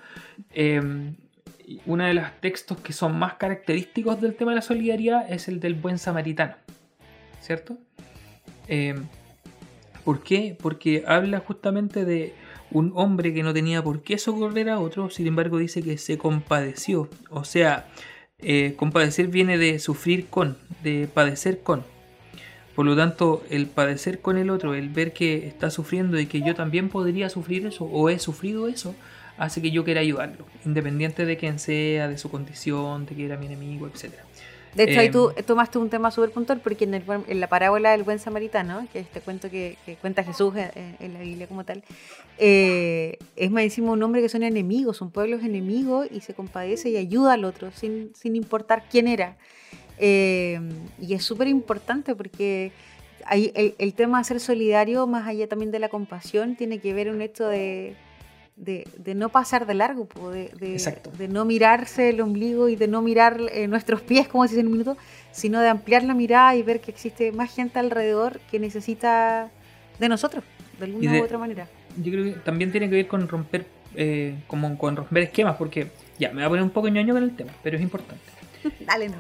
uno 1.87 2.04
de 2.04 2.14
los 2.14 2.33
textos 2.40 2.78
que 2.78 2.92
son 2.92 3.16
más 3.16 3.35
característicos 3.35 4.21
del 4.21 4.35
tema 4.35 4.50
de 4.50 4.57
la 4.57 4.62
solidaridad 4.62 5.30
es 5.30 5.47
el 5.47 5.61
del 5.61 5.75
buen 5.75 5.99
samaritano. 5.99 6.57
¿cierto? 7.40 7.78
¿Por 10.04 10.23
qué? 10.23 10.57
Porque 10.61 11.04
habla 11.07 11.40
justamente 11.40 12.04
de 12.04 12.35
un 12.71 12.92
hombre 12.95 13.35
que 13.35 13.42
no 13.42 13.52
tenía 13.52 13.83
por 13.83 14.02
qué 14.02 14.19
socorrer 14.19 14.71
a 14.71 14.78
otro, 14.78 15.11
sin 15.11 15.26
embargo 15.26 15.59
dice 15.59 15.83
que 15.83 15.99
se 15.99 16.19
compadeció. 16.19 17.09
O 17.30 17.45
sea, 17.45 17.88
eh, 18.38 18.75
compadecer 18.76 19.28
viene 19.28 19.59
de 19.59 19.78
sufrir 19.78 20.26
con, 20.26 20.57
de 20.83 21.09
padecer 21.12 21.61
con. 21.62 21.85
Por 22.75 22.87
lo 22.87 22.97
tanto, 22.97 23.45
el 23.50 23.66
padecer 23.66 24.21
con 24.21 24.38
el 24.38 24.49
otro, 24.49 24.75
el 24.75 24.88
ver 24.88 25.12
que 25.12 25.47
está 25.47 25.71
sufriendo 25.71 26.19
y 26.19 26.26
que 26.26 26.40
yo 26.40 26.54
también 26.54 26.88
podría 26.88 27.28
sufrir 27.28 27.66
eso 27.66 27.85
o 27.85 28.09
he 28.09 28.19
sufrido 28.19 28.69
eso, 28.69 28.95
hace 29.37 29.61
que 29.61 29.71
yo 29.71 29.85
quiera 29.85 30.00
ayudarlo, 30.00 30.47
independiente 30.64 31.26
de 31.26 31.37
quién 31.37 31.59
sea, 31.59 32.09
de 32.09 32.16
su 32.16 32.30
condición, 32.30 33.07
de 33.07 33.16
que 33.16 33.25
era 33.25 33.37
mi 33.37 33.47
enemigo, 33.47 33.87
etcétera. 33.87 34.25
De 34.75 34.85
hecho, 34.85 35.00
ahí 35.00 35.11
tú 35.11 35.33
em, 35.37 35.45
tomaste 35.45 35.79
un 35.79 35.91
tema 35.91 36.11
súper 36.11 36.31
puntual 36.31 36.61
porque 36.61 36.85
en, 36.85 36.95
el, 36.95 37.05
en, 37.27 37.41
la 37.41 37.49
parábola 37.49 37.91
del 37.91 38.05
buen 38.05 38.19
samaritano, 38.19 38.87
que 38.93 39.00
es 39.00 39.07
este 39.07 39.21
cuento 39.21 39.50
que, 39.50 39.77
cuenta 40.00 40.23
Jesús 40.23 40.55
en, 40.57 41.15
la 41.15 41.21
Biblia 41.21 41.47
como 41.49 41.65
tal, 41.65 41.83
eh, 42.39 43.19
es 43.37 43.50
malísimo 43.50 43.93
un 43.93 44.03
hombre 44.03 44.23
que 44.23 44.29
son 44.29 44.43
enemigos, 44.43 44.97
son 44.97 45.11
pueblos 45.11 45.43
enemigos 45.43 46.07
y 46.11 46.21
se 46.21 46.35
compadece 46.35 46.91
y 46.91 46.97
ayuda 46.97 47.33
al 47.33 47.45
otro 47.45 47.71
sin, 47.73 48.12
sin 48.15 48.37
importar 48.37 48.85
quién 48.91 49.09
era. 49.09 49.37
Em, 49.99 50.71
y 51.00 51.15
es 51.15 51.25
súper 51.25 51.49
importante 51.49 52.15
porque 52.15 52.73
hay, 53.27 53.53
el, 53.55 53.75
el 53.79 53.93
tema 53.95 54.19
de 54.19 54.25
ser 54.25 54.41
solidario, 54.41 55.07
más 55.07 55.27
allá 55.27 55.49
también 55.49 55.71
de 55.73 55.79
la 55.79 55.89
compasión, 55.89 56.57
tiene 56.57 56.79
que 56.79 56.95
ver 56.95 57.11
un 57.11 57.21
hecho 57.21 57.47
de 57.49 57.97
de, 58.61 58.87
de, 58.99 59.14
no 59.14 59.31
pasar 59.31 59.67
de 59.67 59.75
largo, 59.75 60.07
de, 60.31 60.50
de, 60.59 61.29
no 61.29 61.45
mirarse 61.45 62.11
el 62.11 62.21
ombligo 62.21 62.69
y 62.69 62.76
de 62.76 62.88
no 62.88 63.00
mirar 63.00 63.40
eh, 63.52 63.67
nuestros 63.67 64.02
pies, 64.02 64.29
como 64.29 64.45
decís 64.45 64.59
en 64.59 64.67
un 64.67 64.73
minuto, 64.73 64.97
sino 65.33 65.61
de 65.61 65.69
ampliar 65.69 66.05
la 66.05 66.14
mirada 66.14 66.55
y 66.55 66.62
ver 66.62 66.81
que 66.81 66.90
existe 66.90 67.33
más 67.33 67.55
gente 67.55 67.79
alrededor 67.79 68.38
que 68.50 68.59
necesita 68.59 69.50
de 69.99 70.09
nosotros, 70.09 70.45
de 70.79 70.85
alguna 70.85 71.21
u 71.21 71.25
otra 71.25 71.38
manera. 71.38 71.67
Yo 71.97 72.12
creo 72.12 72.25
que 72.25 72.33
también 72.40 72.71
tiene 72.71 72.90
que 72.90 72.97
ver 72.97 73.09
con 73.09 73.26
romper, 73.29 73.67
eh, 73.95 74.37
como 74.47 74.76
con 74.76 74.95
romper 74.95 75.25
esquemas, 75.25 75.57
porque 75.57 75.88
ya, 76.19 76.29
me 76.29 76.35
voy 76.35 76.45
a 76.45 76.49
poner 76.50 76.62
un 76.64 76.71
poco 76.71 76.88
ñoño 76.88 77.14
con 77.14 77.23
el 77.23 77.35
tema, 77.35 77.52
pero 77.62 77.76
es 77.76 77.83
importante. 77.83 78.23
Dale, 78.81 79.09
no. 79.09 79.17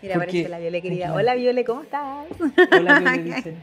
Mira, 0.00 0.16
aparece 0.16 0.48
la 0.48 0.58
Viole, 0.58 0.80
querida. 0.80 1.12
Hola, 1.12 1.34
Viole, 1.34 1.64
¿cómo 1.64 1.82
estás? 1.82 2.26
Hola, 2.72 3.00
Viole, 3.00 3.22
dicen. 3.34 3.58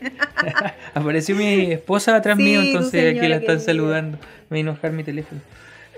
Apareció 0.94 1.36
mi 1.36 1.72
esposa 1.72 2.16
atrás 2.16 2.36
mío, 2.36 2.60
entonces 2.60 3.16
aquí 3.16 3.28
la 3.28 3.36
están 3.36 3.60
saludando. 3.60 4.18
Me 4.48 4.56
voy 4.56 4.58
a 4.58 4.60
enojar 4.60 4.92
mi 4.92 5.04
teléfono. 5.04 5.40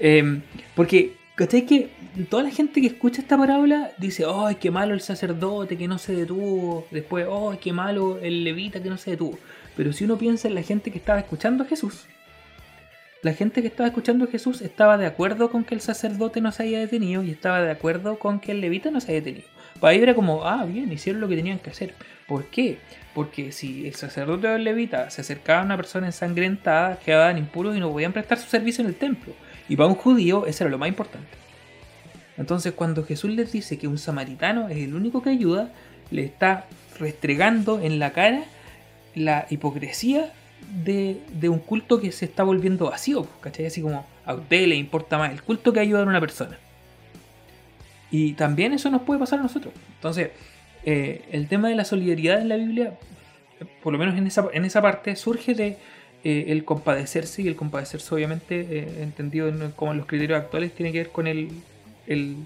Eh, 0.01 0.41
porque, 0.75 1.15
¿cachai? 1.35 1.67
Que 1.67 1.91
toda 2.29 2.43
la 2.43 2.51
gente 2.51 2.81
que 2.81 2.89
escucha 2.89 3.23
esta 3.23 3.39
parábola 3.39 3.91
dice, 3.99 4.25
¡ay, 4.29 4.57
qué 4.57 4.71
malo 4.71 4.95
el 4.95 5.01
sacerdote 5.01 5.77
que 5.77 5.89
no 5.89 5.99
se 5.99 6.15
detuvo! 6.15 6.87
Después, 6.91 7.27
¡ay, 7.31 7.59
qué 7.61 7.73
malo 7.73 8.19
el 8.21 8.45
levita 8.45 8.83
que 8.83 8.91
no 8.91 8.97
se 8.97 9.13
detuvo! 9.13 9.39
Pero 9.77 9.93
si 9.93 10.05
uno 10.05 10.19
piensa 10.19 10.49
en 10.49 10.55
la 10.55 10.63
gente 10.63 10.91
que 10.91 10.99
estaba 10.99 11.19
escuchando 11.19 11.65
a 11.65 11.67
Jesús, 11.67 12.07
la 13.23 13.33
gente 13.33 13.63
que 13.63 13.69
estaba 13.69 13.87
escuchando 13.87 14.25
a 14.25 14.29
Jesús 14.29 14.61
estaba 14.63 14.99
de 14.99 15.07
acuerdo 15.07 15.51
con 15.51 15.63
que 15.63 15.77
el 15.77 15.81
sacerdote 15.81 16.41
no 16.41 16.51
se 16.51 16.65
haya 16.65 16.81
detenido 16.81 17.23
y 17.23 17.31
estaba 17.31 17.63
de 17.63 17.71
acuerdo 17.71 18.19
con 18.19 18.41
que 18.41 18.51
el 18.51 18.61
levita 18.61 18.91
no 18.91 19.01
se 19.01 19.13
haya 19.13 19.21
detenido. 19.21 19.47
Para 19.81 19.93
ahí 19.93 20.03
era 20.03 20.15
como, 20.15 20.45
ah, 20.45 20.65
bien, 20.65 20.93
hicieron 20.93 21.21
lo 21.21 21.29
que 21.29 21.37
tenían 21.37 21.61
que 21.61 21.71
hacer. 21.71 21.95
¿Por 22.27 22.47
qué? 22.47 22.79
Porque 23.15 23.53
si 23.53 23.87
el 23.87 23.95
sacerdote 23.95 24.49
o 24.49 24.57
el 24.57 24.65
levita 24.65 25.11
se 25.11 25.21
acercaba 25.21 25.61
a 25.61 25.65
una 25.65 25.77
persona 25.77 26.07
ensangrentada, 26.07 26.99
quedaban 26.99 27.39
impuros 27.39 27.77
y 27.77 27.81
no 27.81 27.91
podían 27.91 28.13
prestar 28.13 28.39
su 28.39 28.49
servicio 28.49 28.83
en 28.83 28.89
el 28.89 28.97
templo. 28.97 29.35
Y 29.69 29.77
para 29.77 29.89
un 29.89 29.95
judío 29.95 30.47
eso 30.47 30.65
era 30.65 30.71
lo 30.71 30.79
más 30.79 30.89
importante. 30.89 31.29
Entonces 32.39 32.73
cuando 32.73 33.05
Jesús 33.05 33.31
les 33.31 33.53
dice 33.53 33.79
que 33.79 33.87
un 33.87 33.99
samaritano 33.99 34.69
es 34.69 34.79
el 34.79 34.95
único 34.95 35.23
que 35.23 35.31
ayuda, 35.31 35.71
le 36.11 36.25
está 36.25 36.67
restregando 36.99 37.81
en 37.81 37.99
la 37.99 38.13
cara 38.13 38.45
la 39.15 39.47
hipocresía 39.51 40.33
de, 40.85 41.49
un 41.49 41.59
culto 41.59 42.01
que 42.01 42.13
se 42.13 42.25
está 42.25 42.43
volviendo 42.43 42.91
vacío, 42.91 43.27
¿cachai? 43.41 43.67
Así 43.67 43.83
como 43.83 44.07
a 44.25 44.35
usted 44.35 44.67
le 44.67 44.77
importa 44.77 45.19
más 45.19 45.33
el 45.33 45.43
culto 45.43 45.73
que 45.73 45.81
ayudar 45.81 46.05
a 46.07 46.11
una 46.11 46.21
persona. 46.21 46.59
Y 48.11 48.35
también 48.35 48.73
eso 48.73 48.91
nos 48.91 49.03
puede 49.03 49.21
pasar 49.21 49.41
a 49.41 49.43
nosotros. 49.43 49.75
Entonces, 49.97 50.31
eh, 50.85 51.23
el 51.31 51.49
tema 51.49 51.69
de 51.69 51.77
la 51.77 51.85
solidaridad 51.85 52.41
en 52.41 52.49
la 52.49 52.57
Biblia, 52.57 52.99
por 53.83 53.93
lo 53.93 53.99
menos 53.99 54.17
en 54.17 54.27
esa, 54.27 54.49
en 54.53 54.65
esa 54.65 54.83
parte, 54.83 55.15
surge 55.17 55.55
de 55.55 55.79
eh, 56.25 56.47
el 56.49 56.65
compadecerse 56.65 57.43
y 57.43 57.49
el 57.49 57.57
compadecerse 57.57 58.15
obviamente 58.15 58.61
eh, 58.61 59.03
entendido 59.03 59.51
como 59.77 59.93
en 59.93 59.99
los 59.99 60.07
criterios 60.07 60.41
actuales 60.41 60.73
tiene 60.73 60.93
que 60.93 60.99
ver 60.99 61.09
con 61.09 61.27
el, 61.27 61.49
el 62.07 62.37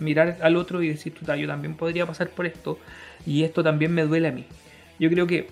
mirar 0.00 0.38
al 0.42 0.56
otro 0.56 0.82
y 0.82 0.88
decir, 0.88 1.14
yo 1.14 1.46
también 1.46 1.74
podría 1.74 2.06
pasar 2.06 2.28
por 2.28 2.46
esto 2.46 2.78
y 3.24 3.44
esto 3.44 3.62
también 3.62 3.92
me 3.92 4.02
duele 4.02 4.28
a 4.28 4.32
mí. 4.32 4.44
Yo 4.98 5.10
creo 5.10 5.26
que 5.26 5.48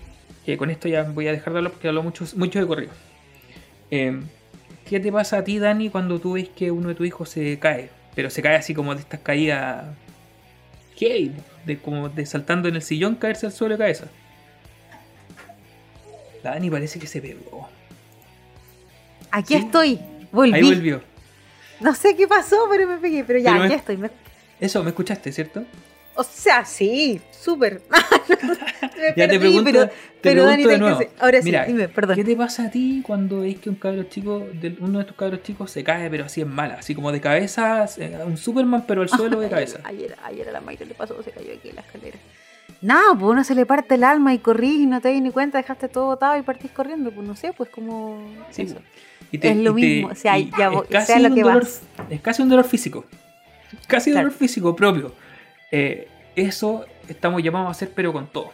con 0.57 0.69
esto 0.69 0.87
ya 0.87 1.03
voy 1.03 1.27
a 1.27 1.31
dejar 1.31 1.53
de 1.53 1.59
hablar 1.59 1.71
porque 1.71 1.87
hablo 1.87 2.03
mucho, 2.03 2.25
mucho 2.35 2.59
de 2.59 2.67
corrido. 2.67 2.91
¿Qué 3.89 4.99
te 4.99 5.11
pasa 5.11 5.39
a 5.39 5.43
ti, 5.43 5.57
Dani, 5.57 5.89
cuando 5.89 6.19
tú 6.19 6.33
ves 6.33 6.49
que 6.49 6.69
uno 6.69 6.89
de 6.89 6.95
tus 6.95 7.07
hijos 7.07 7.29
se 7.29 7.57
cae? 7.57 7.89
Pero 8.13 8.29
se 8.29 8.43
cae 8.43 8.55
así 8.55 8.75
como 8.75 8.93
de 8.93 9.01
estas 9.01 9.19
caídas. 9.21 9.85
¿Qué? 10.97 11.31
De 11.65 11.79
como 11.79 12.09
de 12.09 12.25
saltando 12.25 12.67
en 12.69 12.75
el 12.75 12.81
sillón, 12.81 13.15
caerse 13.15 13.45
al 13.45 13.51
suelo 13.51 13.75
de 13.75 13.79
cabeza. 13.79 14.07
Dani 16.43 16.69
parece 16.69 16.99
que 16.99 17.07
se 17.07 17.21
pegó. 17.21 17.67
Aquí 19.31 19.55
estoy. 19.55 19.99
Volví. 20.31 20.53
Ahí 20.53 20.63
volvió. 20.63 21.01
No 21.79 21.93
sé 21.93 22.15
qué 22.15 22.27
pasó, 22.27 22.67
pero 22.69 22.87
me 22.87 22.97
pegué. 22.97 23.23
Pero 23.23 23.39
ya, 23.39 23.67
ya 23.67 23.75
estoy. 23.75 23.99
Eso, 24.59 24.83
¿me 24.83 24.89
escuchaste, 24.89 25.31
cierto? 25.31 25.65
O 26.15 26.23
sea, 26.23 26.63
sí, 26.63 27.19
súper. 27.29 27.81
ya 29.17 29.27
te 29.27 29.37
pregunto, 29.37 29.65
pero, 29.65 29.89
pero 30.21 30.45
Dani, 30.45 30.63
de 30.63 30.77
nuevo. 30.77 30.99
ahora 31.19 31.41
sí, 31.41 31.53
dime, 31.67 31.89
perdón. 31.89 32.15
¿Qué 32.15 32.23
te 32.23 32.35
pasa 32.37 32.67
a 32.67 32.71
ti 32.71 33.01
cuando 33.05 33.41
ves 33.41 33.59
que 33.59 33.69
un 33.69 33.75
cabro 33.75 34.03
chico, 34.03 34.45
uno 34.79 34.99
de 34.99 35.05
tus 35.05 35.15
cabros 35.15 35.43
chicos 35.43 35.71
se 35.71 35.83
cae, 35.83 36.09
pero 36.09 36.25
así 36.25 36.39
es 36.39 36.47
mala? 36.47 36.75
Así 36.75 36.95
como 36.95 37.11
de 37.11 37.19
cabeza, 37.19 37.85
un 38.25 38.37
Superman, 38.37 38.85
pero 38.87 39.01
al 39.01 39.09
suelo 39.09 39.41
de 39.41 39.49
cabeza. 39.55 39.79
ayer, 39.83 40.15
ayer 40.23 40.47
a 40.47 40.53
la 40.53 40.61
Mayra 40.61 40.85
le 40.85 40.93
pasó, 40.93 41.21
se 41.21 41.31
cayó 41.31 41.53
aquí 41.53 41.69
en 41.69 41.75
la 41.75 41.81
escalera. 41.81 42.17
No, 42.81 43.17
pues 43.19 43.31
uno 43.31 43.43
se 43.43 43.55
le 43.55 43.65
parte 43.65 43.95
el 43.95 44.03
alma 44.05 44.33
y 44.33 44.39
corrís 44.39 44.81
y 44.81 44.85
no 44.85 45.01
te 45.01 45.11
das 45.11 45.21
ni 45.21 45.31
cuenta, 45.31 45.57
dejaste 45.57 45.89
todo 45.89 46.05
botado 46.05 46.37
y 46.37 46.43
partís 46.43 46.71
corriendo. 46.71 47.11
Pues 47.11 47.27
no 47.27 47.35
sé, 47.35 47.51
pues 47.51 47.69
como. 47.69 48.25
Sí, 48.51 48.63
eso. 48.63 48.77
es 49.31 49.57
lo 49.57 49.73
mismo, 49.73 50.09
o 50.09 50.15
sea, 50.15 50.37
ya, 50.37 51.05
sea 51.05 51.19
lo 51.19 51.33
que 51.35 51.41
dolor, 51.41 51.67
Es 52.09 52.21
casi 52.21 52.41
un 52.41 52.49
dolor 52.49 52.65
físico. 52.65 53.03
Casi 53.87 54.11
un 54.11 54.17
dolor 54.17 54.31
físico 54.31 54.75
propio 54.75 55.13
eh, 55.71 56.07
eso 56.35 56.85
estamos 57.07 57.41
llamados 57.41 57.67
a 57.67 57.71
hacer, 57.71 57.91
pero 57.93 58.11
con 58.13 58.27
todo. 58.27 58.51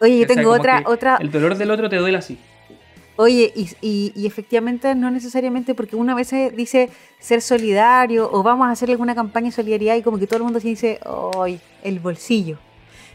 Oye, 0.00 0.20
yo 0.20 0.26
tengo 0.26 0.50
otra, 0.50 0.82
otra. 0.86 1.16
El 1.20 1.30
dolor 1.30 1.56
del 1.56 1.70
otro 1.70 1.88
te 1.88 1.96
duele 1.96 2.18
así. 2.18 2.38
Oye, 3.18 3.50
y, 3.54 4.12
y, 4.14 4.26
efectivamente 4.26 4.94
no 4.94 5.10
necesariamente 5.10 5.74
porque 5.74 5.96
una 5.96 6.14
vez 6.14 6.32
dice 6.54 6.90
ser 7.18 7.40
solidario 7.40 8.28
o 8.30 8.42
vamos 8.42 8.66
a 8.66 8.72
hacer 8.72 8.90
alguna 8.90 9.14
campaña 9.14 9.46
de 9.46 9.52
solidaridad 9.52 9.96
y 9.96 10.02
como 10.02 10.18
que 10.18 10.26
todo 10.26 10.36
el 10.36 10.44
mundo 10.44 10.60
se 10.60 10.68
dice, 10.68 11.00
¡ay! 11.40 11.58
El 11.82 11.98
bolsillo. 11.98 12.58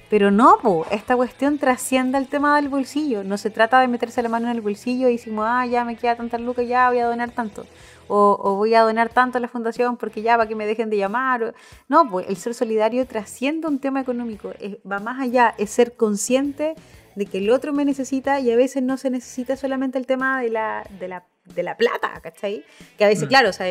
Pero 0.10 0.32
no, 0.32 0.58
po, 0.60 0.88
esta 0.90 1.16
cuestión 1.16 1.60
trasciende 1.60 2.18
el 2.18 2.28
tema 2.28 2.56
del 2.56 2.68
bolsillo. 2.68 3.24
No 3.24 3.38
se 3.38 3.52
trata 3.52 3.80
de 3.80 3.88
meterse 3.88 4.24
la 4.24 4.30
mano 4.30 4.50
en 4.50 4.56
el 4.56 4.62
bolsillo 4.62 5.08
y 5.08 5.14
decimos, 5.14 5.46
ah, 5.48 5.68
ya 5.68 5.86
me 5.86 5.96
queda 5.96 6.16
tanta 6.16 6.40
lucas, 6.40 6.68
ya 6.68 6.90
voy 6.90 6.98
a 6.98 7.06
donar 7.06 7.30
tanto 7.30 7.66
o, 8.14 8.56
voy 8.56 8.74
a 8.74 8.82
donar 8.82 9.10
tanto 9.10 9.38
a 9.38 9.42
la 9.42 9.48
fundación 9.48 9.98
porque 9.98 10.22
ya 10.22 10.36
para 10.38 10.48
que 10.48 10.56
me 10.56 10.66
dejen 10.66 10.90
de 10.90 10.98
llamar. 10.98 11.54
No, 11.88 12.10
pues 12.10 12.28
el 12.30 12.36
ser 12.36 12.54
solidario 12.54 13.06
trasciende 13.06 13.68
un 13.68 13.80
tema 13.80 14.02
económico, 14.02 14.52
va 14.90 15.00
más 15.00 15.20
allá, 15.22 15.56
es 15.58 15.70
ser 15.70 15.94
consciente 15.94 16.76
de 17.16 17.26
que 17.26 17.40
el 17.40 17.50
otro 17.50 17.74
me 17.74 17.86
necesita 17.86 18.40
y 18.40 18.52
a 18.52 18.56
veces 18.56 18.84
no 18.84 18.98
se 18.98 19.10
necesita 19.10 19.56
solamente 19.56 19.98
el 19.98 20.06
tema 20.06 20.42
de 20.42 20.50
la, 20.50 20.86
de 21.00 21.08
la, 21.08 21.26
de 21.56 21.64
la 21.64 21.76
plata, 21.76 22.20
¿cachai? 22.22 22.64
Que 22.98 23.06
a 23.06 23.08
veces, 23.08 23.26
mm. 23.26 23.28
claro, 23.28 23.50
o 23.50 23.54
sea, 23.54 23.68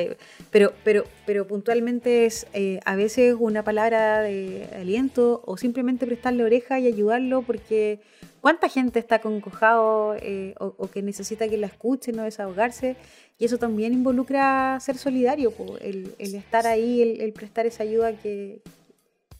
pero, 0.50 0.72
pero, 0.84 1.04
pero 1.26 1.46
puntualmente 1.46 2.26
es 2.26 2.46
eh, 2.52 2.80
a 2.84 2.96
veces 2.96 3.36
una 3.38 3.62
palabra 3.62 4.20
de 4.20 4.68
aliento 4.74 5.42
o 5.46 5.56
simplemente 5.56 6.06
prestarle 6.06 6.44
oreja 6.44 6.78
y 6.78 6.86
ayudarlo 6.86 7.42
porque 7.42 8.00
cuánta 8.40 8.68
gente 8.68 8.98
está 8.98 9.20
concojado 9.20 10.14
eh, 10.20 10.54
o, 10.58 10.88
que 10.88 11.02
necesita 11.02 11.48
que 11.48 11.56
la 11.56 11.66
escuchen 11.66 12.18
o 12.18 12.24
desahogarse 12.24 12.96
y 13.38 13.44
eso 13.44 13.58
también 13.58 13.92
involucra 13.92 14.78
ser 14.80 14.98
solidario, 14.98 15.52
el, 15.80 16.14
estar 16.18 16.66
ahí, 16.66 17.00
el, 17.02 17.32
prestar 17.32 17.66
esa 17.66 17.82
ayuda 17.82 18.12
que, 18.12 18.60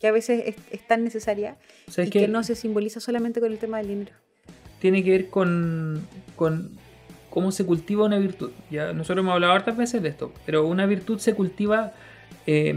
a 0.03 0.11
veces 0.11 0.55
es, 0.71 0.87
tan 0.87 1.03
necesaria 1.03 1.57
y 1.97 2.09
que, 2.09 2.27
no 2.27 2.43
se 2.43 2.55
simboliza 2.55 2.99
solamente 2.99 3.39
con 3.39 3.51
el 3.51 3.59
tema 3.59 3.77
del 3.77 3.87
dinero. 3.87 4.13
Tiene 4.79 5.03
que 5.03 5.11
ver 5.11 5.29
con, 5.29 6.07
cómo 6.35 7.51
se 7.51 7.65
cultiva 7.65 8.05
una 8.05 8.17
virtud. 8.17 8.51
Ya 8.71 8.93
nosotros 8.93 9.23
hemos 9.23 9.33
hablado 9.33 9.53
hartas 9.53 9.77
veces 9.77 10.01
de 10.01 10.09
esto, 10.09 10.33
pero 10.45 10.65
una 10.65 10.87
virtud 10.87 11.19
se 11.19 11.35
cultiva 11.35 11.93
eh, 12.47 12.73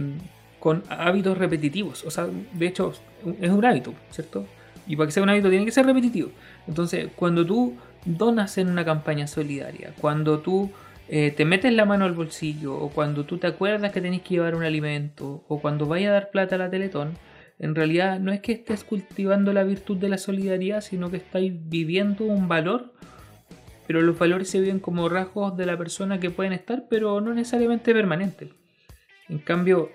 con 0.61 0.83
hábitos 0.91 1.39
repetitivos. 1.39 2.05
O 2.05 2.11
sea, 2.11 2.27
de 2.53 2.67
hecho, 2.67 2.93
es 3.41 3.51
un 3.51 3.65
hábito, 3.65 3.95
¿cierto? 4.11 4.47
Y 4.87 4.97
para 4.97 5.07
que 5.07 5.12
sea 5.12 5.23
un 5.23 5.31
hábito 5.31 5.49
tiene 5.51 5.64
que 5.64 5.73
ser 5.73 5.87
repetitivo. 5.87 6.31
Entonces, 6.66 7.09
cuando 7.16 7.44
tú 7.44 7.77
donas 8.05 8.59
en 8.59 8.68
una 8.68 8.85
campaña 8.85 9.27
solidaria, 9.27 9.94
cuando 10.01 10.40
tú 10.40 10.70
eh, 11.09 11.33
te 11.37 11.44
metes 11.44 11.73
la 11.73 11.85
mano 11.85 12.05
al 12.05 12.12
bolsillo 12.12 12.77
o 12.77 12.90
cuando 12.90 13.25
tú 13.25 13.38
te 13.38 13.47
acuerdas 13.47 13.92
que 13.92 14.01
tenés 14.01 14.23
que 14.23 14.35
llevar 14.35 14.55
un 14.55 14.64
alimento 14.64 15.44
o 15.49 15.61
cuando 15.61 15.87
vayas 15.87 16.11
a 16.11 16.14
dar 16.14 16.31
plata 16.31 16.55
a 16.55 16.59
la 16.59 16.70
Teletón, 16.70 17.14
en 17.59 17.75
realidad 17.75 18.18
no 18.20 18.33
es 18.33 18.40
que 18.40 18.53
estés 18.53 18.85
cultivando 18.85 19.53
la 19.53 19.64
virtud 19.64 19.97
de 19.99 20.09
la 20.09 20.18
solidaridad, 20.18 20.81
sino 20.81 21.11
que 21.11 21.18
estáis 21.18 21.53
viviendo 21.68 22.25
un 22.25 22.49
valor, 22.49 22.92
pero 23.87 24.03
los 24.03 24.18
valores 24.18 24.49
se 24.49 24.61
viven 24.61 24.81
como 24.81 25.09
rasgos 25.09 25.57
de 25.57 25.66
la 25.66 25.77
persona 25.77 26.18
que 26.18 26.31
pueden 26.31 26.53
estar, 26.53 26.87
pero 26.88 27.20
no 27.20 27.33
necesariamente 27.35 27.92
permanentes. 27.92 28.51
En 29.29 29.38
cambio, 29.38 29.90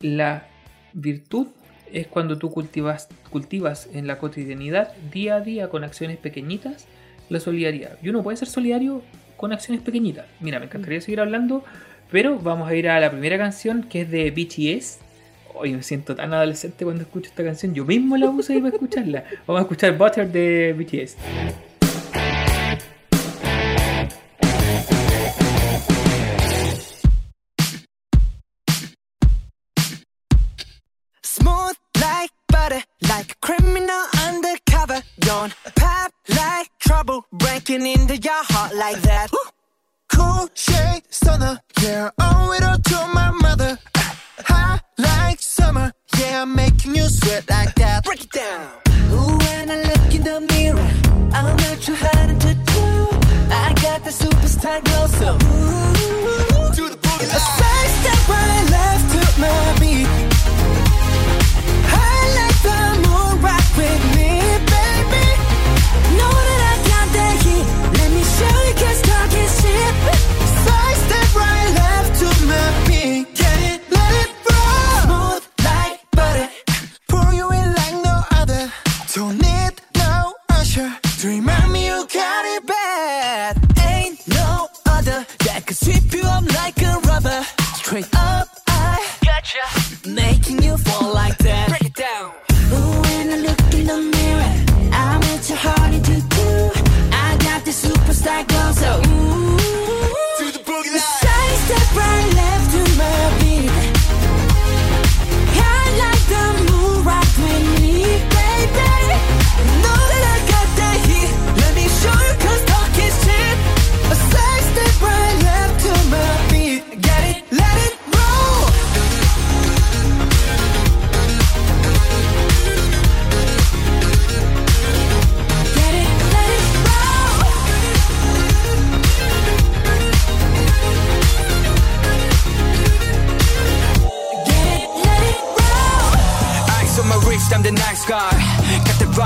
la 0.00 0.48
virtud 0.92 1.48
es 1.92 2.06
cuando 2.06 2.38
tú 2.38 2.50
cultivas, 2.50 3.08
cultivas 3.30 3.88
en 3.92 4.06
la 4.06 4.18
cotidianidad, 4.18 4.92
día 5.12 5.36
a 5.36 5.40
día, 5.40 5.68
con 5.68 5.84
acciones 5.84 6.18
pequeñitas, 6.18 6.86
la 7.28 7.40
solidaridad. 7.40 7.98
Y 8.02 8.08
uno 8.08 8.22
puede 8.22 8.36
ser 8.36 8.48
solidario 8.48 9.02
con 9.36 9.52
acciones 9.52 9.82
pequeñitas. 9.82 10.26
Mira, 10.40 10.58
me 10.58 10.66
encantaría 10.66 11.00
seguir 11.00 11.20
hablando, 11.20 11.64
pero 12.10 12.38
vamos 12.38 12.68
a 12.68 12.74
ir 12.74 12.88
a 12.88 13.00
la 13.00 13.10
primera 13.10 13.38
canción 13.38 13.84
que 13.84 14.02
es 14.02 14.10
de 14.10 14.30
BTS. 14.30 14.98
Hoy 15.54 15.72
me 15.72 15.82
siento 15.82 16.14
tan 16.14 16.32
adolescente 16.32 16.84
cuando 16.84 17.02
escucho 17.02 17.30
esta 17.30 17.44
canción. 17.44 17.74
Yo 17.74 17.84
mismo 17.84 18.16
la 18.16 18.28
uso 18.28 18.52
ahí 18.52 18.60
para 18.60 18.74
escucharla. 18.74 19.24
Vamos 19.46 19.60
a 19.60 19.62
escuchar 19.62 19.96
Butter 19.96 20.30
de 20.30 20.74
BTS. 20.76 21.69
looking 37.70 37.86
into 37.86 38.16
your 38.16 38.42
heart 38.44 38.74
like 38.74 39.00
that. 39.02 39.30
Cool 40.12 40.48
shade 40.54 41.02
summer. 41.10 41.60
yeah, 41.80 42.10
owe 42.18 42.52
it 42.52 42.64
all 42.64 42.78
to 42.78 43.14
my 43.14 43.30
mother. 43.30 43.78
High 44.44 44.80
like 44.98 45.40
summer, 45.40 45.92
yeah, 46.18 46.42
I'm 46.42 46.54
making 46.54 46.96
you 46.96 47.04
sweat 47.04 47.48
like 47.48 47.74
that. 47.76 48.04
Break 48.04 48.24
it 48.24 48.32
down. 48.32 48.66
Ooh, 49.12 49.38
when 49.38 49.70
I 49.70 49.76
look 49.82 50.14
in 50.14 50.22
the 50.22 50.40
mirror, 50.52 50.90
I'm 51.32 51.56
not 51.56 51.80
too 51.80 51.94
hard 51.96 52.40
to 52.40 52.54
do. 52.54 52.86
I 53.52 53.72
got 53.82 54.02
the 54.04 54.10
superstar 54.10 54.82
glow, 54.86 55.06
so 55.20 55.28
ooh, 55.34 56.74
to 56.76 56.82
the 56.92 56.98
boogie. 57.04 57.30
A 57.38 57.40
side 57.58 57.90
step 57.98 58.20
right 58.34 58.66
left 58.74 59.06
to 59.14 59.22
my 59.40 59.76
beat. 59.80 60.08
I 61.86 62.18
like 62.38 62.58
the 62.66 62.80
moon 63.06 63.42
rock 63.42 63.66
with 63.76 64.04
me. 64.04 64.09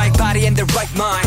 Right 0.04 0.18
body 0.18 0.46
and 0.46 0.56
the 0.56 0.64
right 0.76 0.94
mind. 0.96 1.23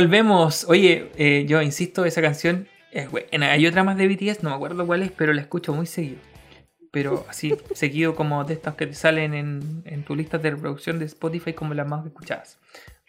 Volvemos. 0.00 0.66
Oye, 0.68 1.10
eh, 1.16 1.46
yo 1.48 1.62
insisto, 1.62 2.04
esa 2.04 2.20
canción 2.20 2.68
es 2.92 3.10
buena. 3.10 3.50
Hay 3.52 3.66
otra 3.66 3.82
más 3.82 3.96
de 3.96 4.06
BTS, 4.06 4.42
no 4.42 4.50
me 4.50 4.56
acuerdo 4.56 4.86
cuál 4.86 5.02
es, 5.02 5.10
pero 5.10 5.32
la 5.32 5.40
escucho 5.40 5.72
muy 5.72 5.86
seguido. 5.86 6.18
Pero 6.90 7.24
así, 7.30 7.54
seguido 7.74 8.14
como 8.14 8.44
de 8.44 8.52
estas 8.52 8.74
que 8.74 8.86
te 8.86 8.92
salen 8.92 9.32
en, 9.32 9.82
en 9.86 10.02
tu 10.04 10.14
lista 10.14 10.36
de 10.36 10.50
reproducción 10.50 10.98
de 10.98 11.06
Spotify 11.06 11.54
como 11.54 11.72
las 11.72 11.88
más 11.88 12.04
escuchadas. 12.04 12.58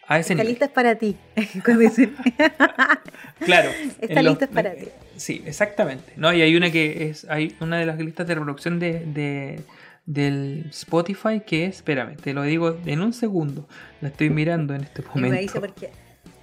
A 0.06 0.18
ese 0.18 0.32
Esta 0.32 0.42
nivel. 0.44 0.46
lista 0.48 0.64
es 0.64 0.70
para 0.70 0.94
ti. 0.94 1.14
Claro. 3.44 3.70
Esta 4.00 4.22
los- 4.22 4.30
lista 4.32 4.44
es 4.46 4.50
para 4.50 4.74
ti. 4.74 4.88
Sí, 5.18 5.42
exactamente. 5.44 6.14
No, 6.16 6.32
y 6.32 6.40
hay 6.40 6.56
una 6.56 6.70
que 6.70 7.10
es, 7.10 7.26
hay 7.28 7.54
una 7.60 7.78
de 7.78 7.84
las 7.84 7.98
listas 7.98 8.26
de 8.26 8.34
reproducción 8.34 8.78
de, 8.78 9.00
de- 9.04 9.60
del 10.06 10.64
Spotify 10.70 11.42
que 11.46 11.66
es, 11.66 11.76
espérame, 11.76 12.16
te 12.16 12.32
lo 12.32 12.44
digo 12.44 12.78
en 12.86 13.02
un 13.02 13.12
segundo. 13.12 13.68
La 14.00 14.08
estoy 14.08 14.30
mirando 14.30 14.74
en 14.74 14.84
este 14.84 15.02
Y 15.14 15.18
me 15.18 15.30
dice 15.38 15.58
momento. 15.58 15.60
porque 15.60 15.90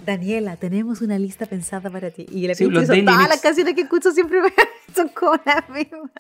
Daniela, 0.06 0.56
tenemos 0.56 1.02
una 1.02 1.18
lista 1.18 1.46
pensada 1.46 1.90
para 1.90 2.12
ti. 2.12 2.26
Y 2.32 2.48
la 2.48 2.56
Sí, 2.56 2.66
los 2.66 2.88
son 2.88 3.04
todas 3.06 3.28
las 3.28 3.42
canciones 3.42 3.74
que 3.74 3.82
escucho 3.82 4.12
siempre 4.12 4.40
son 4.96 5.10
como 5.14 5.40
las 5.46 5.68
mismas. 5.70 6.12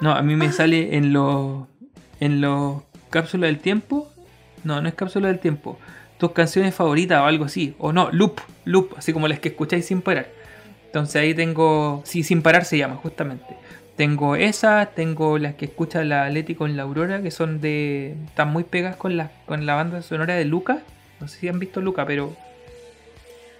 No, 0.00 0.12
a 0.12 0.22
mí 0.22 0.36
me 0.36 0.52
sale 0.52 0.96
en 0.96 1.12
los 1.12 1.66
en 2.20 2.40
los 2.40 2.82
cápsulas 3.10 3.48
del 3.48 3.58
tiempo. 3.58 4.08
No, 4.64 4.80
no 4.80 4.88
es 4.88 4.94
cápsula 4.94 5.28
del 5.28 5.38
tiempo. 5.38 5.78
Tus 6.18 6.32
canciones 6.32 6.74
favoritas 6.74 7.20
o 7.20 7.24
algo 7.24 7.46
así. 7.46 7.74
O 7.78 7.92
no, 7.92 8.10
loop, 8.12 8.40
loop, 8.64 8.94
así 8.96 9.12
como 9.12 9.28
las 9.28 9.40
que 9.40 9.48
escucháis 9.48 9.86
sin 9.86 10.02
parar. 10.02 10.28
Entonces 10.86 11.16
ahí 11.16 11.34
tengo. 11.34 12.02
Sí, 12.04 12.22
sin 12.22 12.42
parar 12.42 12.64
se 12.64 12.78
llama, 12.78 12.96
justamente. 12.96 13.56
Tengo 13.96 14.36
esa, 14.36 14.86
tengo 14.94 15.38
las 15.38 15.54
que 15.54 15.66
escucha 15.66 16.02
la 16.04 16.28
Leti 16.30 16.54
con 16.54 16.76
la 16.76 16.82
Aurora, 16.84 17.22
que 17.22 17.30
son 17.30 17.60
de. 17.60 18.16
están 18.26 18.52
muy 18.52 18.64
pegadas 18.64 18.96
con 18.96 19.16
la, 19.16 19.30
con 19.46 19.66
la 19.66 19.74
banda 19.74 20.02
sonora 20.02 20.34
de 20.34 20.44
Luca. 20.44 20.82
No 21.20 21.28
sé 21.28 21.40
si 21.40 21.48
han 21.48 21.58
visto 21.58 21.80
Luca, 21.80 22.06
pero 22.06 22.36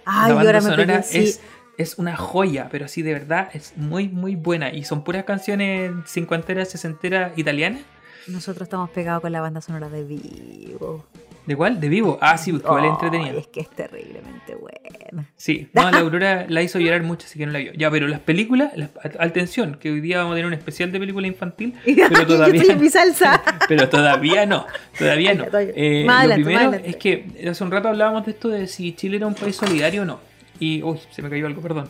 Ay, 0.05 0.29
la 0.29 0.35
banda 0.35 0.61
sonora 0.61 0.85
pegué 0.85 0.93
así. 0.99 1.17
es, 1.19 1.41
es 1.77 1.97
una 1.97 2.15
joya, 2.15 2.69
pero 2.71 2.87
sí, 2.87 3.01
de 3.01 3.13
verdad, 3.13 3.49
es 3.53 3.73
muy, 3.77 4.09
muy 4.09 4.35
buena. 4.35 4.71
Y 4.71 4.83
son 4.83 5.03
puras 5.03 5.23
canciones 5.23 5.91
cincuenteras, 6.07 6.69
sesenteras 6.69 7.37
italianas. 7.37 7.81
Nosotros 8.27 8.67
estamos 8.67 8.89
pegados 8.91 9.21
con 9.21 9.31
la 9.31 9.41
banda 9.41 9.61
sonora 9.61 9.89
de 9.89 10.03
Vivo. 10.03 11.05
¿De 11.45 11.55
cuál? 11.55 11.79
¿De 11.79 11.89
vivo? 11.89 12.17
Ah, 12.21 12.37
sí, 12.37 12.53
porque 12.53 12.67
vale 12.67 12.87
Ay, 12.87 12.93
entretenida. 12.93 13.39
Es 13.39 13.47
que 13.47 13.59
es 13.61 13.69
terriblemente 13.69 14.55
buena. 14.55 15.27
Sí, 15.35 15.67
no, 15.73 15.91
la 15.91 15.99
Aurora 15.99 16.45
la 16.47 16.61
hizo 16.61 16.79
llorar 16.79 17.03
mucho, 17.03 17.27
así 17.27 17.37
que 17.37 17.45
no 17.45 17.51
la 17.51 17.59
vio. 17.59 17.73
Ya, 17.73 17.91
pero 17.91 18.07
las 18.07 18.21
películas, 18.21 18.71
las- 18.75 18.91
atención, 19.19 19.77
que 19.79 19.91
hoy 19.91 19.99
día 20.01 20.19
vamos 20.19 20.33
a 20.33 20.35
tener 20.35 20.47
un 20.47 20.53
especial 20.53 20.91
de 20.91 20.99
película 20.99 21.27
infantil, 21.27 21.73
pero 21.85 22.25
todavía, 22.25 22.75
mi 22.75 22.89
salsa. 22.89 23.41
pero 23.67 23.89
todavía 23.89 24.45
no, 24.45 24.65
todavía 24.97 25.33
no. 25.33 25.45
Eh, 25.53 26.05
lo 26.07 26.35
primero 26.35 26.73
es 26.73 26.95
que 26.95 27.25
hace 27.49 27.63
un 27.63 27.71
rato 27.71 27.89
hablábamos 27.89 28.25
de 28.25 28.31
esto 28.31 28.49
de 28.49 28.67
si 28.67 28.93
Chile 28.93 29.17
era 29.17 29.27
un 29.27 29.35
país 29.35 29.55
solidario 29.55 30.03
o 30.03 30.05
no. 30.05 30.19
Y, 30.59 30.81
uy, 30.81 30.99
se 31.11 31.21
me 31.21 31.29
cayó 31.29 31.45
algo, 31.47 31.61
perdón. 31.61 31.89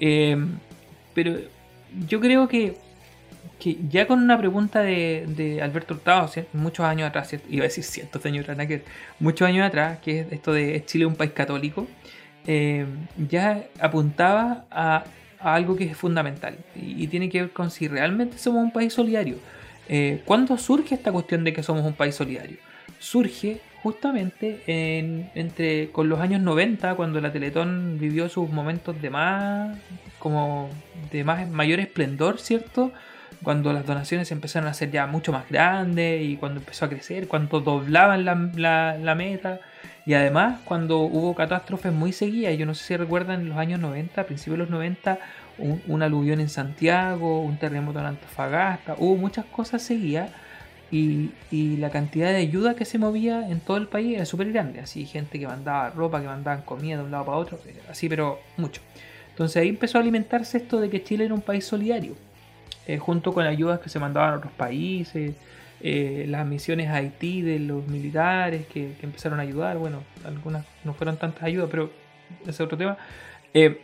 Eh, 0.00 0.36
pero 1.14 1.36
yo 2.08 2.20
creo 2.20 2.48
que, 2.48 2.76
que 3.58 3.76
ya 3.88 4.06
con 4.06 4.20
una 4.22 4.38
pregunta 4.38 4.82
de, 4.82 5.24
de 5.28 5.60
Alberto 5.62 5.94
Hurtado, 5.94 6.30
muchos 6.52 6.84
años 6.86 7.08
atrás, 7.08 7.34
iba 7.50 7.64
a 7.64 7.68
decir 7.68 7.84
cientos 7.84 8.22
de 8.22 8.28
años 8.28 8.48
atrás, 8.48 8.68
muchos 9.18 9.48
años 9.48 9.66
atrás, 9.66 9.98
que 9.98 10.20
es 10.20 10.32
esto 10.32 10.52
de 10.52 10.76
¿es 10.76 10.86
Chile 10.86 11.06
un 11.06 11.16
país 11.16 11.32
católico? 11.32 11.86
eh, 12.46 12.86
ya 13.28 13.64
apuntaba 13.80 14.64
a, 14.70 15.04
a 15.40 15.54
algo 15.54 15.76
que 15.76 15.84
es 15.84 15.96
fundamental 15.96 16.56
y, 16.74 17.02
y 17.04 17.06
tiene 17.08 17.28
que 17.28 17.42
ver 17.42 17.50
con 17.52 17.70
si 17.70 17.88
realmente 17.88 18.38
somos 18.38 18.62
un 18.62 18.70
país 18.72 18.92
solidario. 18.92 19.36
Eh, 19.88 20.22
¿Cuándo 20.24 20.56
surge 20.58 20.94
esta 20.94 21.12
cuestión 21.12 21.44
de 21.44 21.52
que 21.52 21.62
somos 21.62 21.84
un 21.84 21.94
país 21.94 22.14
solidario? 22.14 22.58
Surge 22.98 23.60
justamente 23.82 24.62
en- 24.66 25.30
entre 25.34 25.90
con 25.90 26.08
los 26.08 26.20
años 26.20 26.40
90 26.42 26.94
cuando 26.94 27.20
la 27.20 27.32
Teletón 27.32 27.98
vivió 27.98 28.28
sus 28.28 28.50
momentos 28.50 29.00
de 29.00 29.10
más 29.10 29.78
como 30.18 30.68
de 31.12 31.24
más 31.24 31.48
mayor 31.48 31.80
esplendor, 31.80 32.38
¿cierto? 32.40 32.92
Cuando 33.42 33.72
las 33.72 33.86
donaciones 33.86 34.30
empezaron 34.32 34.68
a 34.68 34.74
ser 34.74 34.90
ya 34.90 35.06
mucho 35.06 35.32
más 35.32 35.48
grandes 35.48 36.22
y 36.22 36.36
cuando 36.36 36.60
empezó 36.60 36.84
a 36.86 36.88
crecer, 36.88 37.28
cuando 37.28 37.60
doblaban 37.60 38.24
la, 38.24 38.34
la- 38.56 38.98
la 38.98 39.14
meta 39.14 39.60
y 40.06 40.14
además 40.14 40.60
cuando 40.64 40.98
hubo 41.00 41.34
catástrofes 41.34 41.92
muy 41.92 42.12
seguidas, 42.12 42.56
yo 42.58 42.66
no 42.66 42.74
sé 42.74 42.84
si 42.84 42.96
recuerdan 42.96 43.42
en 43.42 43.48
los 43.50 43.58
años 43.58 43.78
90, 43.80 44.20
a 44.22 44.24
principios 44.24 44.54
de 44.58 44.64
los 44.64 44.70
90, 44.70 45.18
un, 45.58 45.82
un 45.86 46.02
aluvión 46.02 46.40
en 46.40 46.48
Santiago, 46.48 47.40
un 47.42 47.58
terremoto 47.58 48.00
en 48.00 48.06
Antofagasta, 48.06 48.96
hubo 48.98 49.16
muchas 49.16 49.44
cosas 49.46 49.82
seguidas 49.82 50.30
y, 50.90 51.30
y 51.50 51.76
la 51.76 51.90
cantidad 51.90 52.28
de 52.30 52.36
ayuda 52.38 52.74
que 52.74 52.84
se 52.86 52.98
movía 52.98 53.48
en 53.48 53.60
todo 53.60 53.76
el 53.76 53.86
país 53.88 54.16
era 54.16 54.24
súper 54.24 54.50
grande, 54.52 54.80
así 54.80 55.04
gente 55.04 55.38
que 55.38 55.46
mandaba 55.46 55.90
ropa, 55.90 56.20
que 56.20 56.26
mandaban 56.26 56.62
comida 56.62 56.96
de 56.96 57.02
un 57.04 57.10
lado 57.10 57.26
para 57.26 57.36
otro, 57.38 57.58
así 57.90 58.08
pero 58.08 58.40
mucho. 58.56 58.80
Entonces 59.30 59.62
ahí 59.62 59.68
empezó 59.68 59.98
a 59.98 60.00
alimentarse 60.00 60.56
esto 60.58 60.80
de 60.80 60.88
que 60.90 61.04
Chile 61.04 61.26
era 61.26 61.34
un 61.34 61.42
país 61.42 61.64
solidario, 61.66 62.14
eh, 62.88 62.96
junto 62.98 63.34
con 63.34 63.46
ayudas 63.46 63.80
que 63.80 63.90
se 63.90 63.98
mandaban 63.98 64.32
a 64.32 64.36
otros 64.38 64.52
países, 64.54 65.34
eh, 65.82 66.24
las 66.26 66.46
misiones 66.46 66.88
a 66.88 66.94
Haití 66.94 67.42
de 67.42 67.58
los 67.58 67.86
militares 67.86 68.66
que, 68.66 68.94
empezaron 69.02 69.38
a 69.38 69.42
ayudar, 69.42 69.76
bueno, 69.76 70.02
algunas 70.24 70.64
no 70.84 70.94
fueron 70.94 71.18
tantas 71.18 71.42
ayudas, 71.42 71.68
pero 71.70 71.92
ese 72.42 72.50
es 72.50 72.60
otro 72.60 72.78
tema. 72.78 72.96
Eh, 73.52 73.82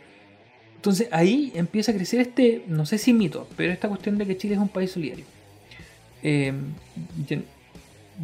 entonces 0.75 1.07
ahí 1.11 1.51
empieza 1.53 1.91
a 1.91 1.95
crecer 1.95 2.19
este, 2.19 2.63
no 2.67 2.87
sé 2.87 2.97
si 2.97 3.13
mito, 3.13 3.47
pero 3.55 3.71
esta 3.71 3.87
cuestión 3.87 4.17
de 4.17 4.25
que 4.25 4.37
Chile 4.37 4.55
es 4.55 4.59
un 4.59 4.69
país 4.69 4.91
solidario. 4.91 5.25
Yo, 6.23 7.37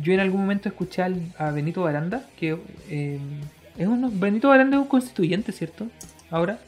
yo 0.02 0.14
en 0.14 0.20
algún 0.20 0.42
momento 0.42 0.68
escuché 0.68 1.04
al- 1.04 1.32
a 1.38 1.52
Benito 1.52 1.84
Baranda, 1.84 2.28
que 2.40 2.58
es 2.90 3.88
un, 3.88 4.20
Benito 4.20 4.50
Baranda 4.50 4.78
es 4.78 4.82
un 4.82 4.88
constituyente, 4.88 5.52
¿cierto? 5.52 5.88
Ahora. 6.32 6.60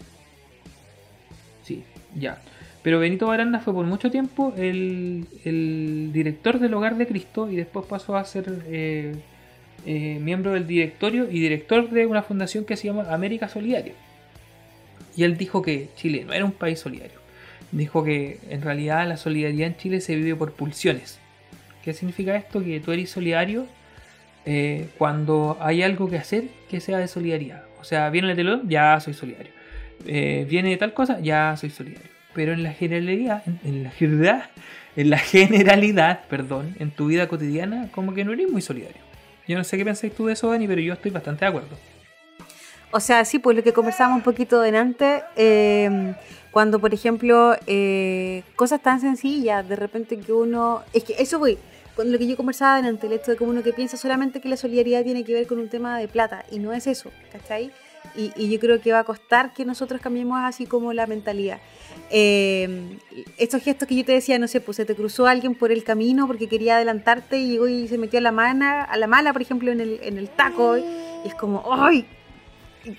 Sí, 1.63 1.84
ya. 2.15 2.39
Pero 2.84 3.00
Benito 3.00 3.28
Baranda 3.28 3.60
fue 3.60 3.74
por 3.74 3.86
mucho 3.86 4.12
tiempo 4.12 4.54
el, 4.58 5.26
director 6.12 6.60
del 6.60 6.74
Hogar 6.74 6.98
de 6.98 7.08
Cristo 7.08 7.50
y 7.50 7.56
después 7.56 7.86
pasó 7.86 8.17
a 8.17 8.26
ser 8.26 8.62
eh, 8.67 9.15
eh, 9.86 10.19
miembro 10.22 10.52
del 10.52 10.67
directorio 10.67 11.30
y 11.32 11.39
director 11.39 11.89
de 11.89 12.06
una 12.06 12.24
fundación 12.24 12.65
que 12.65 12.76
se 12.76 12.88
llama 12.88 13.13
América 13.13 13.48
Solidaria. 13.48 13.93
Y 15.15 15.24
él 15.24 15.38
dijo 15.38 15.62
que 15.62 15.89
Chile 15.96 16.26
no 16.26 16.34
era 16.34 16.43
un 16.43 16.52
país 16.52 16.80
solidario. 16.80 17.19
Dijo 17.72 18.04
que 18.04 18.39
en 18.50 18.62
realidad 18.62 19.08
la 19.08 19.15
solidaridad 19.15 19.67
en 19.67 19.78
Chile 19.78 20.02
se 20.02 20.15
vive 20.15 20.36
por 20.36 20.52
pulsiones. 20.52 21.19
¿Qué 21.84 21.93
significa 21.93 22.36
esto? 22.36 22.62
Que 22.62 22.82
tú 22.82 22.91
eres 22.91 23.10
solidario 23.10 23.65
eh, 24.46 24.89
cuando 24.98 25.58
hay 25.62 25.84
algo 25.84 26.10
que 26.10 26.17
hacer 26.17 26.46
que 26.69 26.82
sea 26.82 26.98
de 26.98 27.08
solidaridad. 27.08 27.63
O 27.80 27.86
sea, 27.86 28.10
viene 28.10 28.32
el 28.32 28.36
telón, 28.36 28.67
ya 28.69 29.00
soy 29.00 29.13
solidario. 29.13 29.54
Viene 30.06 30.76
tal 30.76 30.93
cosa, 30.93 31.22
ya 31.22 31.56
soy 31.56 31.69
solidario. 31.69 32.12
Pero 32.34 32.54
en 32.54 32.63
la 32.63 32.74
generalidad, 32.74 33.43
en, 33.63 33.84
la 33.84 33.91
generalidad, 33.91 34.50
en 34.96 35.10
la 35.10 35.17
generalidad, 35.17 36.22
perdón, 36.30 36.76
en 36.80 36.91
tu 36.91 37.08
vida 37.08 37.28
cotidiana, 37.28 37.89
como 37.91 38.13
que 38.13 38.26
no 38.26 38.34
eres 38.34 38.50
muy 38.50 38.62
solidario. 38.62 39.02
Yo 39.48 39.58
no 39.58 39.63
sé 39.63 39.78
qué 39.78 39.86
pensáis 39.86 40.13
tú 40.13 40.28
de 40.28 40.34
eso, 40.34 40.50
Dani, 40.50 40.67
pero 40.67 40.82
yo 40.82 40.93
estoy 40.93 41.12
bastante 41.12 41.46
de 41.46 41.50
acuerdo. 41.50 41.78
O 42.91 43.00
sea, 43.00 43.26
sí, 43.26 43.39
pues 43.39 43.58
lo 43.58 43.63
que 43.63 43.74
conversábamos 43.74 44.17
un 44.17 44.24
poquito 44.24 44.62
delante, 44.62 45.24
eh, 45.36 46.13
cuando 46.52 46.80
por 46.80 46.93
ejemplo, 46.93 47.56
eh, 47.65 48.43
cosas 48.56 48.82
tan 48.82 49.02
sencillas, 49.02 49.67
de 49.67 49.76
repente 49.76 50.19
que 50.19 50.32
uno, 50.32 50.84
es 50.93 51.04
que 51.04 51.15
eso 51.17 51.39
voy, 51.39 51.58
con 51.96 52.12
lo 52.12 52.19
que 52.19 52.28
yo 52.28 52.38
conversaba 52.38 52.78
delante, 52.78 53.08
el 53.08 53.13
hecho 53.13 53.32
de 53.32 53.38
como 53.38 53.50
uno 53.50 53.63
que 53.63 53.74
piensa 53.74 53.98
solamente 53.98 54.39
que 54.39 54.48
la 54.48 54.58
solidaridad 54.58 55.04
tiene 55.04 55.24
que 55.24 55.34
ver 55.34 55.48
con 55.48 55.58
un 55.58 55.69
tema 55.69 55.98
de 55.98 56.08
plata, 56.08 56.46
y 56.52 56.60
no 56.60 56.72
es 56.72 56.86
eso, 56.86 57.10
¿cachai? 57.32 57.72
Y, 58.15 58.32
y 58.36 58.49
yo 58.49 58.60
creo 58.60 58.80
que 58.80 58.91
va 58.91 58.99
a 58.99 59.04
costar 59.04 59.54
que 59.54 59.65
nosotros 59.65 60.02
cambiemos 60.02 60.39
así 60.41 60.65
como 60.65 60.93
la 60.93 61.08
mentalidad. 61.08 61.60
Eh, 62.10 62.97
estos 63.38 63.63
gestos 63.63 63.88
que 63.88 63.95
yo 63.95 64.06
te 64.06 64.12
decía, 64.12 64.38
no 64.38 64.47
sé, 64.47 64.62
pues 64.62 64.78
se 64.78 64.86
te 64.86 64.95
cruzó 64.95 65.26
alguien 65.26 65.56
por 65.56 65.71
el 65.71 65.84
camino 65.84 66.28
porque 66.28 66.47
quería 66.47 66.76
adelantarte 66.76 67.39
y 67.39 67.52
llegó 67.52 67.67
y 67.67 67.88
se 67.88 67.97
metió 67.97 68.19
a 68.19 68.21
la 68.21 68.32
mala, 68.32 68.84
a 68.84 68.97
la 68.97 69.08
mala, 69.08 69.34
por 69.34 69.41
ejemplo, 69.41 69.71
en 69.71 69.82
el, 69.82 69.99
en 70.04 70.17
el 70.17 70.30
taco, 70.30 70.78
y 70.78 70.84
es 71.26 71.36
como, 71.36 71.63
¡ay! 71.73 72.06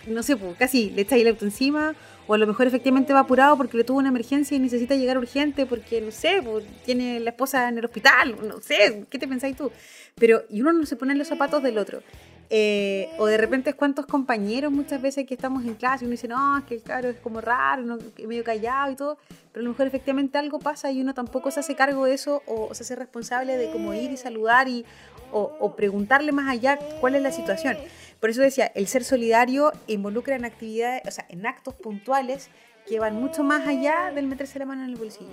no 0.07 0.23
sé, 0.23 0.37
pues 0.37 0.57
casi 0.57 0.91
le 0.91 1.03
echa 1.03 1.17
el 1.17 1.29
auto 1.29 1.45
encima, 1.45 1.95
o 2.27 2.35
a 2.35 2.39
lo 2.39 2.47
mejor 2.47 2.67
efectivamente 2.67 3.13
va 3.13 3.21
apurado 3.21 3.57
porque 3.57 3.77
le 3.77 3.85
tuvo 3.85 3.99
una 3.99 4.09
emergencia 4.09 4.57
y 4.57 4.61
necesita 4.61 4.95
llegar 4.95 5.19
urgente 5.19 5.67
porque, 5.67 6.01
no 6.01 6.11
sé, 6.11 6.41
pues, 6.43 6.65
tiene 6.85 7.21
la 7.21 7.31
esposa 7.31 7.69
en 7.69 7.79
el 7.79 7.85
hospital, 7.85 8.37
no 8.49 8.61
sé, 8.61 9.05
¿qué 9.11 9.19
te 9.19 9.29
pensáis 9.29 9.57
tú? 9.57 9.71
Pero, 10.15 10.43
y 10.49 10.63
uno 10.63 10.73
no 10.73 10.87
se 10.87 10.97
pone 10.97 11.13
en 11.13 11.19
los 11.19 11.29
zapatos 11.29 11.63
del 11.63 11.79
otro. 11.79 12.03
Eh, 12.51 13.09
o 13.19 13.27
de 13.27 13.37
repente 13.37 13.71
es 13.71 13.77
cuántos 13.77 14.07
compañeros 14.07 14.71
muchas 14.71 15.01
veces 15.01 15.27
que 15.27 15.35
estamos 15.35 15.65
en 15.65 15.75
clase 15.75 16.05
y 16.05 16.07
uno 16.07 16.13
dice, 16.13 16.29
no, 16.29 16.59
es 16.59 16.65
que 16.65 16.75
el 16.75 17.05
es 17.07 17.17
como 17.21 17.41
raro, 17.41 17.99
medio 18.27 18.45
callado 18.45 18.93
y 18.93 18.97
todo, 18.97 19.19
pero 19.53 19.63
a 19.63 19.65
lo 19.65 19.71
mejor 19.71 19.87
efectivamente 19.87 20.37
algo 20.39 20.59
pasa 20.59 20.91
y 20.93 21.01
uno 21.01 21.15
tampoco 21.15 21.51
se 21.51 21.61
hace 21.61 21.75
cargo 21.75 22.05
de 22.05 22.15
eso 22.15 22.43
o 22.47 22.75
se 22.75 22.83
hace 22.83 22.97
responsable 22.97 23.57
de 23.57 23.71
como 23.71 23.95
ir 23.95 24.11
y 24.11 24.17
saludar 24.17 24.69
y, 24.69 24.85
o, 25.33 25.57
o 25.59 25.75
preguntarle 25.75 26.33
más 26.33 26.49
allá 26.51 26.79
cuál 27.01 27.15
es 27.15 27.23
la 27.23 27.33
situación. 27.33 27.77
Por 28.21 28.31
eso 28.31 28.43
decía, 28.43 28.71
el 28.75 28.87
ser 28.87 29.05
solidario 29.05 29.73
involucra 29.87 30.37
en 30.37 30.45
actividades, 30.45 31.03
o 31.07 31.11
sea, 31.11 31.27
en 31.29 31.47
actos 31.47 31.75
puntuales 31.75 32.51
que 32.87 33.01
van 33.01 33.15
mucho 33.17 33.43
más 33.43 33.67
allá 33.67 34.13
del 34.15 34.27
meterse 34.27 34.59
la 34.59 34.67
mano 34.67 34.85
en 34.85 34.91
el 34.91 34.97
bolsillo. 34.97 35.31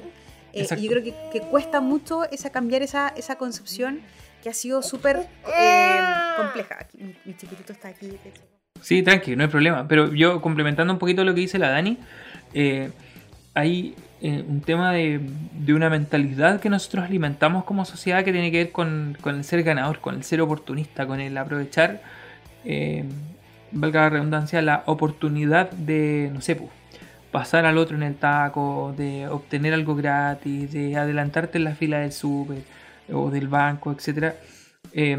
Eh, 0.54 0.67
y 0.78 0.82
yo 0.82 0.89
creo 0.89 1.04
que, 1.04 1.13
que 1.32 1.41
cuesta 1.41 1.82
mucho 1.82 2.24
esa 2.30 2.52
cambiar 2.52 2.82
esa, 2.82 3.10
esa 3.15 3.38
concepción 3.38 4.02
que 4.41 4.49
ha 4.49 4.54
sido 4.54 4.82
súper 4.82 5.27
eh, 5.58 5.99
compleja. 6.38 6.77
Aquí, 6.80 6.97
mi, 6.97 7.15
mi 7.25 7.36
chiquitito 7.36 7.73
está 7.73 7.89
aquí. 7.89 8.17
Sí, 8.82 9.04
tranqui, 9.04 9.36
no 9.36 9.43
hay 9.43 9.49
problema. 9.49 9.88
Pero 9.88 10.13
yo, 10.13 10.41
complementando 10.41 10.91
un 10.93 10.99
poquito 10.99 11.23
lo 11.23 11.34
que 11.34 11.41
dice 11.41 11.60
la 11.60 11.69
Dani, 11.69 11.97
eh, 12.54 12.91
hay 13.54 13.95
eh, 14.21 14.43
un 14.47 14.62
tema 14.62 14.91
de, 14.91 15.19
de 15.54 15.73
una 15.73 15.89
mentalidad 15.89 16.60
que 16.60 16.69
nosotros 16.69 17.06
alimentamos 17.06 17.63
como 17.63 17.86
sociedad 17.86 18.23
que 18.23 18.32
tiene 18.32 18.51
que 18.51 18.58
ver 18.58 18.71
con, 18.71 19.17
con 19.21 19.36
el 19.36 19.43
ser 19.43 19.63
ganador, 19.63 19.99
con 19.99 20.15
el 20.15 20.23
ser 20.23 20.41
oportunista, 20.41 21.06
con 21.06 21.19
el 21.19 21.38
aprovechar, 21.38 22.01
eh, 22.65 23.06
valga 23.71 24.01
la 24.01 24.10
redundancia, 24.10 24.62
la 24.62 24.84
oportunidad 24.86 25.71
de, 25.71 26.32
no 26.34 26.41
sé, 26.41 26.60
pasar 27.32 27.65
al 27.65 27.77
otro 27.77 27.95
en 27.95 28.04
el 28.04 28.15
taco, 28.15 28.93
de 28.97 29.27
obtener 29.27 29.73
algo 29.73 29.95
gratis, 29.95 30.71
de 30.71 30.97
adelantarte 30.97 31.58
en 31.58 31.63
la 31.65 31.75
fila 31.75 31.99
del 31.99 32.12
súper 32.12 32.63
o 33.13 33.30
del 33.30 33.47
banco, 33.47 33.91
etcétera. 33.91 34.36
Eh, 34.93 35.17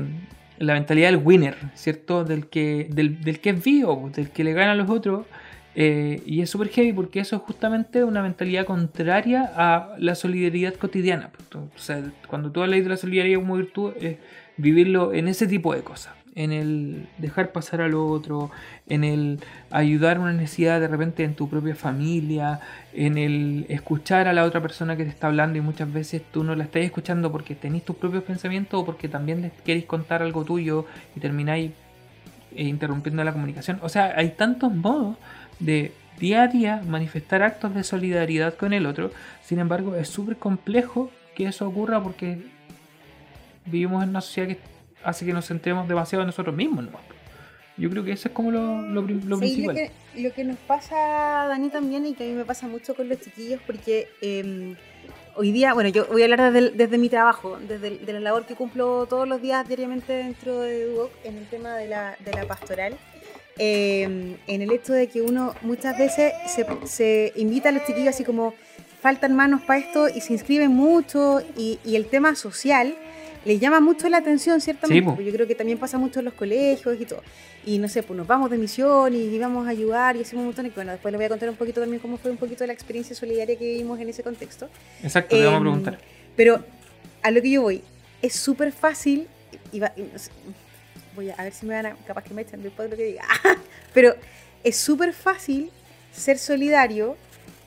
la 0.59 0.75
mentalidad 0.75 1.11
del 1.11 1.21
winner, 1.25 1.57
¿cierto? 1.75 2.25
Del 2.25 2.47
que, 2.49 2.89
del, 2.91 3.21
del 3.23 3.41
que 3.41 3.51
es 3.51 3.65
vivo, 3.65 4.11
del 4.15 4.31
que 4.31 4.45
le 4.45 4.53
gana 4.53 4.73
a 4.73 4.75
los 4.75 4.89
otros. 4.91 5.27
eh, 5.75 6.23
y 6.27 6.43
es 6.43 6.51
súper 6.51 6.69
heavy 6.69 6.93
porque 6.93 7.21
eso 7.21 7.37
es 7.37 7.43
justamente 7.43 8.05
una 8.05 8.23
mentalidad 8.23 8.67
contraria 8.67 9.51
a 9.57 9.95
la 9.99 10.15
solidaridad 10.15 10.75
cotidiana. 10.75 11.31
O 11.55 11.79
sea, 11.79 12.03
cuando 12.29 12.51
tú 12.53 12.63
hablas 12.63 12.83
de 12.83 12.89
la 12.89 12.97
solidaridad 12.97 13.39
como 13.39 13.57
virtud, 13.57 13.93
es 14.01 14.19
vivirlo 14.57 15.13
en 15.15 15.29
ese 15.29 15.47
tipo 15.47 15.75
de 15.75 15.81
cosas. 15.83 16.13
En 16.35 16.51
el 16.51 17.09
dejar 17.19 17.53
pasar 17.53 17.83
al 17.83 17.95
otro, 17.95 18.51
en 18.89 19.05
el 19.05 19.41
ayudar 19.71 20.19
una 20.19 20.33
necesidad 20.33 20.81
de 20.81 20.89
repente 20.89 21.25
en 21.25 21.35
tu 21.35 21.49
propia 21.49 21.75
familia, 21.75 22.61
en 22.95 23.19
el 23.19 23.67
escuchar 23.69 24.29
a 24.29 24.33
la 24.33 24.45
otra 24.45 24.63
persona 24.63 24.97
que 24.97 25.05
te 25.05 25.11
está 25.11 25.27
hablando 25.27 25.59
y 25.59 25.61
muchas 25.61 25.93
veces 25.93 26.23
tú 26.33 26.43
no 26.43 26.55
la 26.55 26.65
estás 26.65 26.85
escuchando 26.85 27.31
porque 27.31 27.55
tenéis 27.55 27.85
tus 27.85 27.97
propios 27.97 28.25
pensamientos 28.25 28.81
o 28.81 28.87
porque 28.87 29.09
también 29.09 29.43
les 29.43 29.85
contar 29.85 30.23
algo 30.23 30.45
tuyo 30.45 30.87
y 31.15 31.21
termináis 31.21 31.73
eh, 32.55 32.65
interrumpiendo 32.65 33.25
la 33.25 33.33
comunicación. 33.33 33.79
O 33.83 33.89
sea, 33.89 34.15
hay 34.17 34.31
tantos 34.31 34.73
modos 34.73 35.17
de 35.59 35.93
día 36.19 36.43
a 36.43 36.49
día 36.49 36.83
manifestar 36.87 37.43
actos 37.43 37.75
de 37.75 37.83
solidaridad 37.83 38.55
con 38.55 38.73
el 38.73 38.87
otro. 38.87 39.11
Sin 39.43 39.59
embargo, 39.59 39.97
es 39.97 40.09
súper 40.09 40.37
complejo 40.37 41.11
que 41.35 41.47
eso 41.47 41.67
ocurra 41.67 42.03
porque 42.03 42.43
vivimos 43.65 44.03
en 44.03 44.11
una 44.11 44.21
sociedad 44.21 44.49
que 44.49 44.72
hace 45.05 45.25
que 45.27 45.33
nos 45.33 45.47
centremos 45.47 45.89
demasiado 45.89 46.23
en 46.23 46.27
nosotros 46.27 46.55
mismos. 46.55 46.85
nomás. 46.85 47.03
Yo 47.79 47.89
creo 47.89 48.05
que 48.05 48.13
eso 48.13 48.29
es 48.29 48.35
como 48.35 48.51
lo, 48.51 48.83
lo 48.83 49.03
lo 49.03 49.37
Sí, 49.37 49.41
principal. 49.41 49.67
Lo 49.67 49.75
que, 49.75 49.91
lo 50.23 50.33
que 50.35 50.45
nos 50.45 50.57
pasa, 50.59 50.97
Dani, 51.49 51.71
también, 51.71 52.05
y 52.07 52.15
que 52.15 52.25
a 52.25 52.27
mí 52.29 52.35
me 52.35 52.45
pasa 52.45 52.67
mucho 52.69 52.95
con 52.95 53.09
los 53.09 53.19
chiquillos, 53.21 53.61
porque 53.67 54.09
eh, 54.21 54.75
hoy 55.37 55.53
día, 55.53 55.73
bueno, 55.73 55.89
yo 55.89 56.05
voy 56.07 56.21
a 56.23 56.27
hablar 56.27 56.53
desde, 56.53 56.71
desde 56.71 56.99
mi 56.99 57.09
trabajo, 57.09 57.59
desde 57.67 57.89
el- 57.89 58.05
de 58.07 58.13
la 58.13 58.21
labor 58.21 58.45
que 58.45 58.55
cumplo 58.55 59.07
todos 59.07 59.27
los 59.27 59.41
días 59.41 59.67
diariamente 59.67 60.13
dentro 60.13 60.61
de 60.61 60.85
Duoc 60.87 61.11
en 61.25 61.39
el 61.39 61.47
tema 61.49 61.75
de 61.77 61.89
la, 61.89 62.17
de 62.25 62.33
la 62.33 62.45
pastoral. 62.45 62.95
eh, 63.59 64.37
en 64.47 64.63
el 64.63 64.71
hecho 64.73 64.93
de 64.95 65.09
que 65.09 65.21
uno 65.23 65.55
muchas 65.63 65.99
veces 65.99 66.33
se, 66.49 66.67
se 66.87 67.33
invita 67.37 67.69
a 67.69 67.73
los 67.73 67.85
chiquillos 67.85 68.09
así 68.15 68.25
como 68.25 68.55
faltan 69.01 69.35
manos 69.37 69.61
para 69.63 69.79
esto 69.79 70.09
y 70.09 70.21
se 70.23 70.33
inscriben 70.33 70.71
mucho 70.71 71.43
y, 71.57 71.79
y 71.85 71.97
el 71.97 72.07
tema 72.07 72.35
social 72.35 72.95
les 73.45 73.59
llama 73.61 73.81
mucho 73.81 74.09
la 74.09 74.19
atención, 74.19 74.61
ciertamente. 74.61 75.17
Sí, 75.19 75.25
yo 75.25 75.33
creo 75.33 75.47
que 75.47 75.55
también 75.55 75.79
pasa 75.79 75.99
mucho 75.99 76.21
en 76.21 76.27
los 76.27 76.35
colegios 76.35 77.01
y 77.01 77.05
todo. 77.07 77.23
Y 77.65 77.79
no 77.79 77.89
sé, 77.89 78.03
pues 78.03 78.17
nos 78.17 78.27
vamos 78.27 78.51
de 78.51 78.59
misión 78.59 79.15
y 79.15 79.39
vamos 79.39 79.67
a 79.67 79.71
ayudar 79.71 80.17
y 80.17 80.23
hacemos 80.23 80.43
un 80.43 80.47
montón. 80.47 80.67
Y 80.67 80.71
bueno, 80.71 80.93
después 80.93 81.11
les 81.13 81.19
voy 81.19 81.27
a 81.27 81.29
contar 81.29 81.49
un 81.49 81.57
poquito 81.57 81.81
también 81.81 82.01
cómo 82.01 82.19
fue 82.19 82.31
un 82.31 82.37
poquito 82.37 82.67
la 82.67 82.73
experiencia 82.73 83.15
solidaria 83.17 83.57
que 83.57 83.65
vivimos 83.65 83.99
en 84.01 84.09
ese 84.09 84.23
contexto. 84.23 84.69
Exacto, 85.03 85.37
te 85.37 85.45
vamos 85.45 85.55
a 85.55 85.57
Em, 85.59 85.63
preguntar. 85.63 85.99
Pero 86.37 86.65
a 87.23 87.31
lo 87.31 87.43
que 87.43 87.51
yo 87.51 87.63
voy, 87.63 87.83
es 88.21 88.33
súper 88.35 88.73
fácil. 88.73 89.29
y 89.73 89.81
va- 89.81 89.93
y 89.97 90.03
no 90.03 90.19
sé, 90.19 90.31
voy 91.15 91.31
a, 91.31 91.35
a 91.35 91.45
ver 91.45 91.53
si 91.53 91.67
me 91.67 91.75
van 91.75 91.87
a. 91.87 91.97
capaz 92.07 92.23
que 92.25 92.35
me 92.35 92.43
echan 92.43 92.63
después 92.63 92.89
de 92.89 92.97
lo 92.97 92.97
que 92.97 93.07
diga. 93.07 93.25
Pero 93.95 94.15
es 94.65 94.77
súper 94.77 95.13
fácil 95.13 95.71
ser 96.13 96.39
solidario 96.39 97.17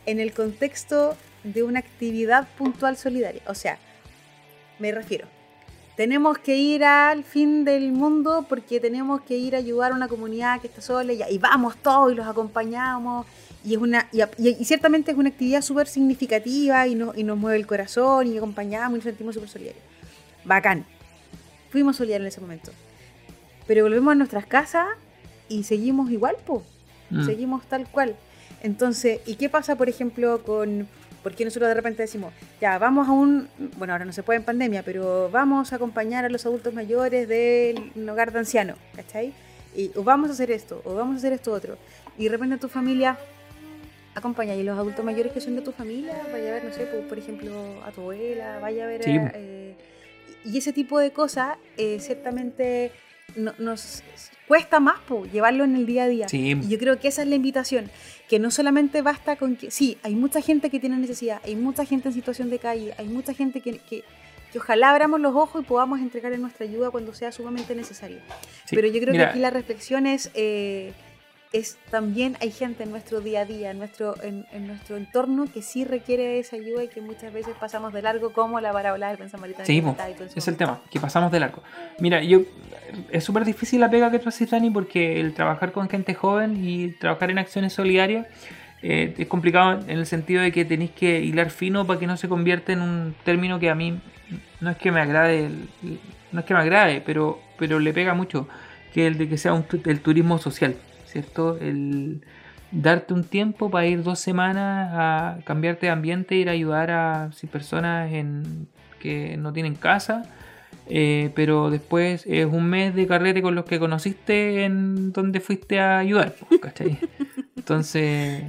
en 0.06 0.20
el 0.20 0.32
contexto 0.34 1.16
de 1.44 1.64
una 1.64 1.80
actividad 1.80 2.48
puntual 2.58 2.96
solidaria. 2.98 3.42
O 3.48 3.56
sea, 3.56 3.78
me 4.80 4.92
refiero. 4.92 5.28
Tenemos 5.96 6.38
que 6.40 6.58
ir 6.58 6.84
al 6.84 7.24
fin 7.24 7.64
del 7.64 7.92
mundo 7.94 8.46
porque 8.50 8.80
tenemos 8.82 9.22
que 9.22 9.38
ir 9.38 9.56
a 9.56 9.60
ayudar 9.60 9.94
a 9.94 9.96
una 9.96 10.08
comunidad 10.10 10.60
que 10.60 10.68
está 10.68 10.82
sola 10.82 11.14
y, 11.14 11.22
y 11.30 11.38
vamos 11.38 11.78
todos 11.78 12.12
y 12.12 12.16
los 12.16 12.28
acompañamos. 12.28 13.26
Y, 13.64 13.74
es 13.76 13.80
una, 13.80 14.08
y, 14.12 14.22
y- 14.38 14.58
y 14.60 14.66
ciertamente 14.66 15.12
es 15.12 15.18
una 15.18 15.30
actividad 15.30 15.62
súper 15.62 15.88
significativa 15.88 16.86
y, 16.88 16.96
no- 16.96 17.14
y 17.16 17.24
nos 17.24 17.38
mueve 17.38 17.58
el 17.58 17.66
corazón 17.66 18.28
y 18.28 18.38
acompañamos 18.38 18.92
y 18.92 18.96
nos 18.96 19.04
sentimos 19.06 19.36
súper 19.36 19.50
solidarios. 19.50 19.84
Bacán. 20.44 20.86
Fuimos 21.72 21.96
solidarios 21.96 22.26
en 22.26 22.28
ese 22.28 22.42
momento. 22.42 22.72
Pero 23.66 23.84
volvemos 23.84 24.12
a 24.12 24.16
nuestras 24.16 24.46
casas 24.46 24.88
y 25.50 25.64
seguimos 25.64 26.12
igual, 26.12 26.36
po. 26.46 26.62
Mm. 27.10 27.26
Seguimos 27.26 27.66
tal 27.68 27.88
cual. 27.88 28.16
Entonces, 28.62 29.20
¿y 29.26 29.36
qué 29.36 29.48
pasa, 29.50 29.76
por 29.76 29.88
ejemplo, 29.90 30.44
con... 30.44 30.88
Porque 31.26 31.44
nosotros 31.44 31.68
de 31.70 31.74
repente 31.74 32.04
decimos, 32.04 32.32
ya, 32.62 32.78
vamos 32.78 33.08
a 33.08 33.12
un... 33.12 33.50
Bueno, 33.80 33.94
ahora 33.94 34.06
no 34.06 34.14
se 34.14 34.22
puede 34.22 34.38
en 34.38 34.44
pandemia, 34.46 34.84
pero 34.84 35.28
vamos 35.32 35.74
a 35.74 35.78
acompañar 35.78 36.24
a 36.24 36.30
los 36.30 36.46
adultos 36.46 36.72
mayores 36.72 37.28
del 37.28 37.92
hogar 38.08 38.32
de 38.32 38.38
ancianos, 38.38 38.78
¿cachai? 38.96 39.34
Y, 39.76 39.90
o 39.96 40.04
vamos 40.04 40.30
a 40.30 40.34
hacer 40.34 40.52
esto, 40.52 40.84
o 40.86 40.94
vamos 40.94 41.16
a 41.16 41.18
hacer 41.18 41.34
esto 41.34 41.52
otro. 41.52 41.80
Y 42.20 42.26
de 42.26 42.30
repente 42.30 42.58
tu 42.58 42.68
familia 42.70 43.18
acompaña 44.14 44.54
y 44.54 44.62
los 44.62 44.78
adultos 44.78 45.04
mayores 45.04 45.34
que 45.34 45.42
son 45.42 45.56
de 45.56 45.64
tu 45.64 45.72
familia, 45.72 46.14
vaya 46.32 46.50
a 46.50 46.54
ver, 46.54 46.64
no 46.66 46.72
sé, 46.72 46.86
por, 46.86 47.02
por 47.08 47.18
ejemplo, 47.18 47.52
a 47.84 47.92
tu 47.92 48.02
abuela, 48.02 48.60
vaya 48.62 48.84
a 48.84 48.88
ver... 48.88 49.04
Sí, 49.04 49.18
a- 49.18 49.22
po. 49.24 49.30
eh, 49.34 49.76
y 50.46 50.60
ese 50.60 50.74
tipo 50.74 51.00
de 51.00 51.12
cosas, 51.12 51.58
eh, 51.78 51.98
ciertamente 52.00 52.92
no- 53.36 53.56
nos 53.58 54.04
cuesta 54.48 54.80
más 54.80 55.00
po, 55.08 55.26
llevarlo 55.26 55.64
en 55.64 55.76
el 55.76 55.88
día 55.88 56.04
a 56.04 56.08
día. 56.08 56.30
Sí. 56.30 56.52
Y 56.62 56.68
yo 56.68 56.78
creo 56.78 57.00
que 57.00 57.08
esa 57.08 57.24
es 57.24 57.28
la 57.28 57.36
invitación, 57.36 57.90
que 58.30 58.40
no 58.40 58.52
solamente 58.52 59.02
basta 59.02 59.36
con 59.36 59.56
que, 59.56 59.72
sí, 59.72 59.98
hay 60.04 60.16
mucha 60.16 60.42
gente 60.42 60.70
que 60.70 60.80
tiene 60.80 60.98
necesidad, 60.98 61.42
hay 61.44 61.56
mucha 61.56 61.86
gente 61.86 62.10
en 62.10 62.14
situación 62.14 62.50
de 62.50 62.60
calle, 62.60 62.94
hay 62.98 63.08
mucha 63.08 63.34
gente 63.34 63.62
que, 63.62 63.78
que, 63.80 64.04
que 64.52 64.58
ojalá 64.58 64.92
abramos 64.92 65.20
los 65.20 65.36
ojos 65.36 65.64
y 65.64 65.66
podamos 65.66 66.00
entregar 66.00 66.38
nuestra 66.40 66.66
ayuda 66.66 66.90
cuando 66.90 67.14
sea 67.14 67.32
sumamente 67.32 67.76
necesario. 67.76 68.18
Sí, 68.66 68.76
Pero 68.76 68.88
yo 68.88 69.00
creo 69.00 69.12
mira, 69.12 69.26
que 69.26 69.30
aquí 69.32 69.40
la 69.40 69.52
reflexión 69.52 70.08
es, 70.08 70.32
eh, 70.34 70.94
es 71.56 71.78
también 71.90 72.38
hay 72.42 72.52
gente 72.52 72.84
en 72.84 72.92
nuestro 72.92 73.22
día 73.22 73.42
a 73.42 73.46
día, 73.46 73.72
en 73.72 73.78
nuestro, 73.78 74.22
en, 74.22 74.46
en 74.52 74.68
nuestro 74.68 74.98
entorno 74.98 75.46
que 75.52 75.62
sí 75.62 75.86
requiere 75.86 76.24
de 76.24 76.40
esa 76.40 76.56
ayuda 76.56 76.84
y 76.84 76.88
que 76.88 77.02
muchas 77.02 77.32
veces 77.32 77.56
pasamos 77.60 77.94
de 77.94 78.02
largo 78.02 78.34
como 78.34 78.60
la 78.60 78.74
parábola 78.74 79.10
del 79.10 79.18
pensamiento 79.18 79.64
Sí, 79.66 79.84
es 80.36 80.48
el 80.48 80.58
tema, 80.58 80.82
que 80.90 81.00
pasamos 81.00 81.32
de 81.32 81.40
largo. 81.40 81.64
Mira, 82.00 82.22
yo 82.22 82.42
es 83.12 83.24
súper 83.24 83.46
difícil 83.46 83.80
la 83.80 83.90
pega 83.90 84.12
que 84.12 84.20
tú 84.20 84.30
haces, 84.30 84.50
Dani, 84.50 84.70
porque 84.70 85.20
el 85.20 85.34
trabajar 85.34 85.72
con 85.72 85.90
gente 85.90 86.14
joven 86.14 86.58
y 86.64 86.90
trabajar 86.92 87.32
en 87.32 87.38
acciones 87.38 87.74
solidarias 87.74 88.28
eh, 88.82 89.16
es 89.18 89.28
complicado 89.28 89.80
en 89.88 89.98
el 89.98 90.06
sentido 90.06 90.42
de 90.42 90.52
que 90.52 90.66
tenéis 90.66 90.92
que 90.92 91.22
hilar 91.22 91.50
fino 91.50 91.88
para 91.88 92.00
que 92.00 92.08
no 92.08 92.18
se 92.18 92.28
convierta 92.28 92.74
en 92.74 92.82
un 92.82 93.16
término 93.24 93.60
que 93.60 93.70
a 93.70 93.76
mí 93.76 94.00
no 94.60 94.70
es 94.70 94.78
que 94.78 94.92
me 94.92 95.02
agrade, 95.02 95.50
no 96.32 96.40
es 96.40 96.46
que 96.46 96.54
me 96.54 96.60
agrade, 96.60 97.02
pero, 97.06 97.40
pero 97.58 97.80
le 97.80 97.94
pega 97.94 98.14
mucho, 98.14 98.48
que 98.94 99.08
el 99.08 99.18
de 99.18 99.30
que 99.30 99.38
sea 99.38 99.54
un, 99.54 99.66
el 99.86 100.02
turismo 100.02 100.38
social, 100.38 100.76
¿cierto? 101.16 101.58
El 101.62 102.22
darte 102.72 103.14
un 103.14 103.24
tiempo 103.24 103.70
para 103.72 103.86
ir 103.88 104.04
dos 104.04 104.20
semanas 104.20 104.90
a 104.94 105.38
cambiarte 105.46 105.86
de 105.86 105.94
ambiente, 105.94 106.36
ir 106.36 106.50
a 106.50 106.52
ayudar 106.52 106.92
a 106.92 107.32
si 107.32 107.48
personas 107.48 108.12
en, 108.12 108.68
que 109.00 109.38
no 109.38 109.54
tienen 109.54 109.76
casa, 109.76 110.24
eh, 110.88 111.32
pero 111.36 111.70
después 111.70 112.26
es 112.28 112.46
un 112.46 112.68
mes 112.70 112.94
de 112.94 113.08
carrete 113.08 113.42
con 113.42 113.56
los 113.56 113.64
que 113.64 113.80
conociste 113.80 114.66
en 114.66 115.14
donde 115.14 115.40
fuiste 115.40 115.80
a 115.80 116.00
ayudar, 116.00 116.34
pues, 116.50 116.60
¿cachai? 116.60 117.00
Entonces, 117.56 118.44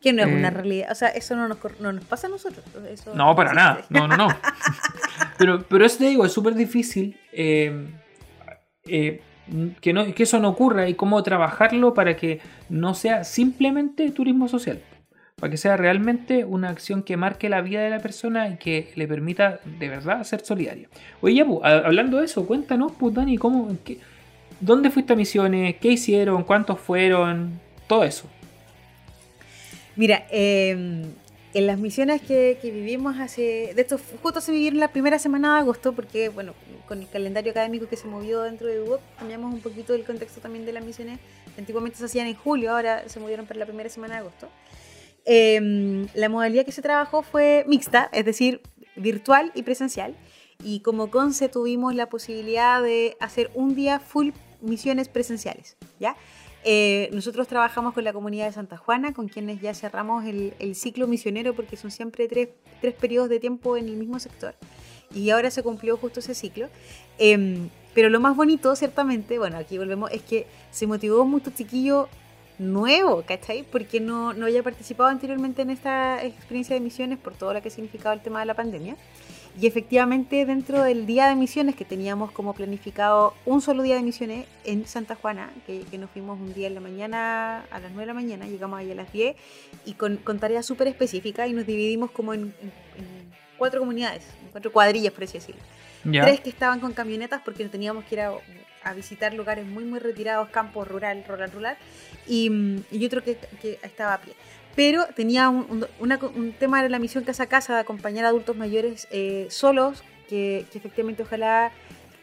Que 0.00 0.14
no 0.14 0.22
es 0.22 0.28
Eh, 0.28 0.34
una 0.34 0.48
realidad, 0.48 0.90
o 0.90 0.94
sea, 0.94 1.08
eso 1.08 1.36
no 1.36 1.46
nos, 1.46 1.58
no 1.80 1.92
nos 1.92 2.04
pasa 2.06 2.28
a 2.28 2.30
nosotros. 2.30 2.64
eso 2.88 3.14
no, 3.14 3.36
para 3.36 3.50
existe. 3.50 3.62
nada, 3.62 3.84
no, 3.90 4.08
no, 4.08 4.16
no. 4.16 4.28
Pero, 5.36 5.62
pero 5.68 5.86
eso 5.86 5.98
te 5.98 6.04
digo, 6.08 6.24
es 6.26 6.32
súper 6.32 6.54
difícil 6.54 7.18
eh, 7.32 7.86
eh, 8.86 9.22
que, 9.80 9.92
no, 9.92 10.14
que 10.14 10.22
eso 10.22 10.38
no 10.38 10.48
ocurra 10.48 10.88
y 10.88 10.94
cómo 10.94 11.22
trabajarlo 11.22 11.94
para 11.94 12.16
que 12.16 12.40
no 12.68 12.94
sea 12.94 13.24
simplemente 13.24 14.10
turismo 14.10 14.48
social. 14.48 14.80
Para 15.36 15.50
que 15.50 15.56
sea 15.56 15.76
realmente 15.76 16.44
una 16.44 16.68
acción 16.68 17.02
que 17.02 17.16
marque 17.16 17.48
la 17.48 17.62
vida 17.62 17.80
de 17.80 17.90
la 17.90 18.00
persona 18.00 18.48
y 18.48 18.56
que 18.56 18.92
le 18.94 19.08
permita 19.08 19.60
de 19.78 19.88
verdad 19.88 20.22
ser 20.24 20.40
solidaria. 20.40 20.88
Oye, 21.22 21.36
ya, 21.36 21.46
pues, 21.46 21.60
hablando 21.64 22.18
de 22.18 22.26
eso, 22.26 22.46
cuéntanos, 22.46 22.92
pues, 22.92 23.14
Dani, 23.14 23.38
¿cómo, 23.38 23.74
¿dónde 24.60 24.90
fuiste 24.90 25.14
a 25.14 25.16
misiones? 25.16 25.76
¿Qué 25.76 25.92
hicieron? 25.92 26.44
¿Cuántos 26.44 26.78
fueron? 26.78 27.58
Todo 27.86 28.04
eso. 28.04 28.28
Mira, 29.96 30.26
eh, 30.30 31.04
en 31.52 31.66
las 31.66 31.78
misiones 31.78 32.22
que, 32.22 32.58
que 32.60 32.70
vivimos 32.70 33.18
hace. 33.18 33.72
De 33.74 33.82
esto 33.82 33.98
justo 34.22 34.40
se 34.40 34.52
vivieron 34.52 34.78
la 34.78 34.88
primera 34.88 35.18
semana 35.18 35.54
de 35.54 35.60
agosto, 35.60 35.92
porque, 35.92 36.28
bueno, 36.28 36.54
con 36.86 37.00
el 37.00 37.08
calendario 37.08 37.50
académico 37.50 37.88
que 37.88 37.96
se 37.96 38.06
movió 38.06 38.42
dentro 38.42 38.68
de 38.68 38.80
UOC, 38.80 39.00
cambiamos 39.18 39.52
un 39.52 39.60
poquito 39.60 39.94
el 39.94 40.04
contexto 40.04 40.40
también 40.40 40.64
de 40.66 40.72
las 40.72 40.84
misiones. 40.84 41.18
Antiguamente 41.58 41.98
se 41.98 42.04
hacían 42.04 42.26
en 42.26 42.34
julio, 42.34 42.72
ahora 42.72 43.08
se 43.08 43.20
movieron 43.20 43.46
para 43.46 43.60
la 43.60 43.66
primera 43.66 43.88
semana 43.88 44.14
de 44.14 44.20
agosto. 44.20 44.48
Eh, 45.24 46.06
la 46.14 46.28
modalidad 46.28 46.64
que 46.64 46.72
se 46.72 46.82
trabajó 46.82 47.22
fue 47.22 47.64
mixta, 47.66 48.08
es 48.12 48.24
decir, 48.24 48.60
virtual 48.96 49.52
y 49.54 49.62
presencial. 49.62 50.16
Y 50.62 50.80
como 50.80 51.10
CONCE 51.10 51.48
tuvimos 51.48 51.94
la 51.94 52.08
posibilidad 52.08 52.82
de 52.82 53.16
hacer 53.20 53.50
un 53.54 53.74
día 53.74 53.98
full 53.98 54.30
misiones 54.60 55.08
presenciales, 55.08 55.76
¿ya? 55.98 56.16
Eh, 56.64 57.08
nosotros 57.12 57.48
trabajamos 57.48 57.94
con 57.94 58.04
la 58.04 58.12
comunidad 58.12 58.46
de 58.46 58.52
Santa 58.52 58.76
Juana, 58.76 59.12
con 59.14 59.28
quienes 59.28 59.60
ya 59.60 59.74
cerramos 59.74 60.24
el, 60.24 60.54
el 60.58 60.74
ciclo 60.74 61.06
misionero, 61.06 61.54
porque 61.54 61.76
son 61.76 61.90
siempre 61.90 62.28
tres, 62.28 62.50
tres 62.80 62.94
periodos 62.94 63.28
de 63.28 63.40
tiempo 63.40 63.76
en 63.76 63.88
el 63.88 63.96
mismo 63.96 64.18
sector. 64.18 64.54
Y 65.14 65.30
ahora 65.30 65.50
se 65.50 65.62
cumplió 65.62 65.96
justo 65.96 66.20
ese 66.20 66.34
ciclo. 66.34 66.68
Em, 67.18 67.68
pero 67.94 68.08
lo 68.08 68.20
más 68.20 68.36
bonito, 68.36 68.76
ciertamente, 68.76 69.38
bueno, 69.38 69.56
aquí 69.56 69.78
volvemos, 69.78 70.10
es 70.12 70.22
que 70.22 70.46
se 70.70 70.86
motivó 70.86 71.24
mucho 71.24 71.50
chiquillo 71.50 72.08
nuevo, 72.58 73.22
¿cachai? 73.26 73.64
Porque 73.64 74.00
no, 74.00 74.32
no 74.34 74.46
había 74.46 74.62
participado 74.62 75.08
anteriormente 75.08 75.62
en 75.62 75.70
esta 75.70 76.22
experiencia 76.24 76.74
de 76.74 76.80
misiones 76.80 77.18
por 77.18 77.34
todo 77.34 77.54
lo 77.54 77.62
que 77.62 77.70
significaba 77.70 78.14
el 78.14 78.20
tema 78.20 78.40
de 78.40 78.46
la 78.46 78.54
pandemia. 78.54 78.96
Y 79.60 79.66
efectivamente 79.66 80.46
dentro 80.46 80.82
del 80.82 81.04
día 81.06 81.28
de 81.28 81.34
misiones 81.34 81.74
que 81.76 81.84
teníamos 81.84 82.30
como 82.32 82.54
planificado 82.54 83.34
un 83.44 83.60
solo 83.60 83.82
día 83.82 83.96
de 83.96 84.02
misiones 84.02 84.46
en 84.64 84.86
Santa 84.86 85.16
Juana, 85.16 85.50
que, 85.66 85.80
que 85.90 85.98
nos 85.98 86.08
fuimos 86.10 86.40
un 86.40 86.54
día 86.54 86.66
en 86.68 86.74
la 86.74 86.80
mañana, 86.80 87.64
a 87.70 87.78
las 87.78 87.90
9 87.90 88.00
de 88.00 88.06
la 88.06 88.14
mañana, 88.14 88.46
llegamos 88.46 88.78
ahí 88.78 88.90
a 88.90 88.94
las 88.94 89.12
10 89.12 89.36
y 89.84 89.92
con, 89.94 90.16
con 90.16 90.38
tareas 90.38 90.64
súper 90.64 90.88
específicas 90.88 91.48
y 91.48 91.52
nos 91.52 91.66
dividimos 91.66 92.10
como 92.10 92.32
en, 92.32 92.54
en- 92.62 92.72
en 92.98 93.30
cuatro 93.58 93.80
comunidades, 93.80 94.22
en 94.42 94.48
cuatro 94.52 94.72
cuadrillas 94.72 95.12
por 95.12 95.24
así 95.24 95.34
decirlo. 95.34 95.60
Tres 96.24 96.40
que 96.40 96.48
estaban 96.48 96.80
con 96.80 96.94
camionetas 96.94 97.42
porque 97.44 97.68
teníamos 97.68 98.04
que 98.06 98.14
ir 98.14 98.20
a, 98.22 98.32
a 98.82 98.94
visitar 98.94 99.34
lugares 99.34 99.66
muy 99.66 99.84
muy 99.84 99.98
retirados, 99.98 100.48
campos 100.48 100.88
rural, 100.88 101.22
rural, 101.28 101.52
rural, 101.52 101.76
y, 102.26 102.50
y 102.90 103.04
otro 103.04 103.22
que, 103.22 103.36
que 103.60 103.78
estaba 103.82 104.14
a 104.14 104.20
pie. 104.22 104.32
Pero 104.76 105.06
tenía 105.14 105.48
un, 105.48 105.66
un- 105.68 105.86
una 105.98 106.18
un 106.34 106.52
tema 106.52 106.82
de 106.82 106.88
la 106.88 106.98
misión 106.98 107.24
casa 107.24 107.44
a 107.44 107.46
casa 107.46 107.74
de 107.74 107.80
acompañar 107.80 108.24
a 108.24 108.28
adultos 108.28 108.56
mayores 108.56 109.08
eh, 109.10 109.46
solos, 109.50 110.02
que, 110.28 110.64
que 110.70 110.78
efectivamente 110.78 111.22
ojalá, 111.24 111.72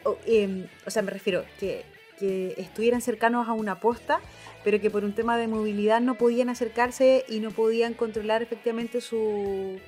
o, 0.03 0.17
em, 0.25 0.65
o 0.85 0.89
sea, 0.89 1.01
me 1.01 1.11
refiero, 1.11 1.43
que, 1.59 1.83
que 2.19 2.55
estuvieran 2.57 3.01
cercanos 3.01 3.47
a 3.49 3.53
una 3.53 3.79
posta, 3.79 4.19
pero 4.63 4.79
que 4.81 4.89
por 4.89 5.03
un 5.03 5.13
tema 5.13 5.37
de 5.37 5.47
movilidad 5.47 5.99
no 6.01 6.15
podían 6.15 6.49
acercarse 6.49 7.25
y 7.27 7.39
no 7.41 7.51
podían 7.51 7.93
controlar 7.93 8.41
efectivamente 8.41 9.01
su, 9.01 9.79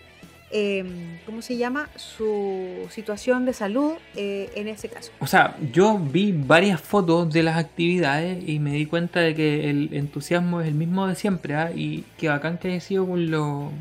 em, 0.52 1.20
¿cómo 1.26 1.42
se 1.42 1.58
llama? 1.58 1.90
Su 1.96 2.88
situación 2.90 3.46
de 3.46 3.54
salud 3.54 3.94
eh, 4.16 4.50
en 4.56 4.68
ese 4.68 4.90
caso. 4.90 5.12
O 5.20 5.28
sea, 5.28 5.58
yo 5.72 5.98
vi 5.98 6.32
varias 6.32 6.82
fotos 6.82 7.32
de 7.32 7.44
las 7.44 7.58
actividades 7.58 8.48
y 8.48 8.60
me 8.60 8.72
di 8.72 8.86
cuenta 8.86 9.20
de 9.20 9.36
que 9.36 9.70
el 9.70 9.90
entusiasmo 9.94 10.62
es 10.62 10.68
el 10.68 10.76
mismo 10.76 11.08
de 11.08 11.16
siempre, 11.16 11.56
¿ah? 11.56 11.72
y 11.76 12.04
que 12.18 12.30
bacán 12.30 12.58
que 12.58 12.70
haya 12.70 12.82
sido 12.82 13.08
con, 13.08 13.30
los 13.30 13.72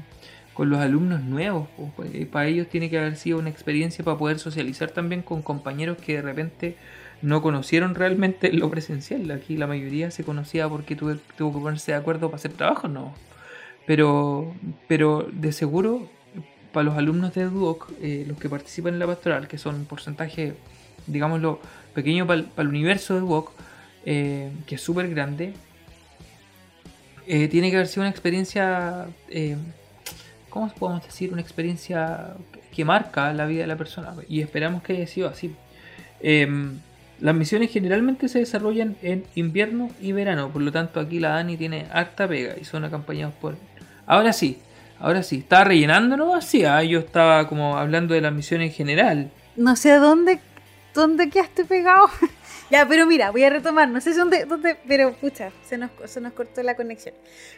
con 0.54 0.70
los 0.70 0.80
alumnos 0.80 1.22
nuevos. 1.22 1.68
porque 1.96 2.26
para 2.26 2.46
ellos 2.46 2.68
tiene 2.68 2.90
que 2.90 2.98
haber 2.98 3.16
sido 3.16 3.38
una 3.38 3.48
experiencia 3.50 4.04
para 4.04 4.18
poder 4.18 4.38
socializar 4.38 4.90
también 4.90 5.22
con 5.22 5.42
compañeros 5.42 5.98
que 5.98 6.16
de 6.16 6.22
repente 6.22 6.76
no 7.22 7.42
conocieron 7.42 7.94
realmente 7.94 8.52
lo 8.52 8.70
presencial. 8.70 9.30
Aquí 9.30 9.56
la 9.56 9.66
mayoría 9.66 10.10
se 10.10 10.24
conocía 10.24 10.68
porque 10.68 10.96
tuvo, 10.96 11.16
tuvo 11.36 11.52
que 11.52 11.60
ponerse 11.60 11.92
de 11.92 11.98
acuerdo 11.98 12.28
para 12.28 12.36
hacer 12.36 12.52
trabajo, 12.52 12.88
no. 12.88 13.14
Pero, 13.86 14.52
pero 14.86 15.28
de 15.32 15.52
seguro, 15.52 16.08
para 16.72 16.84
los 16.84 16.96
alumnos 16.96 17.34
de 17.34 17.44
Duoc, 17.44 17.90
eh, 18.00 18.24
los 18.26 18.38
que 18.38 18.48
participan 18.48 18.94
en 18.94 19.00
la 19.00 19.06
pastoral, 19.06 19.48
que 19.48 19.58
son 19.58 19.74
un 19.74 19.84
porcentaje, 19.84 20.54
digámoslo, 21.06 21.60
pequeño 21.94 22.26
para 22.26 22.44
el 22.56 22.68
universo 22.68 23.14
de 23.14 23.20
Duoc, 23.20 23.52
eh, 24.04 24.50
que 24.66 24.76
es 24.76 24.80
súper 24.80 25.08
grande, 25.10 25.54
eh, 27.26 27.48
tiene 27.48 27.70
que 27.70 27.76
haber 27.76 27.88
sido 27.88 28.02
una 28.02 28.10
experiencia, 28.10 29.06
¿cómo 30.48 30.72
podemos 30.74 31.04
decir? 31.04 31.32
Una 31.32 31.42
experiencia 31.42 32.34
que 32.72 32.84
marca 32.84 33.32
la 33.32 33.44
vida 33.46 33.62
de 33.62 33.66
la 33.66 33.76
persona. 33.76 34.14
Y 34.28 34.40
esperamos 34.40 34.82
que 34.82 34.94
haya 34.94 35.06
sido 35.06 35.28
así. 35.28 35.54
Em, 36.20 36.78
las 37.20 37.34
misiones 37.34 37.72
generalmente 37.72 38.28
se 38.28 38.38
desarrollan 38.38 38.96
en 39.02 39.24
invierno 39.34 39.90
y 40.00 40.12
verano, 40.12 40.50
por 40.50 40.62
lo 40.62 40.70
tanto 40.70 41.00
aquí 41.00 41.18
la 41.18 41.30
Dani 41.30 41.56
tiene 41.56 41.86
harta 41.92 42.28
pega 42.28 42.54
y 42.60 42.64
son 42.64 42.84
acompañados 42.84 43.34
por... 43.34 43.56
Ahora 44.06 44.32
sí, 44.32 44.58
ahora 45.00 45.22
sí, 45.22 45.38
¿estaba 45.38 45.64
rellenando 45.64 46.16
no? 46.16 46.40
Sí, 46.40 46.64
ah, 46.64 46.82
yo 46.82 47.00
estaba 47.00 47.48
como 47.48 47.76
hablando 47.76 48.14
de 48.14 48.20
las 48.20 48.32
misiones 48.32 48.70
en 48.70 48.74
general. 48.74 49.30
No 49.56 49.76
sé 49.76 49.94
dónde, 49.96 50.40
dónde 50.94 51.30
quedaste 51.30 51.64
pegado. 51.64 52.08
ya, 52.70 52.86
pero 52.86 53.06
mira, 53.06 53.30
voy 53.30 53.44
a 53.44 53.50
retomar. 53.50 53.88
No 53.88 54.00
sé 54.00 54.14
dónde, 54.14 54.44
dónde 54.44 54.76
pero 54.86 55.12
pucha, 55.14 55.50
se 55.66 55.78
nos, 55.78 55.90
se 56.06 56.20
nos 56.20 56.32
cortó 56.32 56.62
la 56.62 56.76
conexión. 56.76 57.14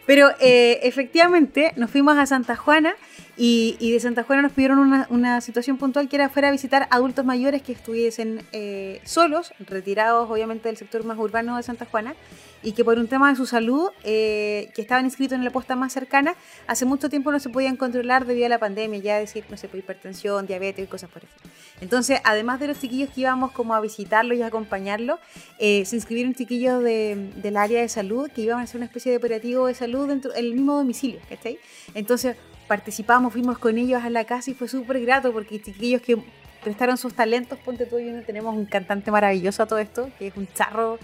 Pero 0.07 0.31
eh, 0.41 0.81
efectivamente 0.83 1.73
nos 1.77 1.91
fuimos 1.91 2.17
a 2.17 2.27
Santa 2.27 2.57
Juana 2.57 2.95
y, 3.37 3.93
de 3.93 4.01
Santa 4.01 4.23
Juana 4.23 4.43
nos 4.43 4.53
pidieron 4.53 4.79
una, 4.79 5.07
una 5.09 5.41
situación 5.41 5.79
puntual 5.79 6.09
que 6.09 6.17
era 6.17 6.29
fuera 6.29 6.49
a 6.49 6.51
visitar 6.51 6.89
adultos 6.91 7.25
mayores 7.25 7.63
que 7.63 7.73
estuviesen 7.73 8.43
eh, 8.53 9.01
solos, 9.05 9.53
retirados 9.61 10.31
obviamente 10.31 10.69
del 10.69 10.77
sector 10.77 11.05
más 11.05 11.19
urbano 11.19 11.57
de 11.57 11.63
Santa 11.63 11.87
Juana 11.87 12.15
y 12.63 12.73
que 12.73 12.85
por 12.85 12.99
un 12.99 13.09
tema 13.09 13.31
de 13.31 13.37
su 13.37 13.47
salud, 13.47 13.91
eh, 14.05 14.71
que 14.75 14.83
estaban 14.83 15.05
inscritos 15.05 15.37
en 15.37 15.45
la 15.45 15.51
posta 15.51 15.77
más 15.77 15.93
cercana, 15.93 16.35
hace 16.67 16.85
mucho 16.85 17.09
tiempo 17.09 17.33
no 17.33 17.41
se 17.41 17.49
podían 17.49 17.77
controlar 17.77 18.27
debido 18.27 18.47
a 18.47 18.49
la 18.49 18.59
pandemia, 18.59 18.99
ya 19.01 19.19
decir, 19.19 19.45
no 19.49 19.57
sé, 19.57 19.69
por 19.69 19.79
hipertensión, 19.79 20.47
diabetes 20.47 20.85
y 20.85 20.89
cosas 20.89 21.11
por 21.11 21.25
eso. 21.25 21.33
Entonces, 21.81 22.21
además 22.25 22.61
de 22.61 22.69
los 22.69 22.79
chiquillos 22.79 23.11
que 23.11 23.23
íbamos 23.23 23.53
como 23.53 23.75
a 23.75 23.81
visitarlos 23.81 24.37
y 24.37 24.43
a 24.43 24.47
acompañarlos, 24.47 25.19
eh, 25.59 25.85
se 25.87 25.97
inscribieron 25.97 26.35
chiquillos 26.35 26.83
de, 26.83 27.31
del 27.37 27.57
área 27.57 27.81
de 27.81 27.89
salud 27.89 28.31
que 28.31 28.43
iban 28.43 28.59
a 28.59 28.63
hacer 28.63 28.77
una 28.77 28.87
especie 28.87 29.11
de 29.11 29.19
operativo 29.19 29.67
de 29.67 29.75
salud 29.75 30.09
dentro 30.09 30.33
del 30.33 30.53
mismo 30.53 30.77
domicilio, 30.77 31.21
¿cachai? 31.29 31.59
Entonces, 31.95 32.37
participamos, 32.69 33.33
fuimos 33.33 33.59
con 33.59 33.79
ellos 33.79 34.03
a 34.03 34.11
la 34.11 34.25
casa 34.25 34.51
y 34.51 34.55
fue 34.55 34.69
súper 34.69 35.01
grato 35.01 35.33
porque 35.33 35.61
chiquillos 35.61 36.03
que 36.03 36.23
prestaron 36.63 36.99
sus 36.99 37.15
talentos, 37.15 37.59
ponte 37.59 37.87
tú 37.87 37.99
y 37.99 38.09
uno, 38.09 38.23
tenemos 38.23 38.55
un 38.55 38.67
cantante 38.67 39.11
maravilloso 39.11 39.63
a 39.63 39.67
todo 39.67 39.79
esto, 39.79 40.11
que 40.19 40.29
es 40.29 40.37
un 40.37 40.47
charro 40.53 40.99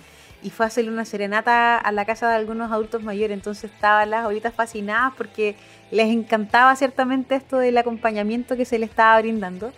y 0.46 0.50
fue 0.50 0.64
a 0.64 0.68
hacerle 0.68 0.92
una 0.92 1.04
serenata 1.04 1.76
a 1.76 1.90
la 1.90 2.04
casa 2.04 2.28
de 2.30 2.36
algunos 2.36 2.70
adultos 2.70 3.02
mayores. 3.02 3.34
Entonces 3.36 3.68
estaban 3.74 4.10
las 4.10 4.20
abuelitas 4.20 4.54
fascinadas 4.54 5.12
porque 5.16 5.56
les 5.90 6.06
encantaba 6.06 6.76
ciertamente 6.76 7.34
esto 7.34 7.58
del 7.58 7.76
acompañamiento 7.78 8.56
que 8.56 8.64
se 8.64 8.78
le 8.78 8.86
estaba 8.86 9.20
brindando. 9.20 9.72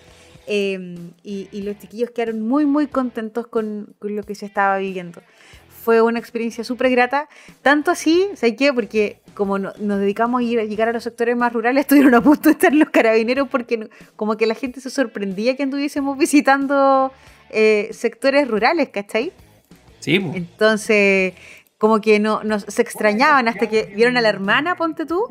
eh, 0.47 0.99
y, 1.23 1.63
los 1.63 1.79
chiquillos 1.79 2.11
quedaron 2.11 2.41
muy, 2.47 2.67
muy 2.67 2.87
contentos 2.87 3.47
con, 3.47 3.95
con 3.99 4.15
lo 4.15 4.23
que 4.25 4.35
se 4.35 4.45
estaba 4.47 4.77
viviendo. 4.79 5.23
Fue 5.85 6.03
una 6.03 6.19
experiencia 6.19 6.65
súper 6.65 6.91
grata, 6.91 7.29
tanto 7.63 7.91
así, 7.91 8.29
¿sabes 8.35 8.57
qué? 8.59 8.73
Porque 8.75 9.21
como 9.35 9.59
no- 9.59 9.73
nos 9.79 10.01
dedicamos 10.01 10.41
a, 10.41 10.45
ir, 10.45 10.59
a 10.61 10.65
llegar 10.65 10.89
a 10.89 10.93
los 10.93 11.05
sectores 11.05 11.35
más 11.37 11.53
rurales, 11.53 11.81
estuvieron 11.87 12.15
a 12.15 12.21
punto 12.23 12.49
de 12.51 12.53
estar 12.53 12.75
los 12.75 12.91
carabineros 12.91 13.49
porque 13.49 13.77
no- 13.79 13.89
como 14.17 14.37
que 14.37 14.47
la 14.47 14.55
gente 14.55 14.81
se 14.83 14.91
sorprendía 14.91 15.57
que 15.57 15.63
anduviésemos 15.63 16.19
visitando 16.19 17.11
eh, 17.51 17.89
sectores 17.93 18.47
rurales, 18.49 18.91
¿cachai? 18.91 19.33
Sí. 20.09 20.31
Entonces, 20.35 21.35
como 21.79 22.01
que 22.01 22.19
no, 22.19 22.43
nos, 22.45 22.63
se 22.65 22.83
extrañaban 22.83 23.49
hasta 23.49 23.69
que 23.69 23.85
vieron 23.95 24.17
a 24.17 24.21
la 24.21 24.29
hermana, 24.29 24.77
ponte 24.77 25.07
tú, 25.07 25.27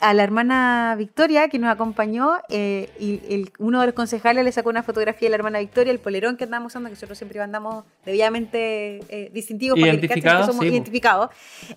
a 0.00 0.14
la 0.14 0.24
hermana 0.24 0.96
Victoria 0.98 1.48
que 1.48 1.60
nos 1.60 1.70
acompañó 1.70 2.32
eh, 2.48 2.88
y 2.98 3.20
el- 3.32 3.52
uno 3.58 3.80
de 3.80 3.86
los 3.86 3.94
concejales 3.94 4.44
le 4.44 4.50
sacó 4.50 4.68
una 4.70 4.82
fotografía 4.82 5.26
de 5.26 5.30
la 5.30 5.36
hermana 5.36 5.60
Victoria, 5.60 5.92
el 5.92 6.00
polerón 6.00 6.36
que 6.36 6.42
andábamos 6.44 6.72
usando, 6.72 6.88
que 6.88 6.94
nosotros 6.94 7.16
siempre 7.18 7.38
andamos 7.40 7.84
debidamente 8.04 9.00
eh, 9.08 9.30
distintivos 9.32 9.78
para 9.78 9.92
que 9.92 9.98
cachen 9.98 10.08
Identificados, 10.08 10.46
que 10.46 10.52
somos 10.52 10.64
sí, 10.64 10.72
identificados. 10.72 11.30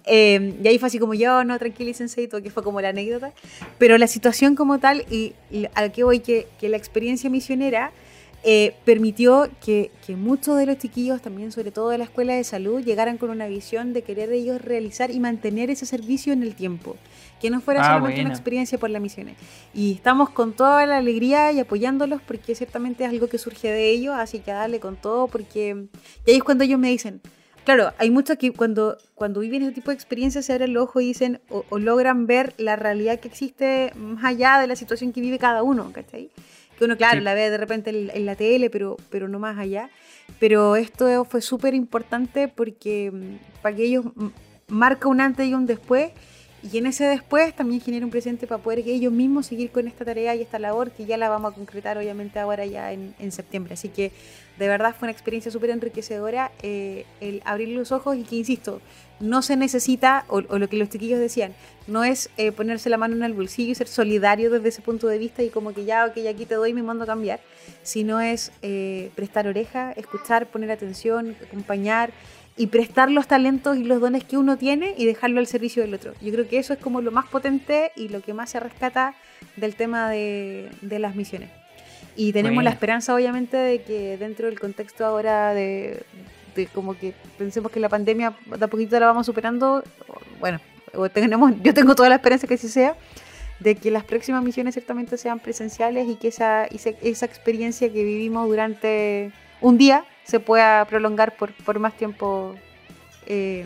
Eh, 0.05 0.55
y 0.63 0.67
ahí 0.67 0.79
fue 0.79 0.87
así 0.87 0.97
como 0.97 1.13
yo, 1.13 1.43
no, 1.43 1.59
tranquilícense 1.59 2.21
y 2.23 2.27
todo, 2.27 2.41
que 2.41 2.49
fue 2.49 2.63
como 2.63 2.81
la 2.81 2.89
anécdota. 2.89 3.31
Pero 3.77 3.97
la 3.99 4.07
situación 4.07 4.55
como 4.55 4.79
tal, 4.79 5.05
y, 5.11 5.33
y 5.51 5.67
a 5.75 5.89
qué 5.89 6.03
voy, 6.03 6.19
que, 6.21 6.47
que 6.59 6.67
la 6.69 6.77
experiencia 6.77 7.29
misionera 7.29 7.91
eh, 8.47 8.75
permitió 8.85 9.49
que, 9.59 9.91
que 10.05 10.15
muchos 10.15 10.55
de 10.57 10.67
los 10.67 10.77
chiquillos, 10.77 11.19
también 11.21 11.51
sobre 11.51 11.71
todo 11.71 11.89
de 11.89 11.97
la 11.97 12.03
escuela 12.03 12.35
de 12.35 12.43
salud, 12.43 12.83
llegaran 12.83 13.17
con 13.17 13.31
una 13.31 13.47
visión 13.47 13.91
de 13.91 14.03
querer 14.03 14.31
ellos 14.31 14.61
realizar 14.61 15.09
y 15.09 15.19
mantener 15.19 15.71
ese 15.71 15.85
servicio 15.87 16.31
en 16.31 16.43
el 16.43 16.53
tiempo. 16.55 16.95
Que 17.41 17.49
no 17.49 17.59
fuera 17.59 17.81
Ah, 17.81 17.83
solamente 17.85 18.17
buena. 18.17 18.29
una 18.29 18.35
experiencia 18.35 18.77
por 18.77 18.89
las 18.91 19.01
misiones. 19.01 19.35
Y 19.73 19.93
estamos 19.93 20.29
con 20.29 20.53
toda 20.53 20.85
la 20.85 20.97
alegría 20.97 21.51
y 21.51 21.59
apoyándolos 21.59 22.21
porque 22.21 22.53
ciertamente 22.55 23.03
es 23.03 23.09
algo 23.09 23.27
que 23.27 23.37
surge 23.39 23.69
de 23.71 23.89
ellos, 23.89 24.13
así 24.15 24.39
que 24.39 24.51
a 24.51 24.55
darle 24.55 24.79
con 24.79 24.95
todo 24.95 25.27
porque... 25.27 25.87
Y 26.25 26.31
ahí 26.31 26.37
es 26.37 26.43
cuando 26.43 26.63
ellos 26.63 26.79
me 26.79 26.89
dicen, 26.89 27.21
Claro, 27.65 27.93
hay 27.97 28.11
muchos 28.11 28.37
que 28.37 28.51
cuando, 28.51 28.95
cuando 29.15 29.39
viven 29.39 29.63
ese 29.63 29.71
tipo 29.71 29.89
de 29.89 29.95
experiencias 29.95 30.45
se 30.45 30.53
abren 30.53 30.71
los 30.71 30.83
ojos 30.83 31.01
y 31.01 31.07
dicen 31.07 31.41
o, 31.49 31.65
o 31.69 31.79
logran 31.79 32.27
ver 32.27 32.53
la 32.59 32.75
realidad 32.75 33.19
que 33.19 33.27
existe 33.27 33.91
más 33.95 34.23
allá 34.23 34.59
de 34.59 34.67
la 34.67 34.75
situación 34.75 35.11
que 35.11 35.19
vive 35.19 35.39
cada 35.39 35.63
uno, 35.63 35.91
¿cachai? 35.91 36.29
Que 36.77 36.85
uno, 36.85 36.97
claro, 36.97 37.19
Sí. 37.19 37.23
la 37.23 37.33
ve 37.33 37.49
de 37.49 37.57
repente 37.57 37.89
en, 37.89 38.09
en 38.13 38.25
la 38.25 38.35
tele, 38.35 38.69
pero, 38.69 38.97
pero 39.09 39.27
no 39.27 39.39
más 39.39 39.57
allá. 39.57 39.89
Pero 40.39 40.75
esto 40.75 41.23
fue 41.25 41.41
súper 41.41 41.73
importante 41.73 42.47
porque 42.47 43.11
mm, 43.11 43.61
para 43.61 43.75
que 43.75 43.83
ellos 43.83 44.05
marca 44.67 45.07
un 45.07 45.21
antes 45.21 45.47
y 45.47 45.53
un 45.53 45.65
después 45.65 46.11
y 46.63 46.77
en 46.77 46.87
ese 46.87 47.05
después 47.05 47.55
también 47.55 47.79
genera 47.79 48.05
un 48.05 48.11
presente 48.11 48.47
para 48.47 48.61
poder 48.61 48.79
ellos 48.79 49.11
mismos 49.11 49.45
seguir 49.45 49.69
con 49.71 49.87
esta 49.87 50.03
tarea 50.03 50.35
y 50.35 50.41
esta 50.41 50.57
labor 50.57 50.91
que 50.91 51.05
ya 51.05 51.17
la 51.17 51.29
vamos 51.29 51.53
a 51.53 51.55
concretar 51.55 51.97
obviamente 51.97 52.39
ahora 52.39 52.65
ya 52.65 52.91
en, 52.91 53.13
en 53.19 53.31
septiembre. 53.31 53.75
Así 53.75 53.89
que 53.89 54.11
de 54.57 54.67
verdad 54.67 54.95
fue 54.97 55.07
una 55.07 55.11
experiencia 55.11 55.51
súper 55.51 55.69
enriquecedora 55.69 56.51
eh, 56.63 57.05
el 57.21 57.41
abrir 57.45 57.69
los 57.69 57.91
ojos 57.91 58.17
y 58.17 58.23
que, 58.23 58.37
insisto, 58.37 58.81
no 59.19 59.41
se 59.41 59.55
necesita, 59.57 60.25
o, 60.27 60.37
o 60.47 60.57
lo 60.57 60.67
que 60.67 60.77
los 60.77 60.89
chiquillos 60.89 61.19
decían, 61.19 61.53
no 61.87 62.03
es 62.03 62.29
eh, 62.37 62.51
ponerse 62.51 62.89
la 62.89 62.97
mano 62.97 63.15
en 63.15 63.23
el 63.23 63.33
bolsillo 63.33 63.71
y 63.71 63.75
ser 63.75 63.87
solidario 63.87 64.49
desde 64.49 64.69
ese 64.69 64.81
punto 64.81 65.07
de 65.07 65.17
vista 65.17 65.43
y 65.43 65.49
como 65.49 65.73
que 65.73 65.85
ya, 65.85 66.05
ok, 66.05 66.17
aquí 66.27 66.45
te 66.45 66.55
doy, 66.55 66.73
me 66.73 66.83
mando 66.83 67.03
a 67.03 67.07
cambiar, 67.07 67.41
sino 67.83 68.19
es 68.21 68.51
eh, 68.61 69.11
prestar 69.15 69.47
oreja, 69.47 69.91
escuchar, 69.91 70.47
poner 70.47 70.71
atención, 70.71 71.35
acompañar 71.45 72.11
y 72.57 72.67
prestar 72.67 73.11
los 73.11 73.27
talentos 73.27 73.77
y 73.77 73.83
los 73.83 73.99
dones 73.99 74.23
que 74.23 74.37
uno 74.37 74.57
tiene 74.57 74.93
y 74.97 75.05
dejarlo 75.05 75.39
al 75.39 75.47
servicio 75.47 75.81
del 75.81 75.93
otro. 75.93 76.13
Yo 76.21 76.31
creo 76.31 76.47
que 76.47 76.57
eso 76.57 76.73
es 76.73 76.79
como 76.79 77.01
lo 77.01 77.11
más 77.11 77.25
potente 77.27 77.91
y 77.95 78.07
lo 78.07 78.21
que 78.21 78.33
más 78.33 78.51
se 78.51 78.59
rescata 78.59 79.13
del 79.57 79.75
tema 79.75 80.09
de, 80.09 80.69
de 80.81 80.99
las 80.99 81.15
misiones. 81.15 81.49
Y 82.15 82.31
tenemos 82.31 82.63
la 82.63 82.69
esperanza, 82.69 83.13
obviamente, 83.13 83.57
de 83.57 83.81
que 83.81 84.17
dentro 84.17 84.47
del 84.47 84.57
contexto 84.57 85.05
ahora 85.05 85.53
de, 85.53 86.03
de 86.55 86.67
como 86.67 86.97
que 86.97 87.13
pensemos 87.37 87.71
que 87.71 87.81
la 87.81 87.89
pandemia 87.89 88.33
de 88.57 88.63
a 88.63 88.67
poquito 88.69 88.97
la 88.99 89.07
vamos 89.07 89.25
superando, 89.25 89.83
bueno, 90.39 90.61
tenemos, 91.13 91.51
yo 91.61 91.73
tengo 91.73 91.93
toda 91.93 92.07
la 92.07 92.15
esperanza 92.15 92.47
que 92.47 92.53
así 92.53 92.69
sea, 92.69 92.95
de 93.59 93.75
que 93.75 93.91
las 93.91 94.05
próximas 94.05 94.43
misiones 94.43 94.75
ciertamente 94.75 95.17
sean 95.17 95.39
presenciales 95.39 96.07
y 96.07 96.15
que 96.15 96.29
esa, 96.29 96.65
esa, 96.65 96.91
esa 97.01 97.25
experiencia 97.25 97.91
que 97.91 98.03
vivimos 98.03 98.47
durante 98.47 99.31
un 99.59 99.77
día 99.77 100.05
se 100.25 100.39
pueda 100.39 100.83
prolongar 100.85 101.35
por, 101.37 101.51
por 101.53 101.79
más 101.79 101.93
tiempo. 101.95 102.55
eh, 103.27 103.65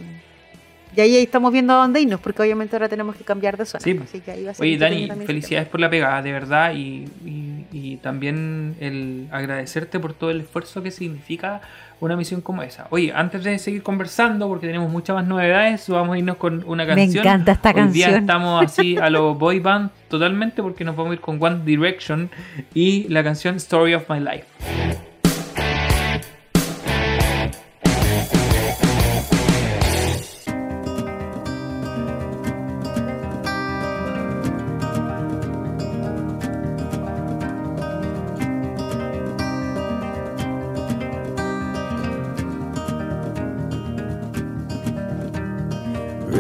y 0.96 1.02
ahí 1.02 1.18
estamos 1.18 1.54
viendo 1.54 1.72
a 1.74 1.78
dónde 1.78 2.02
irnos, 2.02 2.20
porque 2.20 2.42
obviamente 2.42 2.76
ahora 2.76 2.90
tenemos 2.90 3.16
que 3.16 3.24
cambiar 3.24 3.56
de 3.58 3.66
zona. 3.66 3.84
Sí. 3.84 4.00
Así 4.04 4.22
que 4.22 4.32
ahí 4.32 4.44
va 4.44 4.52
a 4.52 4.54
ser 4.56 4.64
Oye, 4.66 4.76
Dani, 4.80 5.08
felicidades 5.24 5.68
por 5.70 5.80
la 5.80 5.88
pegada, 5.88 6.20
de 6.24 6.32
verdad, 6.32 6.74
y, 6.74 7.06
y- 7.24 7.66
y 7.72 7.98
también 7.98 8.76
el 8.80 9.28
agradecerte 9.32 10.00
por 10.00 10.14
todo 10.14 10.32
el 10.32 10.42
esfuerzo 10.42 10.82
que 10.82 10.90
significa 10.90 11.62
una 12.00 12.16
misión 12.16 12.42
como 12.42 12.64
esa. 12.64 12.88
Oye, 12.90 13.14
antes 13.14 13.44
de 13.44 13.60
seguir 13.60 13.84
conversando, 13.84 14.48
porque 14.48 14.66
tenemos 14.66 14.90
muchas 14.90 15.16
más 15.16 15.28
novedades, 15.28 15.88
vamos 15.90 16.16
a 16.16 16.18
irnos 16.18 16.38
con 16.38 16.64
una 16.66 16.84
Me 16.86 16.96
canción. 16.96 17.24
encanta 17.24 17.52
esta 17.52 17.70
Hoy 17.70 17.88
día 17.90 18.18
estamos 18.18 18.64
así 18.66 18.98
a 18.98 19.12
los 19.12 19.38
boy 19.38 19.60
band 19.60 19.92
totalmente, 20.08 20.64
porque 20.64 20.84
nos 20.84 20.96
vamos 20.96 21.12
a 21.12 21.14
ir 21.14 21.22
con 21.22 21.38
One 21.42 21.60
Direction 21.64 22.32
y 22.74 23.08
la 23.10 23.24
canción 23.24 23.58
Story 23.58 23.94
of 23.94 24.10
My 24.10 24.20
Life. 24.20 24.46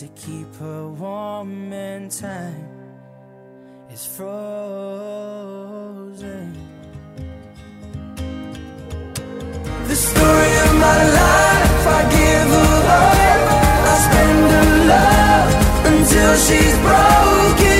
to 0.00 0.08
keep 0.16 0.54
her 0.54 0.88
warm 0.88 1.70
in 1.74 2.08
time 2.08 2.68
is 3.92 4.06
frozen. 4.16 4.96
The 9.88 9.94
story 9.94 10.52
of 10.64 10.72
my 10.86 11.04
life, 11.20 11.86
I 11.98 12.02
give 12.16 12.48
her 12.56 12.76
up. 13.02 13.14
I 13.92 13.94
spend 14.06 14.50
her 14.54 14.70
love 14.88 15.50
until 15.92 16.32
she's 16.46 16.76
broken. 16.78 17.79